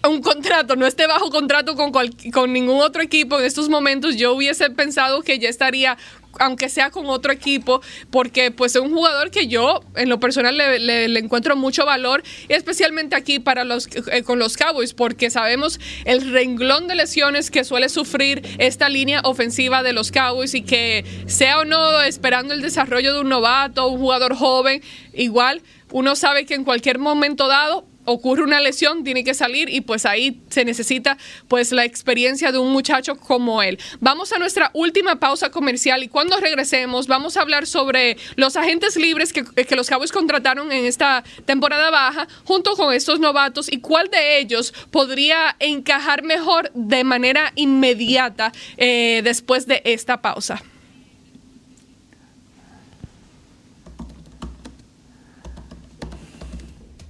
un 0.07 0.21
contrato, 0.21 0.75
no 0.75 0.85
esté 0.87 1.07
bajo 1.07 1.29
contrato 1.29 1.75
con, 1.75 1.91
con 1.91 2.53
ningún 2.53 2.81
otro 2.81 3.01
equipo 3.01 3.39
en 3.39 3.45
estos 3.45 3.69
momentos, 3.69 4.17
yo 4.17 4.33
hubiese 4.33 4.69
pensado 4.71 5.21
que 5.21 5.37
ya 5.37 5.47
estaría 5.47 5.97
aunque 6.39 6.69
sea 6.69 6.91
con 6.91 7.05
otro 7.07 7.31
equipo, 7.31 7.81
porque 8.09 8.51
pues 8.51 8.75
es 8.75 8.81
un 8.81 8.93
jugador 8.93 9.31
que 9.31 9.47
yo 9.47 9.81
en 9.95 10.09
lo 10.09 10.19
personal 10.19 10.57
le, 10.57 11.19
encuentro 11.19 11.55
mucho 11.55 11.85
valor, 11.85 12.23
y 12.47 12.53
especialmente 12.53 13.15
aquí 13.15 13.39
para 13.39 13.63
los 13.63 13.87
eh, 14.11 14.23
con 14.23 14.39
los 14.39 14.57
Cowboys, 14.57 14.93
porque 14.93 15.29
sabemos 15.29 15.79
el 16.05 16.31
renglón 16.31 16.87
de 16.87 16.95
lesiones 16.95 17.51
que 17.51 17.63
suele 17.63 17.89
sufrir 17.89 18.41
esta 18.57 18.89
línea 18.89 19.21
ofensiva 19.23 19.83
de 19.83 19.93
los 19.93 20.11
Cowboys 20.11 20.53
y 20.53 20.61
que 20.61 21.05
sea 21.27 21.59
o 21.59 21.65
no 21.65 22.01
esperando 22.01 22.53
el 22.53 22.61
desarrollo 22.61 23.13
de 23.13 23.21
un 23.21 23.29
novato, 23.29 23.87
un 23.87 23.99
jugador 23.99 24.35
joven, 24.35 24.81
igual 25.13 25.61
uno 25.91 26.15
sabe 26.15 26.45
que 26.45 26.55
en 26.55 26.63
cualquier 26.63 26.99
momento 26.99 27.47
dado 27.47 27.85
ocurre 28.05 28.43
una 28.43 28.59
lesión, 28.59 29.03
tiene 29.03 29.23
que 29.23 29.33
salir 29.33 29.69
y 29.69 29.81
pues 29.81 30.05
ahí 30.05 30.41
se 30.49 30.65
necesita 30.65 31.17
pues 31.47 31.71
la 31.71 31.85
experiencia 31.85 32.51
de 32.51 32.57
un 32.57 32.71
muchacho 32.71 33.15
como 33.15 33.61
él. 33.61 33.79
Vamos 33.99 34.31
a 34.33 34.39
nuestra 34.39 34.71
última 34.73 35.19
pausa 35.19 35.51
comercial 35.51 36.03
y 36.03 36.07
cuando 36.07 36.37
regresemos 36.37 37.07
vamos 37.07 37.37
a 37.37 37.41
hablar 37.41 37.67
sobre 37.67 38.17
los 38.35 38.55
agentes 38.55 38.95
libres 38.95 39.33
que, 39.33 39.43
los 39.75 39.89
Cowboys 39.89 40.11
contrataron 40.11 40.71
en 40.71 40.85
esta 40.85 41.23
temporada 41.45 41.89
baja 41.89 42.27
junto 42.45 42.75
con 42.75 42.93
estos 42.93 43.19
novatos 43.19 43.71
y 43.71 43.81
cuál 43.81 44.09
de 44.09 44.39
ellos 44.39 44.73
podría 44.91 45.55
encajar 45.59 46.23
mejor 46.23 46.71
de 46.73 47.03
manera 47.03 47.51
inmediata 47.55 48.53
eh, 48.77 49.21
después 49.23 49.67
de 49.67 49.81
esta 49.83 50.21
pausa. 50.21 50.63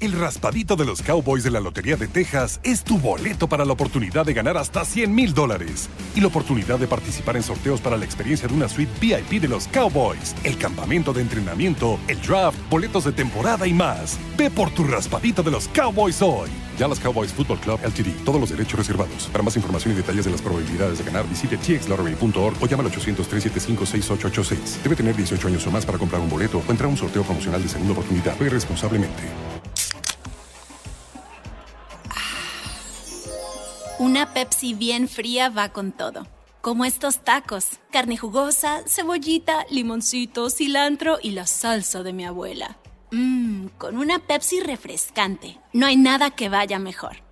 El 0.05 0.11
raspadito 0.11 0.75
de 0.75 0.85
los 0.85 1.01
Cowboys 1.01 1.43
de 1.43 1.49
la 1.49 1.59
Lotería 1.59 1.95
de 1.95 2.07
Texas 2.07 2.59
es 2.61 2.83
tu 2.83 2.99
boleto 2.99 3.49
para 3.49 3.65
la 3.65 3.73
oportunidad 3.73 4.23
de 4.23 4.35
ganar 4.35 4.55
hasta 4.55 4.85
100 4.85 5.15
mil 5.15 5.33
dólares 5.33 5.89
y 6.13 6.21
la 6.21 6.27
oportunidad 6.27 6.77
de 6.77 6.85
participar 6.85 7.37
en 7.37 7.41
sorteos 7.41 7.81
para 7.81 7.97
la 7.97 8.05
experiencia 8.05 8.47
de 8.47 8.53
una 8.53 8.69
suite 8.69 8.91
VIP 9.01 9.41
de 9.41 9.47
los 9.47 9.67
Cowboys, 9.67 10.35
el 10.43 10.59
campamento 10.59 11.11
de 11.11 11.21
entrenamiento, 11.21 11.99
el 12.07 12.21
draft, 12.21 12.55
boletos 12.69 13.05
de 13.05 13.13
temporada 13.13 13.65
y 13.65 13.73
más. 13.73 14.19
Ve 14.37 14.51
por 14.51 14.69
tu 14.69 14.83
raspadito 14.83 15.41
de 15.41 15.49
los 15.49 15.67
Cowboys 15.69 16.21
hoy. 16.21 16.51
Ya 16.77 16.87
las 16.87 16.99
Cowboys 16.99 17.33
Football 17.33 17.61
Club 17.61 17.79
LTD. 17.83 18.23
Todos 18.23 18.39
los 18.39 18.51
derechos 18.51 18.77
reservados. 18.77 19.27
Para 19.31 19.43
más 19.43 19.55
información 19.55 19.95
y 19.95 19.97
detalles 19.97 20.25
de 20.25 20.31
las 20.31 20.41
probabilidades 20.43 20.99
de 20.99 21.05
ganar, 21.05 21.27
visite 21.27 21.57
txlottery.org 21.57 22.61
o 22.61 22.67
llama 22.67 22.83
al 22.83 22.91
800-375-6886. 22.91 24.83
Debe 24.83 24.95
tener 24.95 25.15
18 25.15 25.47
años 25.47 25.65
o 25.65 25.71
más 25.71 25.83
para 25.83 25.97
comprar 25.97 26.21
un 26.21 26.29
boleto 26.29 26.59
o 26.59 26.71
entrar 26.71 26.85
a 26.85 26.91
un 26.91 26.97
sorteo 26.97 27.23
promocional 27.23 27.63
de 27.63 27.69
segunda 27.69 27.93
oportunidad. 27.93 28.37
Juegue 28.37 28.51
responsablemente. 28.51 29.54
Una 33.97 34.33
Pepsi 34.33 34.73
bien 34.73 35.07
fría 35.07 35.47
va 35.47 35.69
con 35.69 35.93
todo. 35.93 36.27
Como 36.59 36.83
estos 36.83 37.23
tacos, 37.23 37.67
carne 37.91 38.17
jugosa, 38.17 38.81
cebollita, 38.87 39.65
limoncito, 39.69 40.49
cilantro 40.49 41.17
y 41.21 41.31
la 41.31 41.47
salsa 41.47 42.03
de 42.03 42.11
mi 42.11 42.25
abuela. 42.25 42.77
Mmm, 43.11 43.67
con 43.77 43.97
una 43.97 44.19
Pepsi 44.19 44.59
refrescante. 44.59 45.57
No 45.71 45.85
hay 45.85 45.95
nada 45.95 46.31
que 46.31 46.49
vaya 46.49 46.77
mejor. 46.77 47.23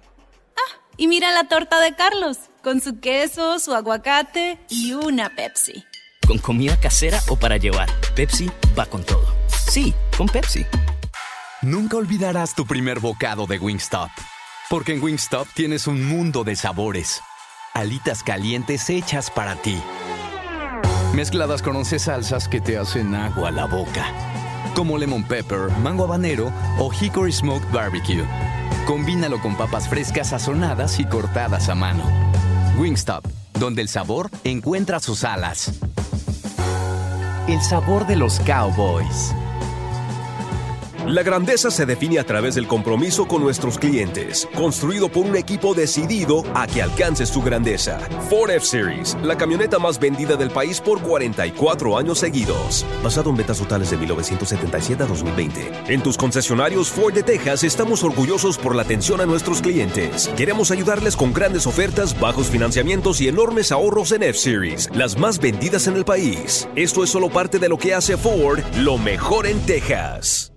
Ah, 0.56 0.80
y 0.95 1.08
mira 1.08 1.32
la 1.32 1.49
torta 1.49 1.82
de 1.82 1.95
Carlos, 1.95 2.38
con 2.63 2.80
su 2.80 3.02
queso, 3.02 3.60
su 3.60 3.73
aguacate 3.73 4.58
y 4.69 4.93
una 4.93 5.36
Pepsi. 5.36 5.84
Con 6.26 6.38
comida 6.38 6.80
casera 6.80 7.19
o 7.28 7.36
para 7.36 7.58
llevar, 7.58 7.89
Pepsi 8.15 8.49
va 8.80 8.86
con 8.86 9.04
todo. 9.04 9.28
Sí, 9.69 9.93
con 10.17 10.28
Pepsi. 10.28 10.65
Nunca 11.62 11.97
olvidarás 11.97 12.56
tu 12.56 12.65
primer 12.65 13.02
bocado 13.02 13.47
de 13.47 13.60
Wingstop 13.60 14.10
porque 14.69 14.93
en 14.93 15.04
Wingstop 15.04 15.47
tienes 15.54 15.88
un 15.88 16.08
mundo 16.08 16.43
de 16.43 16.56
sabores. 16.56 17.21
Alitas 17.73 18.23
calientes 18.23 18.89
hechas 18.89 19.30
para 19.30 19.56
ti. 19.56 19.78
Mezcladas 21.13 21.62
con 21.62 21.76
11 21.76 21.99
salsas 21.99 22.47
que 22.47 22.62
te 22.62 22.78
hacen 22.78 23.13
agua 23.15 23.49
a 23.49 23.52
la 23.52 23.65
boca. 23.65 24.06
Como 24.76 24.97
lemon 24.97 25.23
pepper, 25.23 25.69
mango 25.80 26.04
habanero 26.06 26.52
o 26.80 26.91
hickory 26.91 27.32
smoked 27.32 27.71
barbecue 27.71 28.25
Combínalo 28.85 29.40
con 29.40 29.56
papas 29.56 29.88
frescas 29.88 30.29
sazonadas 30.29 31.00
y 31.00 31.06
cortadas 31.06 31.69
a 31.69 31.75
mano. 31.75 32.04
Wingstop, 32.77 33.25
donde 33.58 33.81
el 33.81 33.88
sabor 33.88 34.29
encuentra 34.44 35.00
sus 35.00 35.23
alas. 35.23 35.71
El 37.48 37.62
sabor 37.62 38.06
de 38.08 38.17
los 38.17 38.42
cowboys. 38.42 39.33
La 41.08 41.21
grandeza 41.21 41.69
se 41.69 41.85
define 41.85 42.17
a 42.19 42.23
través 42.23 42.56
del 42.56 42.65
compromiso 42.65 43.27
con 43.27 43.41
nuestros 43.41 43.77
clientes, 43.77 44.47
construido 44.56 45.10
por 45.10 45.25
un 45.25 45.35
equipo 45.35 45.73
decidido 45.73 46.43
a 46.56 46.65
que 46.65 46.81
alcances 46.81 47.29
tu 47.29 47.41
grandeza. 47.41 47.99
Ford 48.29 48.51
F-Series, 48.51 49.17
la 49.21 49.37
camioneta 49.37 49.79
más 49.79 49.99
vendida 49.99 50.37
del 50.37 50.49
país 50.49 50.79
por 50.79 51.01
44 51.01 51.97
años 51.97 52.19
seguidos. 52.19 52.85
Basado 53.04 53.29
en 53.31 53.35
ventas 53.35 53.60
totales 53.60 53.91
de 53.91 53.97
1977 53.97 55.04
a 55.04 55.06
2020. 55.06 55.71
En 55.89 56.01
tus 56.01 56.17
concesionarios 56.17 56.89
Ford 56.89 57.13
de 57.13 57.23
Texas 57.23 57.65
estamos 57.65 58.01
orgullosos 58.04 58.58
por 58.58 58.73
la 58.73 58.83
atención 58.83 59.19
a 59.19 59.25
nuestros 59.25 59.62
clientes. 59.62 60.29
Queremos 60.37 60.71
ayudarles 60.71 61.17
con 61.17 61.33
grandes 61.33 61.67
ofertas, 61.67 62.17
bajos 62.17 62.47
financiamientos 62.47 63.19
y 63.19 63.27
enormes 63.27 63.73
ahorros 63.73 64.13
en 64.13 64.23
F-Series, 64.23 64.89
las 64.93 65.17
más 65.17 65.39
vendidas 65.39 65.87
en 65.87 65.97
el 65.97 66.06
país. 66.06 66.69
Esto 66.77 67.04
es 67.04 67.10
solo 67.10 67.29
parte 67.29 67.60
de 67.60 67.67
lo 67.67 67.77
que 67.77 67.93
hace 67.93 68.15
Ford 68.15 68.62
lo 68.77 68.97
mejor 68.97 69.47
en 69.47 69.60
Texas. 69.65 70.52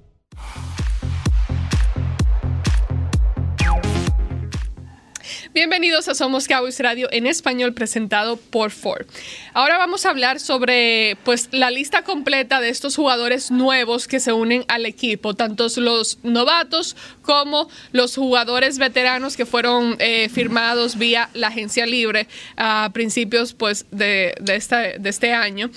Bienvenidos 5.56 6.06
a 6.08 6.14
Somos 6.14 6.48
Cowboys 6.48 6.78
Radio 6.80 7.08
en 7.12 7.26
español 7.26 7.72
presentado 7.72 8.36
por 8.36 8.70
Ford. 8.70 9.06
Ahora 9.54 9.78
vamos 9.78 10.04
a 10.04 10.10
hablar 10.10 10.38
sobre 10.38 11.16
pues 11.24 11.48
la 11.50 11.70
lista 11.70 12.02
completa 12.02 12.60
de 12.60 12.68
estos 12.68 12.94
jugadores 12.94 13.50
nuevos 13.50 14.06
que 14.06 14.20
se 14.20 14.34
unen 14.34 14.66
al 14.68 14.84
equipo, 14.84 15.32
tanto 15.32 15.68
los 15.78 16.18
novatos 16.22 16.94
como 17.22 17.70
los 17.92 18.16
jugadores 18.16 18.76
veteranos 18.76 19.34
que 19.38 19.46
fueron 19.46 19.96
eh, 19.98 20.28
firmados 20.28 20.98
vía 20.98 21.30
la 21.32 21.46
agencia 21.46 21.86
libre 21.86 22.28
a 22.58 22.90
principios 22.92 23.54
pues 23.54 23.86
de, 23.90 24.34
de, 24.38 24.56
este 24.56 25.32
año. 25.32 25.70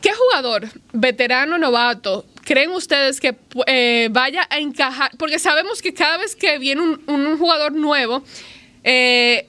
¿Qué 0.00 0.12
jugador, 0.12 0.68
veterano, 0.92 1.58
novato, 1.58 2.24
creen 2.44 2.70
ustedes 2.70 3.18
que 3.18 3.34
eh, 3.66 4.10
vaya 4.12 4.46
a 4.48 4.60
encajar? 4.60 5.10
Porque 5.18 5.40
sabemos 5.40 5.82
que 5.82 5.92
cada 5.92 6.18
vez 6.18 6.36
que 6.36 6.56
viene 6.60 6.82
un 6.82 7.36
jugador 7.36 7.72
nuevo, 7.72 8.22
eh, 8.84 9.48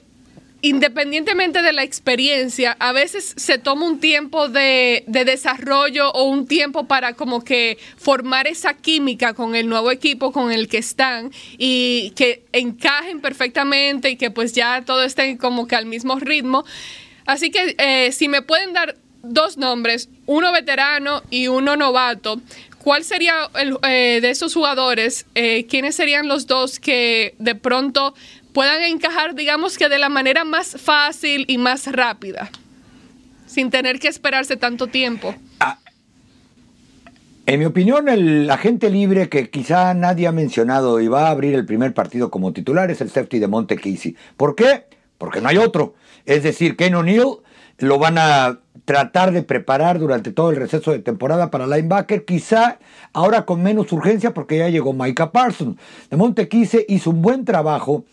independientemente 0.64 1.60
de 1.60 1.74
la 1.74 1.82
experiencia, 1.82 2.74
a 2.80 2.92
veces 2.92 3.34
se 3.36 3.58
toma 3.58 3.84
un 3.84 4.00
tiempo 4.00 4.48
de, 4.48 5.04
desarrollo 5.06 6.10
o 6.12 6.24
un 6.24 6.46
tiempo 6.46 6.84
para 6.84 7.12
como 7.12 7.44
que 7.44 7.76
formar 7.98 8.46
esa 8.46 8.72
química 8.72 9.34
con 9.34 9.54
el 9.56 9.68
nuevo 9.68 9.90
equipo 9.90 10.32
con 10.32 10.50
el 10.52 10.68
que 10.68 10.78
están 10.78 11.32
y 11.58 12.14
que 12.16 12.44
encajen 12.52 13.20
perfectamente 13.20 14.08
y 14.08 14.16
que 14.16 14.30
pues 14.30 14.54
ya 14.54 14.82
todo 14.86 15.02
esté 15.02 15.36
como 15.36 15.66
que 15.66 15.76
al 15.76 15.84
mismo 15.84 16.18
ritmo. 16.18 16.64
Así 17.26 17.50
que 17.50 17.74
eh, 17.76 18.10
si 18.12 18.28
me 18.28 18.40
pueden 18.40 18.72
dar 18.72 18.96
dos 19.22 19.58
nombres, 19.58 20.08
uno 20.24 20.50
veterano 20.50 21.22
y 21.28 21.48
uno 21.48 21.76
novato, 21.76 22.40
¿cuál 22.78 23.04
sería 23.04 23.50
el, 23.56 23.76
eh, 23.86 24.20
de 24.22 24.30
esos 24.30 24.54
jugadores? 24.54 25.26
¿Quiénes 25.34 25.94
serían 25.94 26.26
los 26.26 26.46
dos 26.46 26.80
que 26.80 27.34
de 27.38 27.54
pronto 27.54 28.14
puedan 28.54 28.82
encajar, 28.82 29.34
digamos 29.34 29.76
que 29.76 29.90
de 29.90 29.98
la 29.98 30.08
manera 30.08 30.44
más 30.44 30.80
fácil 30.80 31.44
y 31.48 31.58
más 31.58 31.86
rápida, 31.92 32.50
sin 33.46 33.68
tener 33.68 33.98
que 33.98 34.08
esperarse 34.08 34.56
tanto 34.56 34.86
tiempo. 34.86 35.34
Ah, 35.60 35.78
en 37.46 37.58
mi 37.58 37.66
opinión, 37.66 38.08
el 38.08 38.48
agente 38.48 38.88
libre 38.88 39.28
que 39.28 39.50
quizá 39.50 39.92
nadie 39.92 40.28
ha 40.28 40.32
mencionado 40.32 41.00
y 41.00 41.08
va 41.08 41.26
a 41.26 41.30
abrir 41.30 41.54
el 41.54 41.66
primer 41.66 41.92
partido 41.92 42.30
como 42.30 42.54
titular 42.54 42.90
es 42.90 43.02
el 43.02 43.10
safety 43.10 43.38
de 43.40 43.48
Monte 43.48 43.76
Casey. 43.76 44.16
¿Por 44.38 44.54
qué? 44.54 44.86
Porque 45.18 45.42
no 45.42 45.48
hay 45.48 45.58
otro. 45.58 45.94
Es 46.24 46.42
decir, 46.42 46.76
Ken 46.76 46.94
O'Neill 46.94 47.40
lo 47.78 47.98
van 47.98 48.16
a 48.18 48.60
tratar 48.84 49.32
de 49.32 49.42
preparar 49.42 49.98
durante 49.98 50.30
todo 50.30 50.50
el 50.50 50.56
receso 50.56 50.92
de 50.92 51.00
temporada 51.00 51.50
para 51.50 51.66
linebacker, 51.66 52.24
quizá 52.24 52.78
ahora 53.12 53.44
con 53.44 53.62
menos 53.62 53.92
urgencia 53.92 54.32
porque 54.32 54.58
ya 54.58 54.68
llegó 54.68 54.92
Micah 54.92 55.32
Parsons. 55.32 55.76
De 56.08 56.16
Montequise 56.16 56.86
hizo 56.88 57.10
un 57.10 57.20
buen 57.20 57.44
trabajo 57.44 58.04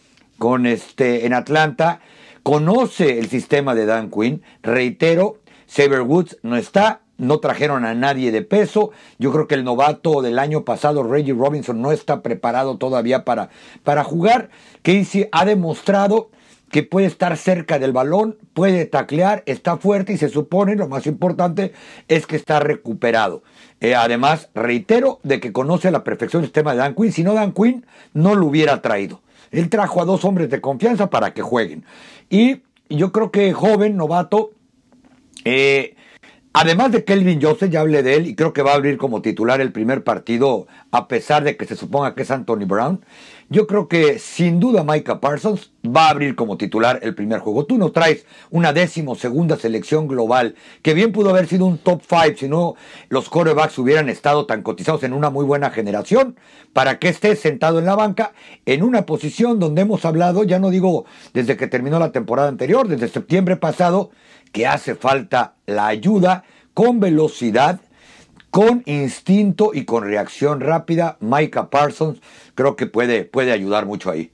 con 0.41 0.65
este, 0.65 1.27
en 1.27 1.35
Atlanta, 1.35 1.99
conoce 2.41 3.19
el 3.19 3.29
sistema 3.29 3.75
de 3.75 3.85
Dan 3.85 4.09
Quinn. 4.09 4.41
Reitero, 4.63 5.37
Saber 5.67 6.01
Woods 6.01 6.39
no 6.41 6.57
está, 6.57 7.01
no 7.19 7.39
trajeron 7.39 7.85
a 7.85 7.93
nadie 7.93 8.31
de 8.31 8.41
peso. 8.41 8.89
Yo 9.19 9.31
creo 9.31 9.47
que 9.47 9.53
el 9.53 9.63
novato 9.63 10.23
del 10.23 10.39
año 10.39 10.65
pasado, 10.65 11.03
Reggie 11.03 11.35
Robinson, 11.35 11.79
no 11.79 11.91
está 11.91 12.23
preparado 12.23 12.79
todavía 12.79 13.23
para, 13.23 13.51
para 13.83 14.03
jugar. 14.03 14.49
Casey 14.81 15.29
ha 15.31 15.45
demostrado 15.45 16.31
que 16.71 16.81
puede 16.81 17.05
estar 17.05 17.37
cerca 17.37 17.77
del 17.77 17.91
balón, 17.91 18.39
puede 18.55 18.87
taclear, 18.87 19.43
está 19.45 19.77
fuerte 19.77 20.13
y 20.13 20.17
se 20.17 20.29
supone, 20.29 20.75
lo 20.75 20.87
más 20.87 21.05
importante, 21.05 21.71
es 22.07 22.25
que 22.25 22.35
está 22.35 22.59
recuperado. 22.59 23.43
Eh, 23.79 23.93
además, 23.93 24.49
reitero 24.55 25.19
de 25.21 25.39
que 25.39 25.51
conoce 25.51 25.89
a 25.89 25.91
la 25.91 26.03
perfección 26.03 26.41
el 26.41 26.47
sistema 26.47 26.71
de 26.71 26.79
Dan 26.79 26.95
Quinn. 26.95 27.11
Si 27.11 27.21
no, 27.21 27.35
Dan 27.35 27.51
Quinn 27.51 27.85
no 28.15 28.33
lo 28.33 28.47
hubiera 28.47 28.81
traído. 28.81 29.21
Él 29.51 29.69
trajo 29.69 30.01
a 30.01 30.05
dos 30.05 30.25
hombres 30.25 30.49
de 30.49 30.61
confianza 30.61 31.09
para 31.09 31.33
que 31.33 31.41
jueguen. 31.41 31.85
Y 32.29 32.61
yo 32.89 33.11
creo 33.11 33.31
que 33.31 33.53
joven, 33.53 33.97
novato, 33.97 34.51
eh, 35.45 35.95
además 36.53 36.91
de 36.91 37.03
Kelvin 37.03 37.41
Joseph, 37.41 37.71
ya 37.71 37.81
hablé 37.81 38.03
de 38.03 38.15
él 38.15 38.27
y 38.27 38.35
creo 38.35 38.53
que 38.53 38.61
va 38.61 38.71
a 38.71 38.75
abrir 38.75 38.97
como 38.97 39.21
titular 39.21 39.61
el 39.61 39.71
primer 39.71 40.03
partido, 40.03 40.67
a 40.91 41.07
pesar 41.07 41.43
de 41.43 41.57
que 41.57 41.65
se 41.65 41.75
suponga 41.75 42.15
que 42.15 42.23
es 42.23 42.31
Anthony 42.31 42.65
Brown. 42.65 43.03
Yo 43.49 43.67
creo 43.67 43.89
que 43.89 44.17
sin 44.17 44.61
duda 44.61 44.85
Micah 44.85 45.19
Parsons 45.19 45.71
va 45.85 46.05
a 46.05 46.11
abrir 46.11 46.35
como 46.37 46.55
titular 46.55 46.99
el 47.01 47.15
primer 47.15 47.39
juego. 47.39 47.65
Tú 47.65 47.77
no 47.77 47.91
traes 47.91 48.25
una 48.49 48.71
décimo 48.71 49.15
segunda 49.15 49.57
selección 49.57 50.07
global, 50.07 50.55
que 50.81 50.93
bien 50.93 51.11
pudo 51.11 51.31
haber 51.31 51.47
sido 51.47 51.65
un 51.65 51.77
top 51.77 52.01
five 52.01 52.37
si 52.37 52.47
no 52.47 52.75
los 53.09 53.27
corebacks 53.27 53.77
hubieran 53.77 54.07
estado 54.07 54.45
tan 54.45 54.61
cotizados 54.61 55.03
en 55.03 55.11
una 55.11 55.29
muy 55.29 55.43
buena 55.43 55.69
generación, 55.69 56.37
para 56.71 56.97
que 56.97 57.09
estés 57.09 57.39
sentado 57.39 57.79
en 57.79 57.85
la 57.85 57.95
banca 57.95 58.31
en 58.65 58.83
una 58.83 59.05
posición 59.05 59.59
donde 59.59 59.81
hemos 59.81 60.05
hablado, 60.05 60.45
ya 60.45 60.59
no 60.59 60.69
digo 60.69 61.03
desde 61.33 61.57
que 61.57 61.67
terminó 61.67 61.99
la 61.99 62.13
temporada 62.13 62.47
anterior, 62.47 62.87
desde 62.87 63.09
septiembre 63.09 63.57
pasado, 63.57 64.11
que 64.51 64.67
hace 64.67 64.95
falta 64.95 65.55
la 65.65 65.87
ayuda 65.87 66.43
con 66.73 66.99
velocidad 66.99 67.79
con 68.51 68.83
instinto 68.85 69.71
y 69.73 69.85
con 69.85 70.03
reacción 70.03 70.59
rápida, 70.59 71.17
Micah 71.21 71.69
Parsons 71.69 72.19
creo 72.53 72.75
que 72.75 72.85
puede, 72.85 73.23
puede 73.23 73.53
ayudar 73.53 73.85
mucho 73.85 74.11
ahí. 74.11 74.29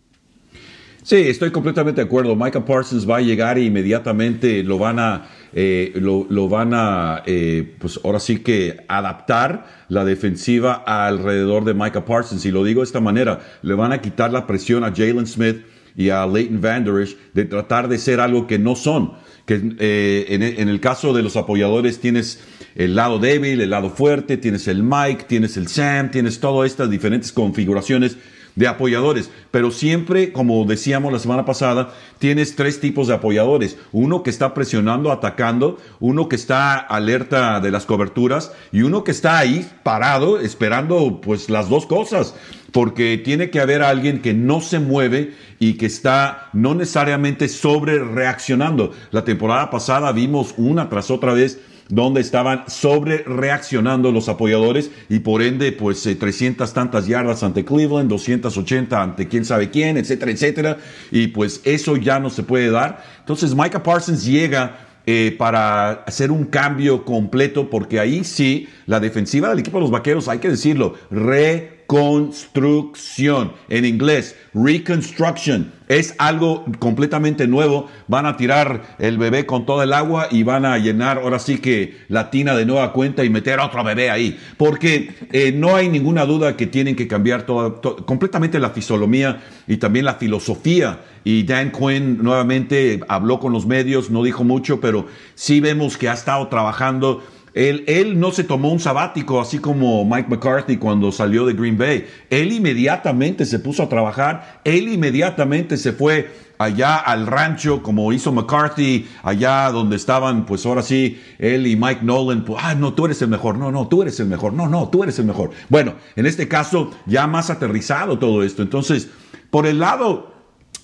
Sí, 1.03 1.15
estoy 1.15 1.51
completamente 1.51 2.01
de 2.01 2.07
acuerdo. 2.07 2.35
Micah 2.35 2.65
Parsons 2.65 3.09
va 3.09 3.17
a 3.17 3.21
llegar 3.21 3.57
e 3.57 3.63
inmediatamente 3.63 4.61
lo 4.63 4.77
van 4.77 4.99
a, 4.99 5.29
eh, 5.53 5.93
lo, 5.95 6.49
van 6.49 6.73
a, 6.73 7.23
eh, 7.25 7.75
pues 7.79 7.97
ahora 8.03 8.19
sí 8.19 8.39
que 8.39 8.83
adaptar 8.89 9.85
la 9.87 10.03
defensiva 10.03 10.73
alrededor 10.85 11.63
de 11.63 11.75
Micah 11.75 12.03
Parsons. 12.03 12.43
Y 12.43 12.51
lo 12.51 12.65
digo 12.65 12.81
de 12.81 12.85
esta 12.85 12.99
manera, 12.99 13.39
le 13.61 13.73
van 13.75 13.93
a 13.93 14.01
quitar 14.01 14.33
la 14.33 14.45
presión 14.47 14.83
a 14.83 14.91
Jalen 14.93 15.27
Smith 15.27 15.63
y 15.95 16.09
a 16.09 16.25
Leighton 16.27 16.59
Vander 16.59 17.07
de 17.33 17.45
tratar 17.45 17.87
de 17.87 17.99
ser 17.99 18.19
algo 18.19 18.45
que 18.45 18.59
no 18.59 18.75
son. 18.75 19.13
Que 19.47 19.59
eh, 19.79 20.25
en, 20.29 20.43
en 20.43 20.69
el 20.69 20.79
caso 20.79 21.13
de 21.13 21.23
los 21.23 21.35
apoyadores 21.35 21.99
tienes 21.99 22.39
el 22.75 22.95
lado 22.95 23.17
débil, 23.17 23.59
el 23.59 23.71
lado 23.71 23.89
fuerte, 23.89 24.37
tienes 24.37 24.67
el 24.67 24.83
Mike, 24.83 25.25
tienes 25.27 25.57
el 25.57 25.67
Sam, 25.67 26.11
tienes 26.11 26.39
todas 26.39 26.69
estas 26.69 26.91
diferentes 26.91 27.31
configuraciones 27.31 28.17
de 28.57 28.67
apoyadores, 28.67 29.29
pero 29.51 29.69
siempre, 29.69 30.33
como 30.33 30.65
decíamos 30.65 31.13
la 31.13 31.19
semana 31.19 31.45
pasada, 31.45 31.93
tienes 32.17 32.55
tres 32.55 32.81
tipos 32.81 33.07
de 33.07 33.13
apoyadores. 33.13 33.77
Uno 33.91 34.23
que 34.23 34.31
está 34.31 34.55
presionando, 34.55 35.11
atacando, 35.11 35.77
uno 35.99 36.27
que 36.27 36.35
está 36.35 36.75
alerta 36.75 37.59
de 37.59 37.69
las 37.69 37.85
coberturas 37.85 38.51
y 38.71 38.81
uno 38.81 39.03
que 39.03 39.11
está 39.11 39.37
ahí 39.37 39.69
parado 39.83 40.39
esperando 40.39 41.21
pues 41.21 41.51
las 41.51 41.69
dos 41.69 41.85
cosas, 41.85 42.33
porque 42.71 43.21
tiene 43.23 43.51
que 43.51 43.59
haber 43.59 43.83
alguien 43.83 44.23
que 44.23 44.33
no 44.33 44.59
se 44.59 44.79
mueve 44.79 45.35
y 45.59 45.75
que 45.75 45.85
está 45.85 46.49
no 46.51 46.73
necesariamente 46.73 47.49
sobre 47.49 47.99
reaccionando. 48.03 48.91
La 49.11 49.23
temporada 49.23 49.69
pasada 49.69 50.11
vimos 50.11 50.55
una 50.57 50.89
tras 50.89 51.11
otra 51.11 51.33
vez 51.33 51.59
donde 51.89 52.21
estaban 52.21 52.63
sobre 52.67 53.19
reaccionando 53.19 54.11
los 54.11 54.29
apoyadores 54.29 54.91
y 55.09 55.19
por 55.19 55.41
ende 55.41 55.71
pues 55.71 56.03
300 56.03 56.69
eh, 56.69 56.73
tantas 56.73 57.07
yardas 57.07 57.43
ante 57.43 57.63
Cleveland, 57.63 58.09
280 58.09 59.01
ante 59.01 59.27
quién 59.27 59.45
sabe 59.45 59.69
quién, 59.69 59.97
etcétera, 59.97 60.31
etcétera. 60.31 60.77
Y 61.11 61.27
pues 61.27 61.61
eso 61.63 61.97
ya 61.97 62.19
no 62.19 62.29
se 62.29 62.43
puede 62.43 62.69
dar. 62.69 63.03
Entonces 63.19 63.55
Micah 63.55 63.83
Parsons 63.83 64.25
llega 64.25 64.87
eh, 65.05 65.33
para 65.37 65.91
hacer 66.05 66.31
un 66.31 66.45
cambio 66.45 67.05
completo 67.05 67.69
porque 67.69 67.99
ahí 67.99 68.25
sí 68.25 68.67
la 68.85 68.99
defensiva 68.99 69.49
del 69.49 69.59
equipo 69.59 69.77
de 69.77 69.83
los 69.83 69.91
Vaqueros, 69.91 70.27
hay 70.27 70.39
que 70.39 70.49
decirlo, 70.49 70.95
re 71.09 71.76
reconstrucción. 71.87 73.53
En 73.69 73.85
inglés, 73.85 74.35
reconstruction. 74.53 75.73
Es 75.87 76.15
algo 76.17 76.65
completamente 76.79 77.47
nuevo. 77.47 77.87
Van 78.07 78.25
a 78.25 78.35
tirar 78.35 78.97
el 78.99 79.17
bebé 79.17 79.45
con 79.45 79.65
toda 79.65 79.85
el 79.85 79.93
agua 79.93 80.27
y 80.29 80.43
van 80.43 80.65
a 80.65 80.77
llenar 80.77 81.19
ahora 81.19 81.39
sí 81.39 81.59
que 81.59 81.97
la 82.09 82.29
tina 82.29 82.55
de 82.55 82.65
nueva 82.65 82.91
cuenta 82.91 83.23
y 83.23 83.29
meter 83.29 83.59
otro 83.59 83.83
bebé 83.85 84.09
ahí. 84.09 84.37
Porque 84.57 85.15
eh, 85.31 85.53
no 85.53 85.75
hay 85.75 85.87
ninguna 85.87 86.25
duda 86.25 86.57
que 86.57 86.67
tienen 86.67 86.95
que 86.95 87.07
cambiar 87.07 87.43
toda, 87.43 87.79
completamente 88.05 88.59
la 88.59 88.71
fisología 88.71 89.41
y 89.65 89.77
también 89.77 90.05
la 90.05 90.15
filosofía. 90.15 90.99
Y 91.23 91.43
Dan 91.43 91.71
Quinn 91.71 92.19
nuevamente 92.21 92.99
habló 93.07 93.39
con 93.39 93.53
los 93.53 93.65
medios, 93.65 94.09
no 94.09 94.23
dijo 94.23 94.43
mucho, 94.43 94.79
pero 94.81 95.07
sí 95.35 95.59
vemos 95.59 95.97
que 95.97 96.09
ha 96.09 96.13
estado 96.13 96.47
trabajando 96.47 97.21
él, 97.57 98.19
no 98.19 98.31
se 98.31 98.43
tomó 98.43 98.71
un 98.71 98.79
sabático 98.79 99.41
así 99.41 99.57
como 99.57 100.05
Mike 100.05 100.29
McCarthy 100.29 100.77
cuando 100.77 101.11
salió 101.11 101.45
de 101.45 101.53
Green 101.53 101.77
Bay. 101.77 102.05
Él 102.29 102.51
inmediatamente 102.51 103.45
se 103.45 103.57
puso 103.57 103.81
a 103.81 103.89
trabajar, 103.89 104.61
él 104.63 104.87
inmediatamente 104.87 105.77
se 105.77 105.91
fue 105.91 106.29
allá 106.59 106.97
al 106.97 107.25
rancho 107.25 107.81
como 107.81 108.13
hizo 108.13 108.31
McCarthy, 108.31 109.07
allá 109.23 109.71
donde 109.71 109.95
estaban, 109.95 110.45
pues 110.45 110.65
ahora 110.67 110.83
sí, 110.83 111.19
él 111.39 111.65
y 111.65 111.75
Mike 111.75 112.01
Nolan, 112.03 112.45
pues, 112.45 112.61
ah, 112.63 112.75
no, 112.75 112.93
tú 112.93 113.05
eres 113.05 113.21
el 113.23 113.29
mejor, 113.29 113.57
no, 113.57 113.71
no, 113.71 113.87
tú 113.87 114.03
eres 114.03 114.19
el 114.19 114.27
mejor, 114.27 114.53
no, 114.53 114.67
no, 114.67 114.89
tú 114.89 115.01
eres 115.03 115.17
el 115.17 115.25
mejor. 115.25 115.49
Bueno, 115.69 115.95
en 116.15 116.27
este 116.27 116.47
caso 116.47 116.91
ya 117.07 117.25
más 117.25 117.49
aterrizado 117.49 118.19
todo 118.19 118.43
esto. 118.43 118.61
Entonces, 118.61 119.09
por 119.49 119.65
el 119.65 119.79
lado 119.79 120.37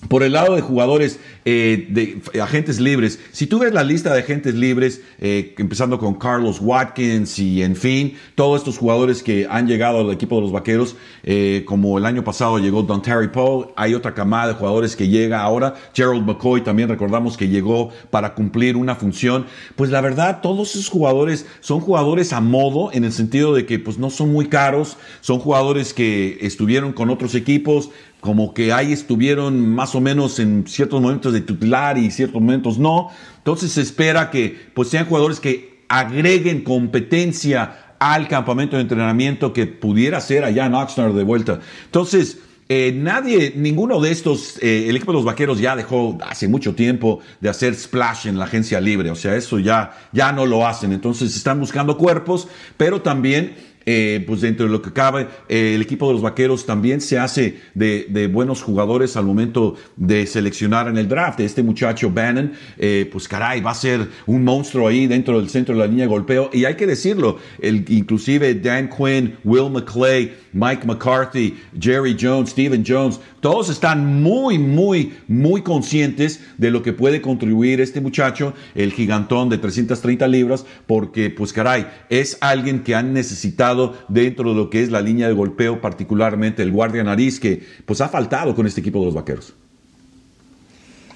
por 0.08 0.22
el 0.22 0.32
lado 0.32 0.54
de 0.54 0.60
jugadores, 0.60 1.18
eh, 1.46 1.86
de 1.90 2.40
agentes 2.40 2.80
libres, 2.80 3.20
si 3.30 3.46
tú 3.46 3.58
ves 3.58 3.72
la 3.72 3.84
lista 3.84 4.14
de 4.14 4.20
agentes 4.20 4.54
libres, 4.54 5.02
eh, 5.18 5.54
empezando 5.58 5.98
con 5.98 6.14
Carlos 6.14 6.58
Watkins 6.60 7.38
y 7.38 7.62
en 7.62 7.76
fin, 7.76 8.16
todos 8.34 8.60
estos 8.60 8.78
jugadores 8.78 9.22
que 9.22 9.46
han 9.50 9.66
llegado 9.66 10.00
al 10.00 10.10
equipo 10.10 10.36
de 10.36 10.42
los 10.42 10.52
vaqueros, 10.52 10.96
eh, 11.22 11.62
como 11.66 11.98
el 11.98 12.06
año 12.06 12.24
pasado 12.24 12.58
llegó 12.58 12.82
Don 12.82 13.02
Terry 13.02 13.28
Paul, 13.28 13.68
hay 13.76 13.94
otra 13.94 14.14
camada 14.14 14.48
de 14.48 14.54
jugadores 14.54 14.96
que 14.96 15.08
llega 15.08 15.42
ahora, 15.42 15.74
Gerald 15.92 16.24
McCoy 16.24 16.62
también 16.62 16.88
recordamos 16.88 17.36
que 17.36 17.48
llegó 17.48 17.90
para 18.10 18.34
cumplir 18.34 18.76
una 18.76 18.94
función, 18.94 19.44
pues 19.76 19.90
la 19.90 20.00
verdad, 20.00 20.40
todos 20.40 20.70
esos 20.74 20.88
jugadores 20.88 21.46
son 21.60 21.80
jugadores 21.80 22.32
a 22.32 22.40
modo, 22.40 22.90
en 22.92 23.04
el 23.04 23.12
sentido 23.12 23.52
de 23.52 23.66
que 23.66 23.78
pues 23.78 23.98
no 23.98 24.08
son 24.08 24.32
muy 24.32 24.46
caros, 24.46 24.96
son 25.20 25.40
jugadores 25.40 25.92
que 25.92 26.38
estuvieron 26.40 26.94
con 26.94 27.10
otros 27.10 27.34
equipos, 27.34 27.90
como 28.24 28.54
que 28.54 28.72
ahí 28.72 28.90
estuvieron 28.90 29.68
más 29.68 29.94
o 29.94 30.00
menos 30.00 30.38
en 30.38 30.66
ciertos 30.66 30.98
momentos 30.98 31.33
de 31.34 31.42
titular 31.42 31.98
y 31.98 32.10
ciertos 32.10 32.40
momentos 32.40 32.78
no. 32.78 33.10
Entonces 33.36 33.72
se 33.72 33.82
espera 33.82 34.30
que 34.30 34.58
pues 34.72 34.88
sean 34.88 35.04
jugadores 35.04 35.40
que 35.40 35.84
agreguen 35.88 36.64
competencia 36.64 37.96
al 37.98 38.28
campamento 38.28 38.76
de 38.76 38.82
entrenamiento 38.82 39.52
que 39.52 39.66
pudiera 39.66 40.20
ser 40.20 40.44
allá 40.44 40.66
en 40.66 40.74
Oxnard 40.74 41.14
de 41.14 41.24
vuelta. 41.24 41.60
Entonces, 41.84 42.38
eh, 42.68 42.92
nadie, 42.96 43.52
ninguno 43.54 44.00
de 44.00 44.10
estos, 44.10 44.56
eh, 44.62 44.88
el 44.88 44.96
equipo 44.96 45.12
de 45.12 45.16
los 45.16 45.24
vaqueros 45.24 45.58
ya 45.58 45.76
dejó 45.76 46.16
hace 46.26 46.48
mucho 46.48 46.74
tiempo 46.74 47.20
de 47.40 47.50
hacer 47.50 47.74
splash 47.74 48.26
en 48.26 48.38
la 48.38 48.46
agencia 48.46 48.80
libre, 48.80 49.10
o 49.10 49.14
sea, 49.14 49.36
eso 49.36 49.58
ya, 49.58 49.92
ya 50.12 50.32
no 50.32 50.46
lo 50.46 50.66
hacen. 50.66 50.92
Entonces 50.92 51.36
están 51.36 51.60
buscando 51.60 51.98
cuerpos, 51.98 52.48
pero 52.78 53.02
también 53.02 53.54
eh, 53.86 54.24
pues 54.26 54.40
dentro 54.40 54.66
de 54.66 54.72
lo 54.72 54.80
que 54.80 54.92
cabe, 54.92 55.28
eh, 55.48 55.74
el 55.74 55.82
equipo 55.82 56.06
de 56.08 56.14
los 56.14 56.22
vaqueros 56.22 56.64
también 56.66 57.00
se 57.00 57.18
hace 57.18 57.60
de, 57.74 58.30
buenos 58.32 58.62
jugadores 58.62 59.16
al 59.16 59.26
momento 59.26 59.76
de 59.96 60.26
seleccionar 60.26 60.88
en 60.88 60.96
el 60.96 61.08
draft. 61.08 61.40
Este 61.40 61.62
muchacho 61.62 62.10
Bannon, 62.10 62.52
eh, 62.78 63.08
pues 63.10 63.28
caray, 63.28 63.60
va 63.60 63.72
a 63.72 63.74
ser 63.74 64.08
un 64.26 64.44
monstruo 64.44 64.88
ahí 64.88 65.06
dentro 65.06 65.38
del 65.38 65.50
centro 65.50 65.74
de 65.74 65.80
la 65.80 65.86
línea 65.86 66.04
de 66.04 66.08
golpeo. 66.08 66.50
Y 66.52 66.64
hay 66.64 66.76
que 66.76 66.86
decirlo, 66.86 67.38
el, 67.60 67.84
inclusive 67.88 68.54
Dan 68.54 68.88
Quinn, 68.88 69.36
Will 69.44 69.70
McClay, 69.70 70.32
Mike 70.52 70.86
McCarthy, 70.86 71.56
Jerry 71.78 72.16
Jones, 72.18 72.50
Steven 72.50 72.84
Jones, 72.86 73.20
todos 73.40 73.68
están 73.68 74.22
muy, 74.22 74.58
muy, 74.58 75.12
muy 75.28 75.62
conscientes 75.62 76.40
de 76.56 76.70
lo 76.70 76.82
que 76.82 76.92
puede 76.92 77.20
contribuir 77.20 77.80
este 77.80 78.00
muchacho, 78.00 78.54
el 78.74 78.92
gigantón 78.92 79.50
de 79.50 79.58
330 79.58 80.26
libras, 80.28 80.64
porque 80.86 81.28
pues 81.28 81.52
caray, 81.52 81.86
es 82.08 82.38
alguien 82.40 82.82
que 82.82 82.94
han 82.94 83.12
necesitado 83.12 83.73
dentro 84.08 84.50
de 84.50 84.56
lo 84.56 84.70
que 84.70 84.82
es 84.82 84.90
la 84.90 85.00
línea 85.00 85.28
de 85.28 85.34
golpeo, 85.34 85.80
particularmente 85.80 86.62
el 86.62 86.70
guardia 86.70 87.04
nariz, 87.04 87.40
que 87.40 87.62
pues 87.84 88.00
ha 88.00 88.08
faltado 88.08 88.54
con 88.54 88.66
este 88.66 88.80
equipo 88.80 89.00
de 89.00 89.06
los 89.06 89.14
vaqueros. 89.14 89.54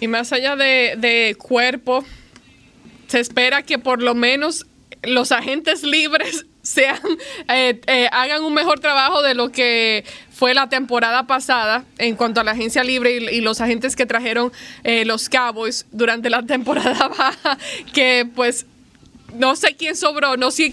Y 0.01 0.09
más 0.09 0.33
allá 0.33 0.57
de, 0.57 0.95
de 0.97 1.37
cuerpo, 1.39 2.05
se 3.09 3.21
espera 3.21 3.63
que 3.63 3.79
por 3.79 4.03
lo 4.03 4.15
menos 4.15 4.67
los 5.03 5.33
agentes 5.33 5.83
libres 5.83 6.47
sean, 6.63 7.01
eh, 7.49 7.81
eh, 7.87 8.09
hagan 8.13 8.45
un 8.45 8.55
mejor 8.55 8.81
trabajo 8.81 9.23
de 9.23 9.35
lo 9.35 9.51
que 9.51 10.05
fue 10.31 10.55
la 10.55 10.69
temporada 10.69 11.27
pasada 11.27 11.85
en 11.99 12.15
cuanto 12.15 12.41
a 12.41 12.45
la 12.45 12.53
agencia 12.53 12.85
libre 12.85 13.13
y, 13.17 13.41
los 13.41 13.61
agentes 13.61 13.97
que 13.97 14.07
trajeron 14.07 14.53
eh, 14.85 15.05
los 15.05 15.29
Cowboys 15.29 15.87
durante 15.93 16.31
la 16.31 16.43
temporada 16.47 17.09
baja, 17.09 17.59
que 17.93 18.29
pues 18.35 18.67
no 19.35 19.57
sé 19.57 19.77
quién 19.77 19.97
sobró, 19.97 20.37
no 20.37 20.51
sé 20.51 20.73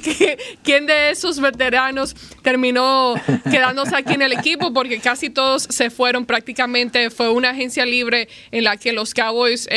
quién 0.63 0.85
de 0.85 1.09
esos 1.11 1.39
veteranos 1.39 2.15
terminó 2.41 3.15
quedándose 3.43 3.95
aquí 3.95 4.13
en 4.13 4.21
el 4.21 4.33
equipo, 4.33 4.73
porque 4.73 4.99
casi 4.99 5.29
todos 5.29 5.67
se 5.69 5.89
fueron 5.89 6.25
prácticamente. 6.25 7.09
Fue 7.09 7.29
una 7.29 7.51
agencia 7.51 7.85
libre 7.85 8.27
en 8.51 8.63
la 8.63 8.77
que 8.77 8.93
los 8.93 9.13
Cowboys 9.13 9.67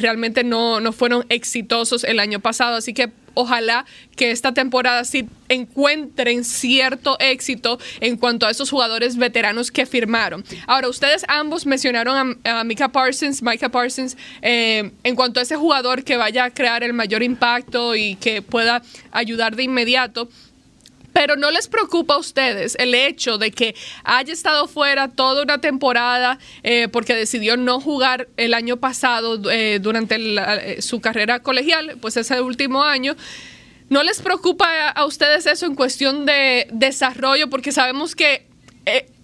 realmente 0.00 0.44
no, 0.44 0.80
no 0.80 0.92
fueron 0.92 1.24
exitosos 1.28 2.04
el 2.04 2.20
año 2.20 2.40
pasado. 2.40 2.76
Así 2.76 2.92
que 2.92 3.10
ojalá 3.36 3.84
que 4.16 4.30
esta 4.30 4.52
temporada 4.52 5.04
sí 5.04 5.28
encuentren 5.48 6.44
cierto 6.44 7.16
éxito 7.20 7.78
en 8.00 8.16
cuanto 8.16 8.46
a 8.46 8.50
esos 8.50 8.70
jugadores 8.70 9.16
veteranos 9.16 9.70
que 9.70 9.86
firmaron. 9.86 10.44
Ahora, 10.66 10.88
ustedes 10.88 11.24
ambos 11.28 11.66
mencionaron 11.66 12.40
a, 12.44 12.64
Mika 12.64 12.88
Parsons, 12.88 13.42
Micah 13.42 13.68
Parsons, 13.68 14.16
eh, 14.42 14.90
en 15.04 15.14
cuanto 15.14 15.38
a 15.38 15.42
ese 15.42 15.56
jugador 15.56 16.02
que 16.02 16.16
vaya 16.16 16.44
a 16.44 16.50
crear 16.50 16.82
el 16.82 16.94
mayor 16.94 17.22
impacto 17.22 17.94
y 17.94 18.16
que 18.16 18.42
pueda 18.42 18.82
ayudar 19.12 19.54
de 19.54 19.64
inmediato. 19.64 20.28
Pero 21.16 21.34
no 21.34 21.50
les 21.50 21.66
preocupa 21.66 22.12
a 22.12 22.18
ustedes 22.18 22.76
el 22.78 22.94
hecho 22.94 23.38
de 23.38 23.50
que 23.50 23.74
haya 24.04 24.34
estado 24.34 24.68
fuera 24.68 25.08
toda 25.08 25.42
una 25.42 25.62
temporada 25.62 26.38
eh, 26.62 26.88
porque 26.88 27.14
decidió 27.14 27.56
no 27.56 27.80
jugar 27.80 28.28
el 28.36 28.52
año 28.52 28.76
pasado 28.76 29.50
eh, 29.50 29.78
durante 29.80 30.16
eh, 30.18 30.82
su 30.82 31.00
carrera 31.00 31.40
colegial, 31.40 31.96
pues 32.02 32.18
ese 32.18 32.42
último 32.42 32.82
año. 32.82 33.16
¿No 33.88 34.02
les 34.02 34.20
preocupa 34.20 34.90
a 34.90 35.06
ustedes 35.06 35.46
eso 35.46 35.64
en 35.64 35.74
cuestión 35.74 36.26
de 36.26 36.68
desarrollo? 36.70 37.48
Porque 37.48 37.72
sabemos 37.72 38.14
que 38.14 38.44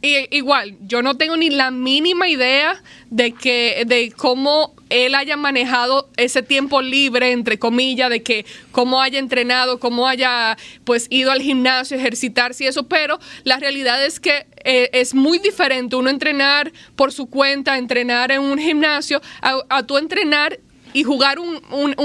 igual, 0.02 0.76
yo 0.80 1.00
no 1.00 1.16
tengo 1.16 1.36
ni 1.36 1.48
la 1.48 1.70
mínima 1.70 2.28
idea 2.28 2.82
de 3.10 3.32
que 3.32 3.84
de 3.86 4.12
cómo 4.16 4.74
él 4.90 5.14
haya 5.14 5.36
manejado 5.36 6.10
ese 6.16 6.42
tiempo 6.42 6.82
libre 6.82 7.32
entre 7.32 7.58
comillas 7.58 8.10
de 8.10 8.22
que 8.22 8.44
cómo 8.72 9.00
haya 9.00 9.18
entrenado, 9.18 9.78
cómo 9.78 10.08
haya 10.08 10.56
pues 10.84 11.06
ido 11.08 11.30
al 11.30 11.40
gimnasio, 11.40 11.96
ejercitarse 11.96 12.64
y 12.64 12.66
eso, 12.66 12.88
pero 12.88 13.18
la 13.44 13.58
realidad 13.58 14.04
es 14.04 14.18
que 14.18 14.46
eh, 14.64 14.90
es 14.92 15.14
muy 15.14 15.38
diferente 15.38 15.96
uno 15.96 16.10
entrenar 16.10 16.72
por 16.96 17.12
su 17.12 17.26
cuenta, 17.26 17.78
entrenar 17.78 18.32
en 18.32 18.42
un 18.42 18.58
gimnasio, 18.58 19.22
a, 19.40 19.60
a 19.68 19.86
tú 19.86 19.98
entrenar 19.98 20.58
y 20.92 21.02
jugar 21.04 21.38
un, 21.38 21.62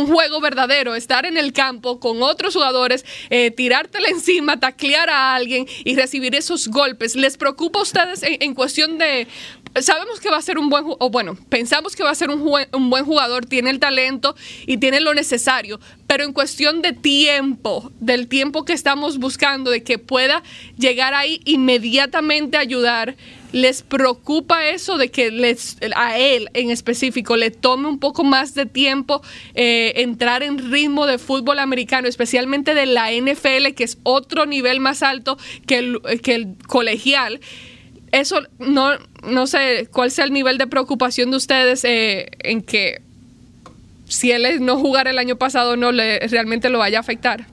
juego 0.08 0.40
verdadero, 0.40 0.96
estar 0.96 1.26
en 1.26 1.38
el 1.38 1.54
campo 1.54 2.00
con 2.00 2.22
otros 2.22 2.54
jugadores, 2.54 3.06
eh, 3.30 3.52
tirártela 3.52 4.08
encima, 4.10 4.60
taclear 4.60 5.10
a 5.10 5.36
alguien 5.36 5.68
y 5.84 5.96
recibir 5.96 6.36
esos 6.36 6.68
golpes. 6.68 7.16
¿Les 7.16 7.38
preocupa 7.38 7.80
a 7.80 7.84
ustedes 7.84 8.22
en, 8.24 8.54
cuestión 8.54 8.98
de... 8.98 9.28
Sabemos 9.82 10.20
que 10.20 10.30
va 10.30 10.38
a 10.38 10.42
ser 10.42 10.58
un 10.58 10.70
buen, 10.70 10.86
o 10.88 11.10
bueno, 11.10 11.38
pensamos 11.50 11.96
que 11.96 12.04
va 12.04 12.10
a 12.10 12.16
ser 12.16 12.30
un, 12.30 12.50
un 12.74 12.90
buen 12.90 13.06
jugador, 13.06 13.46
tiene 13.46 13.70
el 13.70 13.80
talento 13.80 14.36
y 14.66 14.78
tiene 14.78 15.02
lo 15.02 15.14
necesario, 15.14 15.80
pero 16.08 16.24
en 16.24 16.34
cuestión 16.34 16.82
de 16.82 16.94
tiempo, 16.94 17.92
del 18.00 18.28
tiempo 18.28 18.66
que 18.66 18.74
estamos 18.74 19.20
buscando, 19.20 19.70
de 19.70 19.84
que 19.84 20.00
pueda 20.00 20.42
llegar 20.78 21.14
ahí 21.14 21.42
inmediatamente 21.46 22.58
ayudar, 22.58 23.16
¿Les 23.54 23.82
preocupa 23.82 24.68
eso 24.68 24.98
de 24.98 25.10
que 25.10 25.32
les, 25.32 25.78
a 25.96 26.18
él 26.18 26.50
en 26.54 26.70
específico 26.70 27.38
le 27.38 27.50
tome 27.50 27.88
un 27.88 27.98
poco 27.98 28.24
más 28.24 28.54
de 28.56 28.66
tiempo 28.66 29.22
eh, 29.56 29.94
entrar 29.98 30.44
en 30.44 30.72
ritmo 30.72 31.06
de 31.06 31.18
fútbol 31.18 31.60
americano, 31.60 32.08
especialmente 32.08 32.74
de 32.74 32.86
la 32.86 33.12
NFL, 33.12 33.74
que 33.76 33.86
es 33.86 34.00
otro 34.04 34.46
nivel 34.46 34.82
más 34.82 35.02
alto 35.02 35.38
que 35.66 35.78
el, 35.78 36.02
que 36.22 36.36
el 36.36 36.56
colegial? 36.68 37.40
Eso 38.12 38.42
no, 38.60 38.92
no 39.24 39.48
sé 39.48 39.88
cuál 39.92 40.12
sea 40.12 40.26
el 40.26 40.34
nivel 40.34 40.58
de 40.58 40.68
preocupación 40.68 41.32
de 41.32 41.38
ustedes 41.38 41.84
eh, 41.86 42.30
en 42.40 42.62
que 42.62 43.02
si 44.10 44.32
él 44.32 44.64
no 44.64 44.78
jugar 44.78 45.08
el 45.08 45.20
año 45.20 45.38
pasado 45.38 45.76
no 45.76 45.92
le 45.92 46.20
realmente 46.20 46.70
lo 46.70 46.80
vaya 46.80 46.98
a 46.98 47.02
afectar, 47.02 47.48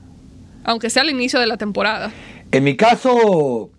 aunque 0.63 0.89
sea 0.89 1.03
al 1.03 1.09
inicio 1.09 1.39
de 1.39 1.47
la 1.47 1.57
temporada. 1.57 2.11
En 2.51 2.63
mi 2.63 2.77
caso, 2.77 3.69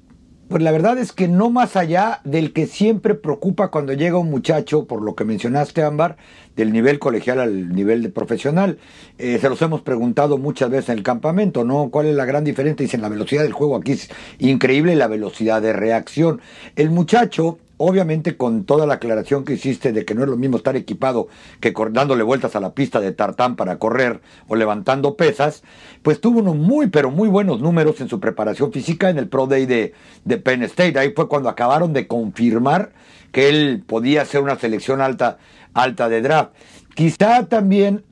pues 0.49 0.63
la 0.63 0.71
verdad 0.71 0.99
es 0.99 1.13
que 1.13 1.29
no 1.29 1.51
más 1.51 1.77
allá 1.77 2.21
del 2.25 2.53
que 2.53 2.67
siempre 2.67 3.15
preocupa 3.15 3.69
cuando 3.69 3.93
llega 3.93 4.19
un 4.19 4.31
muchacho, 4.31 4.87
por 4.87 5.03
lo 5.03 5.15
que 5.15 5.25
mencionaste, 5.25 5.83
Ámbar, 5.83 6.17
del 6.55 6.73
nivel 6.73 6.99
colegial 6.99 7.41
al 7.41 7.75
nivel 7.75 8.03
de 8.03 8.09
profesional. 8.11 8.79
Eh, 9.19 9.39
se 9.41 9.49
los 9.49 9.61
hemos 9.63 9.83
preguntado 9.83 10.39
muchas 10.39 10.71
veces 10.71 10.91
en 10.91 10.99
el 10.99 11.05
campamento, 11.05 11.65
¿no? 11.65 11.91
¿Cuál 11.91 12.07
es 12.07 12.15
la 12.15 12.25
gran 12.25 12.45
diferencia? 12.45 12.85
Dicen, 12.85 13.03
la 13.03 13.09
velocidad 13.09 13.43
del 13.43 13.53
juego 13.53 13.77
aquí 13.77 13.93
es 13.93 14.09
increíble, 14.39 14.95
la 14.95 15.09
velocidad 15.09 15.61
de 15.61 15.73
reacción. 15.73 16.41
El 16.77 16.91
muchacho 16.91 17.59
Obviamente 17.79 18.37
con 18.37 18.65
toda 18.65 18.87
la 18.87 18.95
aclaración 18.95 19.45
que 19.45 19.53
hiciste 19.55 19.93
de 19.93 20.07
que 20.07 20.15
no 20.15 20.23
es 20.23 20.29
lo 20.29 20.37
mismo 20.37 20.57
estar 20.57 20.77
equipado 20.77 21.29
que 21.61 21.75
dándole 21.91 22.23
vueltas 22.23 22.57
a 22.57 22.61
la 22.61 22.73
pista 22.73 23.01
de 23.01 23.13
tartán 23.13 23.55
para 23.55 23.79
correr 23.79 24.23
o 24.49 24.57
levantando 24.57 25.17
pesas, 25.17 25.63
pues 26.03 26.21
tuvo 26.21 26.39
unos 26.39 26.57
muy 26.57 26.87
pero 26.87 27.11
muy 27.11 27.29
buenos 27.29 27.61
números 27.61 28.01
en 28.01 28.09
su 28.09 28.19
preparación 28.19 28.73
física 28.73 29.11
en 29.11 29.19
el 29.19 29.29
Pro 29.29 29.47
Day 29.47 29.67
de, 29.67 29.93
de 30.25 30.39
Penn 30.39 30.63
State. 30.63 30.99
Ahí 30.99 31.13
fue 31.15 31.29
cuando 31.29 31.51
acabaron 31.51 31.93
de 31.93 32.07
confirmar 32.07 32.93
que 33.31 33.51
él 33.51 33.85
podía 33.87 34.25
ser 34.25 34.41
una 34.41 34.59
selección 34.59 35.03
alta, 35.03 35.37
alta 35.75 36.09
de 36.09 36.23
draft. 36.23 36.53
Quizá 36.95 37.45
también 37.47 38.06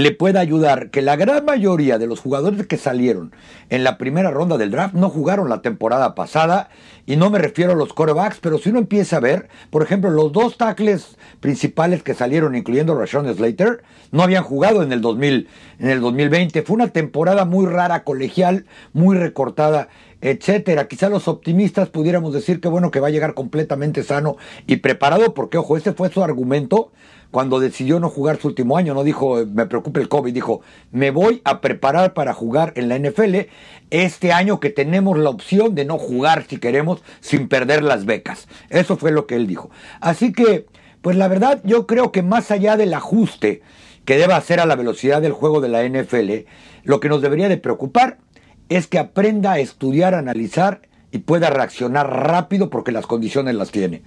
le 0.00 0.12
pueda 0.12 0.40
ayudar 0.40 0.88
que 0.88 1.02
la 1.02 1.16
gran 1.16 1.44
mayoría 1.44 1.98
de 1.98 2.06
los 2.06 2.20
jugadores 2.20 2.66
que 2.66 2.78
salieron 2.78 3.32
en 3.68 3.84
la 3.84 3.98
primera 3.98 4.30
ronda 4.30 4.56
del 4.56 4.70
draft 4.70 4.94
no 4.94 5.10
jugaron 5.10 5.50
la 5.50 5.60
temporada 5.60 6.14
pasada 6.14 6.70
y 7.04 7.16
no 7.16 7.28
me 7.28 7.38
refiero 7.38 7.72
a 7.72 7.74
los 7.74 7.92
corebacks, 7.92 8.38
pero 8.40 8.56
si 8.56 8.70
uno 8.70 8.78
empieza 8.78 9.18
a 9.18 9.20
ver, 9.20 9.50
por 9.68 9.82
ejemplo, 9.82 10.08
los 10.08 10.32
dos 10.32 10.56
tackles 10.56 11.18
principales 11.40 12.02
que 12.02 12.14
salieron, 12.14 12.56
incluyendo 12.56 12.98
Rashawn 12.98 13.34
Slater, 13.34 13.82
no 14.10 14.22
habían 14.22 14.42
jugado 14.42 14.82
en 14.82 14.92
el 14.92 15.02
2000, 15.02 15.48
en 15.80 15.90
el 15.90 16.00
2020. 16.00 16.62
Fue 16.62 16.76
una 16.76 16.88
temporada 16.88 17.44
muy 17.44 17.66
rara, 17.66 18.02
colegial, 18.02 18.64
muy 18.94 19.18
recortada, 19.18 19.88
etcétera. 20.22 20.88
Quizá 20.88 21.10
los 21.10 21.28
optimistas 21.28 21.90
pudiéramos 21.90 22.32
decir 22.32 22.60
que 22.60 22.68
bueno 22.68 22.90
que 22.90 23.00
va 23.00 23.08
a 23.08 23.10
llegar 23.10 23.34
completamente 23.34 24.02
sano 24.02 24.36
y 24.66 24.76
preparado, 24.76 25.34
porque 25.34 25.58
ojo, 25.58 25.76
ese 25.76 25.92
fue 25.92 26.10
su 26.10 26.22
argumento 26.22 26.90
cuando 27.30 27.60
decidió 27.60 28.00
no 28.00 28.08
jugar 28.08 28.38
su 28.38 28.48
último 28.48 28.76
año, 28.76 28.94
no 28.94 29.04
dijo 29.04 29.44
me 29.46 29.66
preocupe 29.66 30.00
el 30.00 30.08
COVID, 30.08 30.32
dijo 30.32 30.60
me 30.90 31.10
voy 31.10 31.40
a 31.44 31.60
preparar 31.60 32.12
para 32.12 32.34
jugar 32.34 32.72
en 32.76 32.88
la 32.88 32.98
NFL 32.98 33.48
este 33.90 34.32
año 34.32 34.60
que 34.60 34.70
tenemos 34.70 35.18
la 35.18 35.30
opción 35.30 35.74
de 35.74 35.84
no 35.84 35.98
jugar 35.98 36.44
si 36.48 36.58
queremos 36.58 37.02
sin 37.20 37.48
perder 37.48 37.82
las 37.82 38.04
becas. 38.04 38.48
Eso 38.68 38.96
fue 38.96 39.12
lo 39.12 39.26
que 39.26 39.36
él 39.36 39.46
dijo. 39.46 39.70
Así 40.00 40.32
que, 40.32 40.66
pues 41.02 41.16
la 41.16 41.28
verdad 41.28 41.60
yo 41.64 41.86
creo 41.86 42.12
que 42.12 42.22
más 42.22 42.50
allá 42.50 42.76
del 42.76 42.94
ajuste 42.94 43.62
que 44.04 44.16
deba 44.16 44.36
hacer 44.36 44.60
a 44.60 44.66
la 44.66 44.76
velocidad 44.76 45.22
del 45.22 45.32
juego 45.32 45.60
de 45.60 45.68
la 45.68 45.84
NFL, 45.84 46.46
lo 46.84 47.00
que 47.00 47.08
nos 47.08 47.22
debería 47.22 47.48
de 47.48 47.58
preocupar 47.58 48.18
es 48.68 48.86
que 48.86 48.98
aprenda 48.98 49.52
a 49.52 49.58
estudiar, 49.58 50.14
analizar 50.14 50.82
y 51.12 51.18
pueda 51.18 51.50
reaccionar 51.50 52.08
rápido 52.08 52.70
porque 52.70 52.92
las 52.92 53.06
condiciones 53.06 53.54
las 53.54 53.70
tiene. 53.70 54.02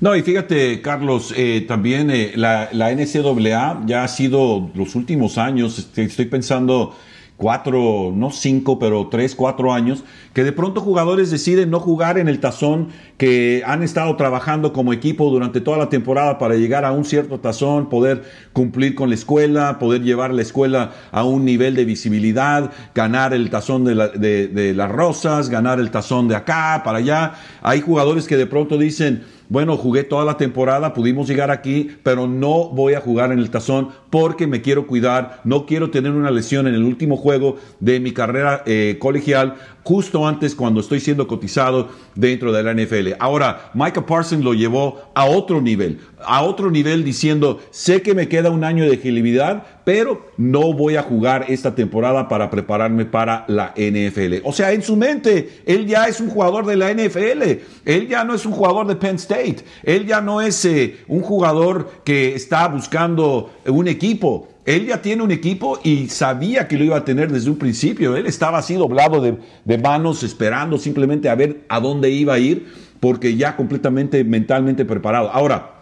No, 0.00 0.14
y 0.16 0.22
fíjate, 0.22 0.80
Carlos, 0.82 1.32
eh, 1.36 1.64
también 1.66 2.10
eh, 2.10 2.32
la, 2.36 2.68
la, 2.72 2.92
NCAA 2.92 3.82
ya 3.86 4.04
ha 4.04 4.08
sido 4.08 4.70
los 4.74 4.94
últimos 4.94 5.38
años, 5.38 5.78
este, 5.78 6.02
estoy 6.02 6.26
pensando 6.26 6.94
cuatro, 7.36 8.12
no 8.14 8.30
cinco, 8.30 8.78
pero 8.78 9.08
tres, 9.08 9.34
cuatro 9.34 9.72
años, 9.72 10.04
que 10.32 10.44
de 10.44 10.52
pronto 10.52 10.80
jugadores 10.80 11.30
deciden 11.30 11.70
no 11.70 11.80
jugar 11.80 12.18
en 12.18 12.28
el 12.28 12.38
tazón 12.38 12.88
que 13.18 13.62
han 13.66 13.82
estado 13.82 14.14
trabajando 14.16 14.72
como 14.72 14.92
equipo 14.92 15.30
durante 15.30 15.60
toda 15.60 15.78
la 15.78 15.88
temporada 15.88 16.38
para 16.38 16.54
llegar 16.54 16.84
a 16.84 16.92
un 16.92 17.04
cierto 17.04 17.40
tazón, 17.40 17.88
poder 17.88 18.22
cumplir 18.52 18.94
con 18.94 19.08
la 19.08 19.16
escuela, 19.16 19.78
poder 19.78 20.02
llevar 20.02 20.32
la 20.32 20.42
escuela 20.42 20.92
a 21.10 21.24
un 21.24 21.44
nivel 21.44 21.74
de 21.74 21.84
visibilidad, 21.84 22.70
ganar 22.94 23.34
el 23.34 23.50
tazón 23.50 23.84
de, 23.84 24.48
de 24.48 24.74
las 24.74 24.90
rosas, 24.90 25.48
ganar 25.48 25.80
el 25.80 25.90
tazón 25.90 26.28
de 26.28 26.36
acá, 26.36 26.82
para 26.84 26.98
allá. 26.98 27.34
Hay 27.62 27.80
jugadores 27.80 28.26
que 28.28 28.36
de 28.36 28.46
pronto 28.46 28.78
dicen, 28.78 29.22
bueno, 29.48 29.76
jugué 29.76 30.04
toda 30.04 30.24
la 30.24 30.36
temporada, 30.36 30.94
pudimos 30.94 31.28
llegar 31.28 31.50
aquí, 31.50 31.96
pero 32.02 32.26
no 32.26 32.68
voy 32.70 32.94
a 32.94 33.00
jugar 33.00 33.32
en 33.32 33.38
el 33.38 33.50
tazón 33.50 33.90
porque 34.10 34.46
me 34.46 34.62
quiero 34.62 34.86
cuidar, 34.86 35.40
no 35.44 35.66
quiero 35.66 35.90
tener 35.90 36.12
una 36.12 36.30
lesión 36.30 36.66
en 36.66 36.74
el 36.74 36.82
último 36.82 37.16
juego 37.16 37.56
de 37.80 38.00
mi 38.00 38.12
carrera 38.12 38.62
eh, 38.66 38.96
colegial, 39.00 39.56
justo 39.84 40.26
antes 40.26 40.54
cuando 40.54 40.80
estoy 40.80 40.98
siendo 40.98 41.28
cotizado 41.28 41.88
dentro 42.14 42.52
de 42.52 42.62
la 42.62 42.74
NFL. 42.74 43.12
Ahora, 43.20 43.70
Micah 43.74 44.04
Parsons 44.04 44.42
lo 44.42 44.54
llevó 44.54 45.02
a 45.14 45.26
otro 45.26 45.60
nivel, 45.60 46.00
a 46.24 46.42
otro 46.42 46.70
nivel 46.70 47.04
diciendo, 47.04 47.60
sé 47.70 48.02
que 48.02 48.14
me 48.14 48.28
queda 48.28 48.50
un 48.50 48.64
año 48.64 48.84
de 48.84 48.94
agilidad, 48.94 49.64
pero 49.84 50.26
no 50.38 50.72
voy 50.72 50.96
a 50.96 51.02
jugar 51.02 51.46
esta 51.48 51.74
temporada 51.74 52.28
para 52.28 52.50
prepararme 52.50 53.04
para 53.04 53.44
la 53.48 53.74
NFL. 53.76 54.36
O 54.44 54.52
sea, 54.52 54.72
en 54.72 54.82
su 54.82 54.96
mente, 54.96 55.60
él 55.66 55.86
ya 55.86 56.08
es 56.08 56.20
un 56.20 56.30
jugador 56.30 56.66
de 56.66 56.76
la 56.76 56.92
NFL, 56.92 57.42
él 57.84 58.08
ya 58.08 58.24
no 58.24 58.34
es 58.34 58.46
un 58.46 58.52
jugador 58.52 58.86
de 58.86 58.96
Penn 58.96 59.16
State, 59.16 59.58
él 59.82 60.06
ya 60.06 60.20
no 60.20 60.40
es 60.40 60.64
eh, 60.64 60.96
un 61.08 61.20
jugador 61.20 61.90
que 62.04 62.34
está 62.34 62.66
buscando 62.68 63.52
un 63.66 63.86
equipo. 63.88 64.48
Él 64.64 64.86
ya 64.86 65.02
tiene 65.02 65.22
un 65.22 65.30
equipo 65.30 65.78
y 65.84 66.08
sabía 66.08 66.66
que 66.68 66.78
lo 66.78 66.84
iba 66.84 66.96
a 66.96 67.04
tener 67.04 67.30
desde 67.30 67.50
un 67.50 67.56
principio. 67.56 68.16
Él 68.16 68.26
estaba 68.26 68.58
así 68.58 68.74
doblado 68.74 69.20
de, 69.20 69.36
de 69.64 69.78
manos, 69.78 70.22
esperando 70.22 70.78
simplemente 70.78 71.28
a 71.28 71.34
ver 71.34 71.64
a 71.68 71.80
dónde 71.80 72.10
iba 72.10 72.34
a 72.34 72.38
ir, 72.38 72.66
porque 73.00 73.36
ya 73.36 73.56
completamente 73.56 74.24
mentalmente 74.24 74.86
preparado. 74.86 75.30
Ahora, 75.30 75.74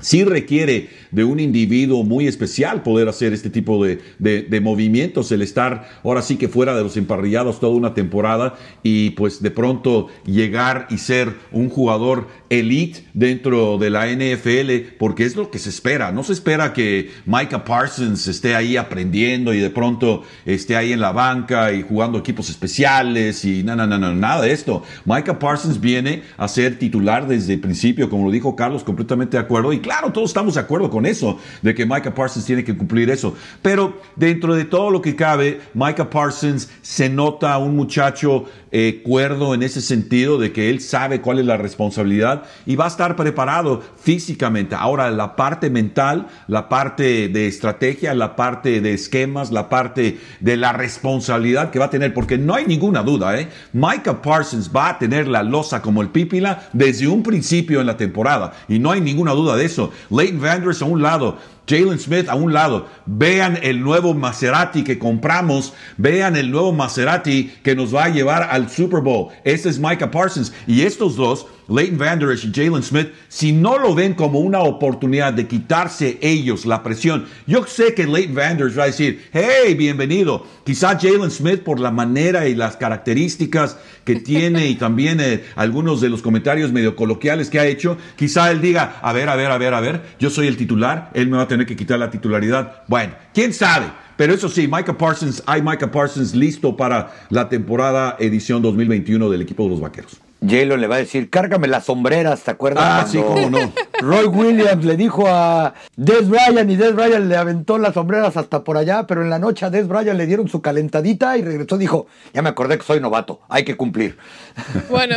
sí 0.00 0.24
requiere 0.24 0.88
de 1.10 1.24
un 1.24 1.40
individuo 1.40 2.04
muy 2.04 2.26
especial 2.26 2.82
poder 2.82 3.08
hacer 3.08 3.32
este 3.32 3.50
tipo 3.50 3.84
de, 3.84 3.98
de, 4.18 4.60
movimientos, 4.60 5.32
el 5.32 5.42
estar 5.42 5.88
ahora 6.04 6.22
sí 6.22 6.36
que 6.36 6.48
fuera 6.48 6.76
de 6.76 6.82
los 6.82 6.96
emparrillados 6.96 7.60
toda 7.60 7.74
una 7.74 7.94
temporada 7.94 8.56
y 8.82 9.10
pues 9.10 9.42
de 9.42 9.50
pronto 9.50 10.08
llegar 10.24 10.86
y 10.90 10.98
ser 10.98 11.34
un 11.50 11.68
jugador 11.68 12.28
elite 12.50 13.04
dentro 13.14 13.78
de 13.78 13.90
la 13.90 14.06
NFL, 14.06 14.96
porque 14.98 15.24
es 15.24 15.36
lo 15.36 15.50
que 15.50 15.58
se 15.58 15.68
espera. 15.68 16.12
No 16.12 16.22
se 16.22 16.32
espera 16.32 16.72
que 16.72 17.10
Micah 17.26 17.64
Parsons 17.64 18.26
esté 18.26 18.54
ahí 18.54 18.76
aprendiendo 18.76 19.52
y 19.52 19.58
de 19.58 19.70
pronto 19.70 20.22
esté 20.44 20.76
ahí 20.76 20.92
en 20.92 21.00
la 21.00 21.12
banca 21.12 21.72
y 21.72 21.82
jugando 21.82 22.18
equipos 22.18 22.50
especiales 22.50 23.44
y 23.44 23.62
nada, 23.62 23.86
nada, 23.86 24.12
nada 24.12 24.42
de 24.42 24.52
esto. 24.52 24.82
Micah 25.04 25.38
Parsons 25.38 25.80
viene 25.80 26.22
a 26.36 26.48
ser 26.48 26.78
titular 26.78 27.26
desde 27.26 27.54
el 27.54 27.60
principio, 27.60 28.08
como 28.08 28.26
lo 28.26 28.30
dijo 28.30 28.56
Carlos, 28.56 28.84
completamente 28.84 29.36
de 29.36 29.42
acuerdo. 29.42 29.72
Y 29.72 29.80
claro, 29.80 30.12
todos 30.12 30.30
estamos 30.30 30.54
de 30.54 30.60
acuerdo 30.60 30.90
con 30.90 31.06
eso, 31.06 31.38
de 31.62 31.74
que 31.74 31.84
Micah 31.84 32.14
Parsons 32.14 32.46
tiene 32.46 32.64
que 32.64 32.76
cumplir 32.76 33.10
eso. 33.10 33.34
Pero 33.62 34.00
dentro 34.16 34.54
de 34.54 34.64
todo 34.64 34.90
lo 34.90 35.02
que 35.02 35.16
cabe, 35.16 35.60
Micah 35.74 36.10
Parsons 36.10 36.70
se 36.82 37.08
nota 37.08 37.58
un 37.58 37.76
muchacho 37.76 38.46
eh, 38.70 39.02
en 39.04 39.62
ese 39.62 39.80
sentido 39.80 40.38
de 40.38 40.52
que 40.52 40.70
él 40.70 40.80
sabe 40.80 41.20
cuál 41.20 41.38
es 41.38 41.46
la 41.46 41.56
responsabilidad 41.56 42.44
y 42.66 42.76
va 42.76 42.84
a 42.84 42.88
estar 42.88 43.16
preparado 43.16 43.82
físicamente. 44.00 44.74
Ahora, 44.74 45.10
la 45.10 45.36
parte 45.36 45.70
mental, 45.70 46.26
la 46.46 46.68
parte 46.68 47.28
de 47.28 47.46
estrategia, 47.46 48.14
la 48.14 48.36
parte 48.36 48.80
de 48.80 48.94
esquemas, 48.94 49.50
la 49.50 49.68
parte 49.68 50.18
de 50.40 50.56
la 50.56 50.72
responsabilidad 50.72 51.70
que 51.70 51.78
va 51.78 51.86
a 51.86 51.90
tener, 51.90 52.14
porque 52.14 52.38
no 52.38 52.54
hay 52.54 52.66
ninguna 52.66 53.02
duda, 53.02 53.38
¿eh? 53.40 53.48
Micah 53.72 54.22
Parsons 54.22 54.70
va 54.74 54.90
a 54.90 54.98
tener 54.98 55.28
la 55.28 55.42
losa 55.42 55.82
como 55.82 56.02
el 56.02 56.08
pípila 56.08 56.68
desde 56.72 57.08
un 57.08 57.22
principio 57.22 57.80
en 57.80 57.86
la 57.86 57.96
temporada 57.96 58.52
y 58.68 58.78
no 58.78 58.90
hay 58.90 59.00
ninguna 59.00 59.32
duda 59.32 59.56
de 59.56 59.64
eso. 59.64 59.92
Leighton 60.10 60.40
Vanders 60.40 60.82
a 60.82 60.84
un 60.84 61.02
lado, 61.02 61.38
Jalen 61.68 61.98
Smith 61.98 62.28
a 62.28 62.34
un 62.34 62.52
lado. 62.52 62.88
Vean 63.06 63.58
el 63.62 63.82
nuevo 63.82 64.14
Maserati 64.14 64.82
que 64.82 64.98
compramos. 64.98 65.74
Vean 65.96 66.36
el 66.36 66.50
nuevo 66.50 66.72
Maserati 66.72 67.52
que 67.62 67.76
nos 67.76 67.94
va 67.94 68.04
a 68.04 68.08
llevar 68.08 68.48
al 68.50 68.70
Super 68.70 69.00
Bowl. 69.00 69.28
Este 69.44 69.68
es 69.68 69.78
Micah 69.78 70.10
Parsons. 70.10 70.52
Y 70.66 70.82
estos 70.82 71.16
dos, 71.16 71.46
Leighton 71.68 71.98
Vander 71.98 72.34
y 72.34 72.52
Jalen 72.52 72.82
Smith, 72.82 73.08
si 73.28 73.52
no 73.52 73.78
lo 73.78 73.94
ven 73.94 74.14
como 74.14 74.40
una 74.40 74.60
oportunidad 74.60 75.34
de 75.34 75.46
quitarse 75.46 76.18
ellos 76.22 76.64
la 76.64 76.82
presión, 76.82 77.26
yo 77.46 77.66
sé 77.66 77.92
que 77.94 78.06
Leighton 78.06 78.34
Vander 78.34 78.78
va 78.78 78.84
a 78.84 78.86
decir, 78.86 79.28
hey, 79.32 79.74
bienvenido. 79.74 80.46
Quizá 80.64 80.98
Jalen 80.98 81.30
Smith 81.30 81.62
por 81.62 81.78
la 81.78 81.90
manera 81.90 82.48
y 82.48 82.54
las 82.54 82.76
características 82.76 83.76
que 84.04 84.16
tiene 84.16 84.68
y 84.68 84.76
también 84.76 85.20
eh, 85.20 85.44
algunos 85.56 86.00
de 86.00 86.08
los 86.08 86.22
comentarios 86.22 86.72
medio 86.72 86.96
coloquiales 86.96 87.50
que 87.50 87.60
ha 87.60 87.66
hecho, 87.66 87.98
quizá 88.16 88.50
él 88.50 88.60
diga, 88.62 88.98
a 89.02 89.12
ver, 89.12 89.28
a 89.28 89.36
ver, 89.36 89.50
a 89.50 89.58
ver, 89.58 89.74
a 89.74 89.80
ver, 89.80 90.02
yo 90.18 90.30
soy 90.30 90.46
el 90.46 90.56
titular, 90.56 91.10
él 91.12 91.28
me 91.28 91.36
va 91.36 91.42
a 91.42 91.48
tener 91.48 91.66
que 91.66 91.76
quitar 91.76 91.98
la 91.98 92.10
titularidad. 92.10 92.82
Bueno, 92.88 93.14
quién 93.34 93.52
sabe. 93.52 93.86
Pero 94.16 94.34
eso 94.34 94.48
sí, 94.48 94.66
Micah 94.66 94.98
Parsons, 94.98 95.44
hay 95.46 95.62
Micah 95.62 95.92
Parsons 95.92 96.34
listo 96.34 96.76
para 96.76 97.26
la 97.30 97.48
temporada 97.48 98.16
edición 98.18 98.60
2021 98.62 99.30
del 99.30 99.42
equipo 99.42 99.62
de 99.62 99.70
los 99.70 99.80
Vaqueros. 99.80 100.27
J-Lo 100.40 100.76
le 100.76 100.86
va 100.86 100.96
a 100.96 100.98
decir, 100.98 101.30
cárgame 101.30 101.66
las 101.66 101.86
sombreras, 101.86 102.42
¿te 102.42 102.52
acuerdas? 102.52 102.84
Ah, 102.86 103.06
sí, 103.08 103.18
cómo 103.18 103.50
no. 103.50 103.72
Roy 104.00 104.26
Williams 104.26 104.84
le 104.84 104.96
dijo 104.96 105.26
a 105.26 105.74
Des 105.96 106.28
Bryant 106.28 106.70
y 106.70 106.76
Des 106.76 106.94
Bryant 106.94 107.26
le 107.26 107.36
aventó 107.36 107.76
las 107.78 107.94
sombreras 107.94 108.36
hasta 108.36 108.62
por 108.62 108.76
allá, 108.76 109.06
pero 109.06 109.22
en 109.22 109.30
la 109.30 109.40
noche 109.40 109.66
a 109.66 109.70
Des 109.70 109.88
Bryant 109.88 110.16
le 110.16 110.26
dieron 110.26 110.48
su 110.48 110.62
calentadita 110.62 111.36
y 111.36 111.42
regresó 111.42 111.74
y 111.74 111.80
dijo, 111.80 112.06
ya 112.32 112.42
me 112.42 112.50
acordé 112.50 112.78
que 112.78 112.84
soy 112.84 113.00
novato, 113.00 113.40
hay 113.48 113.64
que 113.64 113.76
cumplir. 113.76 114.16
Bueno, 114.88 115.16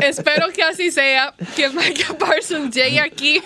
espero 0.00 0.48
que 0.54 0.62
así 0.62 0.90
sea, 0.90 1.34
que 1.54 1.68
Micah 1.70 2.14
Parsons 2.18 2.74
llegue 2.74 3.00
aquí 3.00 3.40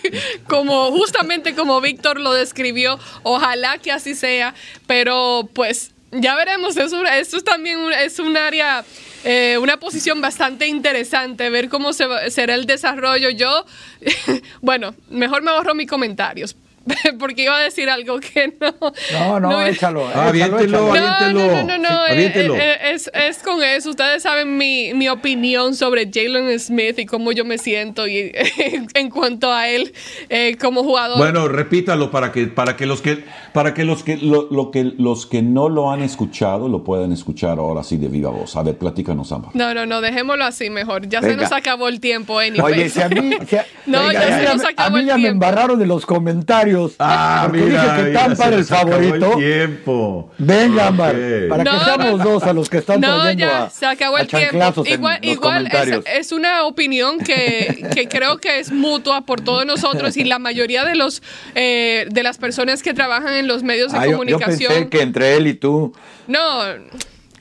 como 0.49 0.91
justamente 0.91 1.55
como 1.55 1.81
Víctor 1.81 2.19
lo 2.21 2.33
describió, 2.33 2.99
ojalá 3.23 3.79
que 3.79 3.93
así 3.93 4.15
sea, 4.15 4.55
pero 4.87 5.49
pues 5.53 5.93
Ya 6.21 6.35
veremos, 6.35 6.77
eso, 6.77 7.05
esto 7.05 7.41
también 7.41 7.79
es 8.01 8.19
un 8.19 8.37
área, 8.37 8.85
eh, 9.25 9.59
una 9.61 9.79
posición 9.79 10.21
bastante 10.21 10.67
interesante, 10.67 11.51
ver 11.51 11.69
cómo 11.69 11.93
se 11.93 12.07
será 12.31 12.55
el 12.55 12.67
desarrollo. 12.67 13.31
Yo, 13.31 13.65
bueno, 14.61 14.95
mejor 15.11 15.43
me 15.43 15.51
ahorro 15.51 15.75
mis 15.75 15.89
comentarios, 15.89 16.57
porque 17.19 17.43
iba 17.43 17.57
a 17.57 17.63
decir 17.63 17.91
algo 17.91 18.21
que 18.21 18.55
no. 18.61 18.75
No, 19.13 19.41
no, 19.41 19.67
échalo. 19.67 20.07
Ah, 20.15 20.29
aviéntelo, 20.29 20.93
aviéntelo. 20.93 21.33
No, 21.33 21.65
no, 21.65 21.79
no, 21.79 21.79
no. 21.79 22.07
Eh, 22.07 22.33
eh, 22.35 22.79
es, 22.93 23.11
es, 23.13 23.39
con 23.39 23.63
eso. 23.63 23.91
Ustedes 23.91 24.23
saben 24.23 24.57
mi, 24.57 24.95
mi 24.95 25.09
opinión 25.09 25.75
sobre 25.75 26.09
Jalen 26.13 26.59
Smith 26.61 26.99
y 26.99 27.07
cómo 27.07 27.33
yo 27.33 27.45
me 27.45 27.59
siento 27.59 28.07
y, 28.07 28.33
en 28.95 29.11
cuanto 29.11 29.53
a 29.53 29.69
él 29.69 29.93
eh, 30.29 30.57
como 30.61 30.85
jugador. 30.85 31.19
Bueno, 31.19 31.49
repítalo 31.49 32.11
para 32.11 32.31
que, 32.31 32.47
para 32.47 32.77
que 32.77 32.87
los 32.87 33.03
que, 33.03 33.25
para 33.57 33.73
que 33.73 33.87
los 33.87 34.03
que, 34.03 34.19
lo, 34.19 34.71
que 34.71 34.85
los 34.99 35.25
que 35.25 35.41
no 35.41 35.71
lo 35.71 35.91
han 35.91 36.03
escuchado 36.03 36.69
lo 36.69 36.85
puedan 36.85 37.11
escuchar 37.11 37.59
ahora 37.59 37.83
sí 37.83 37.97
de 37.97 38.09
viva 38.09 38.29
voz. 38.29 38.55
A 38.55 38.63
ver, 38.63 38.77
platícanos, 38.77 39.33
Ámbar. 39.33 39.53
No, 39.55 39.73
no, 39.73 39.87
no, 39.87 40.03
dejémoslo 40.03 40.45
así 40.45 40.69
mejor. 40.69 41.09
Ya 41.09 41.23
se 41.23 41.35
nos 41.39 41.51
acabó 41.53 41.89
el 41.89 41.99
tiempo, 41.99 42.39
anyway. 42.39 42.75
Oye, 42.75 42.91
si 42.91 43.01
a 43.01 43.09
mí, 43.09 43.31
no, 43.87 44.13
ya, 44.13 44.41
se 44.41 44.45
nos 44.45 44.63
acabó 44.63 44.99
a 44.99 45.01
mí 45.01 45.07
ya 45.07 45.17
me 45.17 45.29
embarraron 45.29 45.79
de 45.79 45.87
los 45.87 46.05
comentarios 46.05 46.97
Ah, 46.99 47.45
porque 47.47 47.63
mira, 47.63 47.83
dije 47.83 48.05
que 48.09 48.13
Tampa 48.13 48.49
era 48.49 48.57
el 48.57 48.65
favorito. 48.67 49.33
El 49.33 49.39
tiempo. 49.39 50.31
Venga, 50.37 50.89
Ámbar, 50.89 51.17
para 51.49 51.65
que 51.65 51.71
seamos 51.71 52.25
dos 52.25 52.43
a 52.43 52.53
los 52.53 52.69
que 52.69 52.77
están 52.77 53.01
no, 53.01 53.23
trayendo 53.23 53.47
ya, 53.47 53.65
a, 53.65 53.71
se 53.71 53.87
acabó 53.87 54.19
el 54.19 54.27
tiempo. 54.27 54.85
Igual, 54.85 55.19
igual 55.23 55.69
es, 55.73 56.05
es, 56.13 56.33
una 56.33 56.65
opinión 56.65 57.21
que, 57.21 57.89
que, 57.95 58.07
creo 58.07 58.37
que 58.37 58.59
es 58.59 58.71
mutua 58.71 59.23
por 59.23 59.41
todos 59.41 59.65
nosotros 59.65 60.19
y 60.19 60.25
la 60.25 60.39
mayoría 60.39 60.85
de 60.85 60.95
los 60.95 61.23
eh, 61.55 62.07
de 62.11 62.23
las 62.23 62.37
personas 62.37 62.83
que 62.83 62.93
trabajan 62.93 63.33
en 63.33 63.46
los 63.47 63.63
medios 63.63 63.93
de 63.93 63.99
ah, 63.99 64.07
comunicación. 64.07 64.59
Yo, 64.59 64.69
yo 64.69 64.69
pensé 64.69 64.89
que 64.91 65.03
entre 65.03 65.37
él 65.37 65.47
y 65.47 65.55
tú. 65.55 65.93
No 66.27 66.63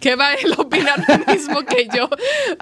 que 0.05 0.15
va 0.15 0.35
él 0.35 0.53
a 0.55 0.61
opinar 0.61 1.03
lo 1.07 1.33
mismo 1.33 1.65
que 1.65 1.87
yo. 1.91 2.07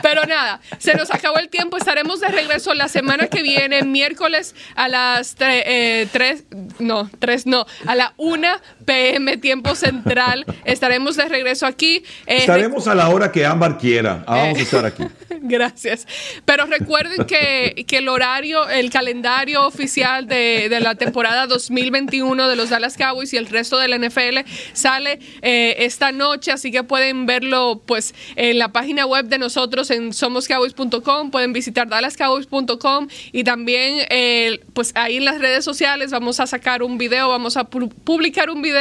Pero 0.01 0.23
nada, 0.23 0.61
se 0.77 0.93
nos 0.93 1.13
acabó 1.13 1.39
el 1.39 1.49
tiempo. 1.49 1.75
Estaremos 1.75 2.21
de 2.21 2.29
regreso 2.29 2.73
la 2.73 2.87
semana 2.87 3.27
que 3.27 3.43
viene, 3.43 3.83
miércoles 3.83 4.55
a 4.75 4.87
las 4.87 5.35
3, 5.35 5.63
eh, 5.67 6.43
no, 6.79 7.09
3 7.19 7.45
no, 7.45 7.65
a 7.85 7.95
la 7.95 8.13
1 8.15 8.47
pm, 8.85 9.37
tiempo 9.37 9.75
central. 9.75 10.45
Estaremos 10.65 11.15
de 11.15 11.25
regreso 11.25 11.65
aquí. 11.65 12.03
Eh, 12.25 12.37
Estaremos 12.37 12.87
a 12.87 12.95
la 12.95 13.09
hora 13.09 13.31
que 13.31 13.45
Ámbar 13.45 13.77
quiera. 13.77 14.23
Ah, 14.27 14.37
vamos 14.37 14.59
a 14.59 14.61
estar 14.61 14.85
aquí. 14.85 15.03
Gracias. 15.41 16.07
Pero 16.45 16.65
recuerden 16.65 17.25
que, 17.25 17.85
que, 17.87 17.97
el 17.97 18.07
horario, 18.07 18.67
el 18.69 18.89
calendario 18.89 19.65
oficial 19.65 20.27
de, 20.27 20.67
de, 20.69 20.79
la 20.79 20.95
temporada 20.95 21.47
2021 21.47 22.47
de 22.47 22.55
los 22.55 22.69
Dallas 22.69 22.97
Cowboys 22.97 23.33
y 23.33 23.37
el 23.37 23.47
resto 23.47 23.77
de 23.77 23.87
la 23.87 23.97
NFL 23.97 24.39
sale 24.73 25.19
eh, 25.41 25.75
esta 25.79 26.11
noche, 26.11 26.51
así 26.51 26.71
que 26.71 26.83
pueden 26.83 27.25
verlo 27.25 27.81
pues 27.85 28.13
en 28.35 28.59
la 28.59 28.71
página 28.71 29.05
web 29.05 29.25
de 29.25 29.37
nosotros 29.37 29.91
en 29.91 30.13
somoscowboys.com, 30.13 31.31
pueden 31.31 31.53
visitar 31.53 31.87
dallascowboys.com 31.87 33.07
y 33.31 33.43
también 33.43 34.05
eh, 34.09 34.59
pues 34.73 34.91
ahí 34.95 35.17
en 35.17 35.25
las 35.25 35.39
redes 35.39 35.65
sociales 35.65 36.11
vamos 36.11 36.39
a 36.39 36.47
sacar 36.47 36.83
un 36.83 36.97
video, 36.97 37.29
vamos 37.29 37.57
a 37.57 37.65
publicar 37.65 38.49
un 38.49 38.61
video 38.61 38.72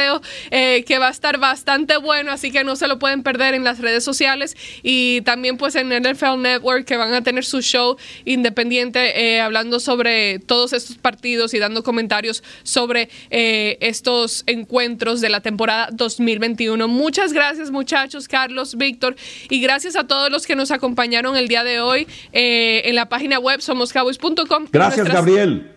eh, 0.51 0.83
que 0.85 0.99
va 0.99 1.07
a 1.07 1.11
estar 1.11 1.37
bastante 1.37 1.97
bueno, 1.97 2.31
así 2.31 2.51
que 2.51 2.63
no 2.63 2.75
se 2.75 2.87
lo 2.87 2.99
pueden 2.99 3.23
perder 3.23 3.53
en 3.53 3.63
las 3.63 3.79
redes 3.79 4.03
sociales 4.03 4.55
y 4.81 5.21
también 5.21 5.57
pues 5.57 5.75
en 5.75 5.89
NFL 5.89 6.41
Network 6.41 6.85
que 6.85 6.97
van 6.97 7.13
a 7.13 7.21
tener 7.21 7.45
su 7.45 7.61
show 7.61 7.97
independiente 8.25 9.35
eh, 9.35 9.41
hablando 9.41 9.79
sobre 9.79 10.39
todos 10.39 10.73
estos 10.73 10.97
partidos 10.97 11.53
y 11.53 11.59
dando 11.59 11.83
comentarios 11.83 12.43
sobre 12.63 13.09
estos 13.29 14.43
encuentros 14.47 15.21
de 15.21 15.29
la 15.29 15.41
temporada 15.41 15.89
2021. 15.91 16.87
Muchas 16.87 17.33
gracias 17.33 17.71
muchachos, 17.71 18.27
Carlos, 18.27 18.75
Víctor, 18.75 19.15
y 19.49 19.61
gracias 19.61 19.95
a 19.95 20.05
todos 20.07 20.31
los 20.31 20.47
que 20.47 20.55
nos 20.55 20.71
acompañaron 20.71 21.35
el 21.35 21.47
día 21.47 21.63
de 21.63 21.81
hoy 21.81 22.07
eh, 22.31 22.81
en 22.85 22.95
la 22.95 23.09
página 23.09 23.39
web 23.39 23.61
somoscowboys.com. 23.61 24.67
Gracias, 24.71 25.07
Gabriel. 25.07 25.72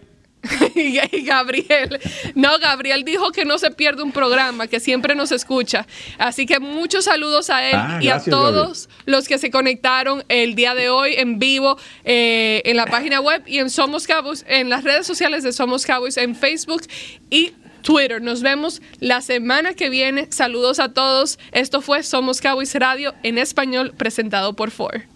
y 0.74 1.22
Gabriel, 1.22 2.01
no, 2.34 2.59
Gabriel 2.59 3.05
dijo 3.05 3.32
que 3.32 3.44
no 3.44 3.59
se 3.59 3.70
pierde 3.70 4.03
un 4.03 4.12
programa, 4.12 4.66
que 4.66 4.80
siempre 4.80 5.14
nos 5.14 5.32
escucha. 5.32 5.86
Así 6.18 6.47
que 6.47 6.61
muchos 6.61 7.05
saludos 7.05 7.51
a 7.51 7.68
él 7.68 7.76
ah, 7.76 7.99
y 8.01 8.09
a 8.09 8.20
todos 8.22 8.88
los 9.05 9.28
que 9.28 9.38
se 9.38 9.51
conectaron 9.51 10.24
el 10.28 10.55
día 10.55 10.74
de 10.74 10.90
hoy 10.90 11.14
en 11.16 11.38
vivo 11.38 11.78
eh, 12.05 12.62
en 12.64 12.76
la 12.76 12.86
página 12.86 13.20
web 13.20 13.42
y 13.47 13.59
en 13.59 13.70
Somos 13.70 14.07
Cowboys, 14.07 14.44
en 14.49 14.70
las 14.70 14.84
redes 14.84 15.07
sociales 15.07 15.42
de 15.42 15.53
Somos 15.53 15.86
Cowboys, 15.86 16.16
en 16.16 16.34
Facebook 16.34 16.82
y 17.30 17.53
Twitter. 17.82 18.20
Nos 18.20 18.42
vemos 18.42 18.82
la 19.01 19.20
semana 19.20 19.74
que 19.74 19.90
viene. 19.90 20.28
Saludos 20.30 20.80
a 20.80 20.92
todos. 20.92 21.38
Esto 21.53 21.80
fue 21.80 22.03
Somos 22.03 22.40
Cowboys 22.40 22.74
Radio 22.74 23.14
en 23.22 23.38
español 23.38 23.94
presentado 23.97 24.55
por 24.55 24.70
Four. 24.70 25.16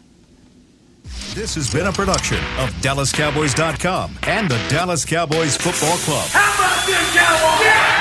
This 1.35 1.55
has 1.55 1.73
been 1.73 1.87
a 1.87 1.93
production 1.93 2.39
of 2.59 2.71
DallasCowboys.com 2.83 4.19
and 4.25 4.51
the 4.51 4.59
Dallas 4.69 5.05
Cowboys 5.05 5.57
Football 5.57 5.97
Club. 5.99 6.29
How 6.31 6.55
about 6.55 6.87
this, 6.87 7.15
Cowboys? 7.15 8.00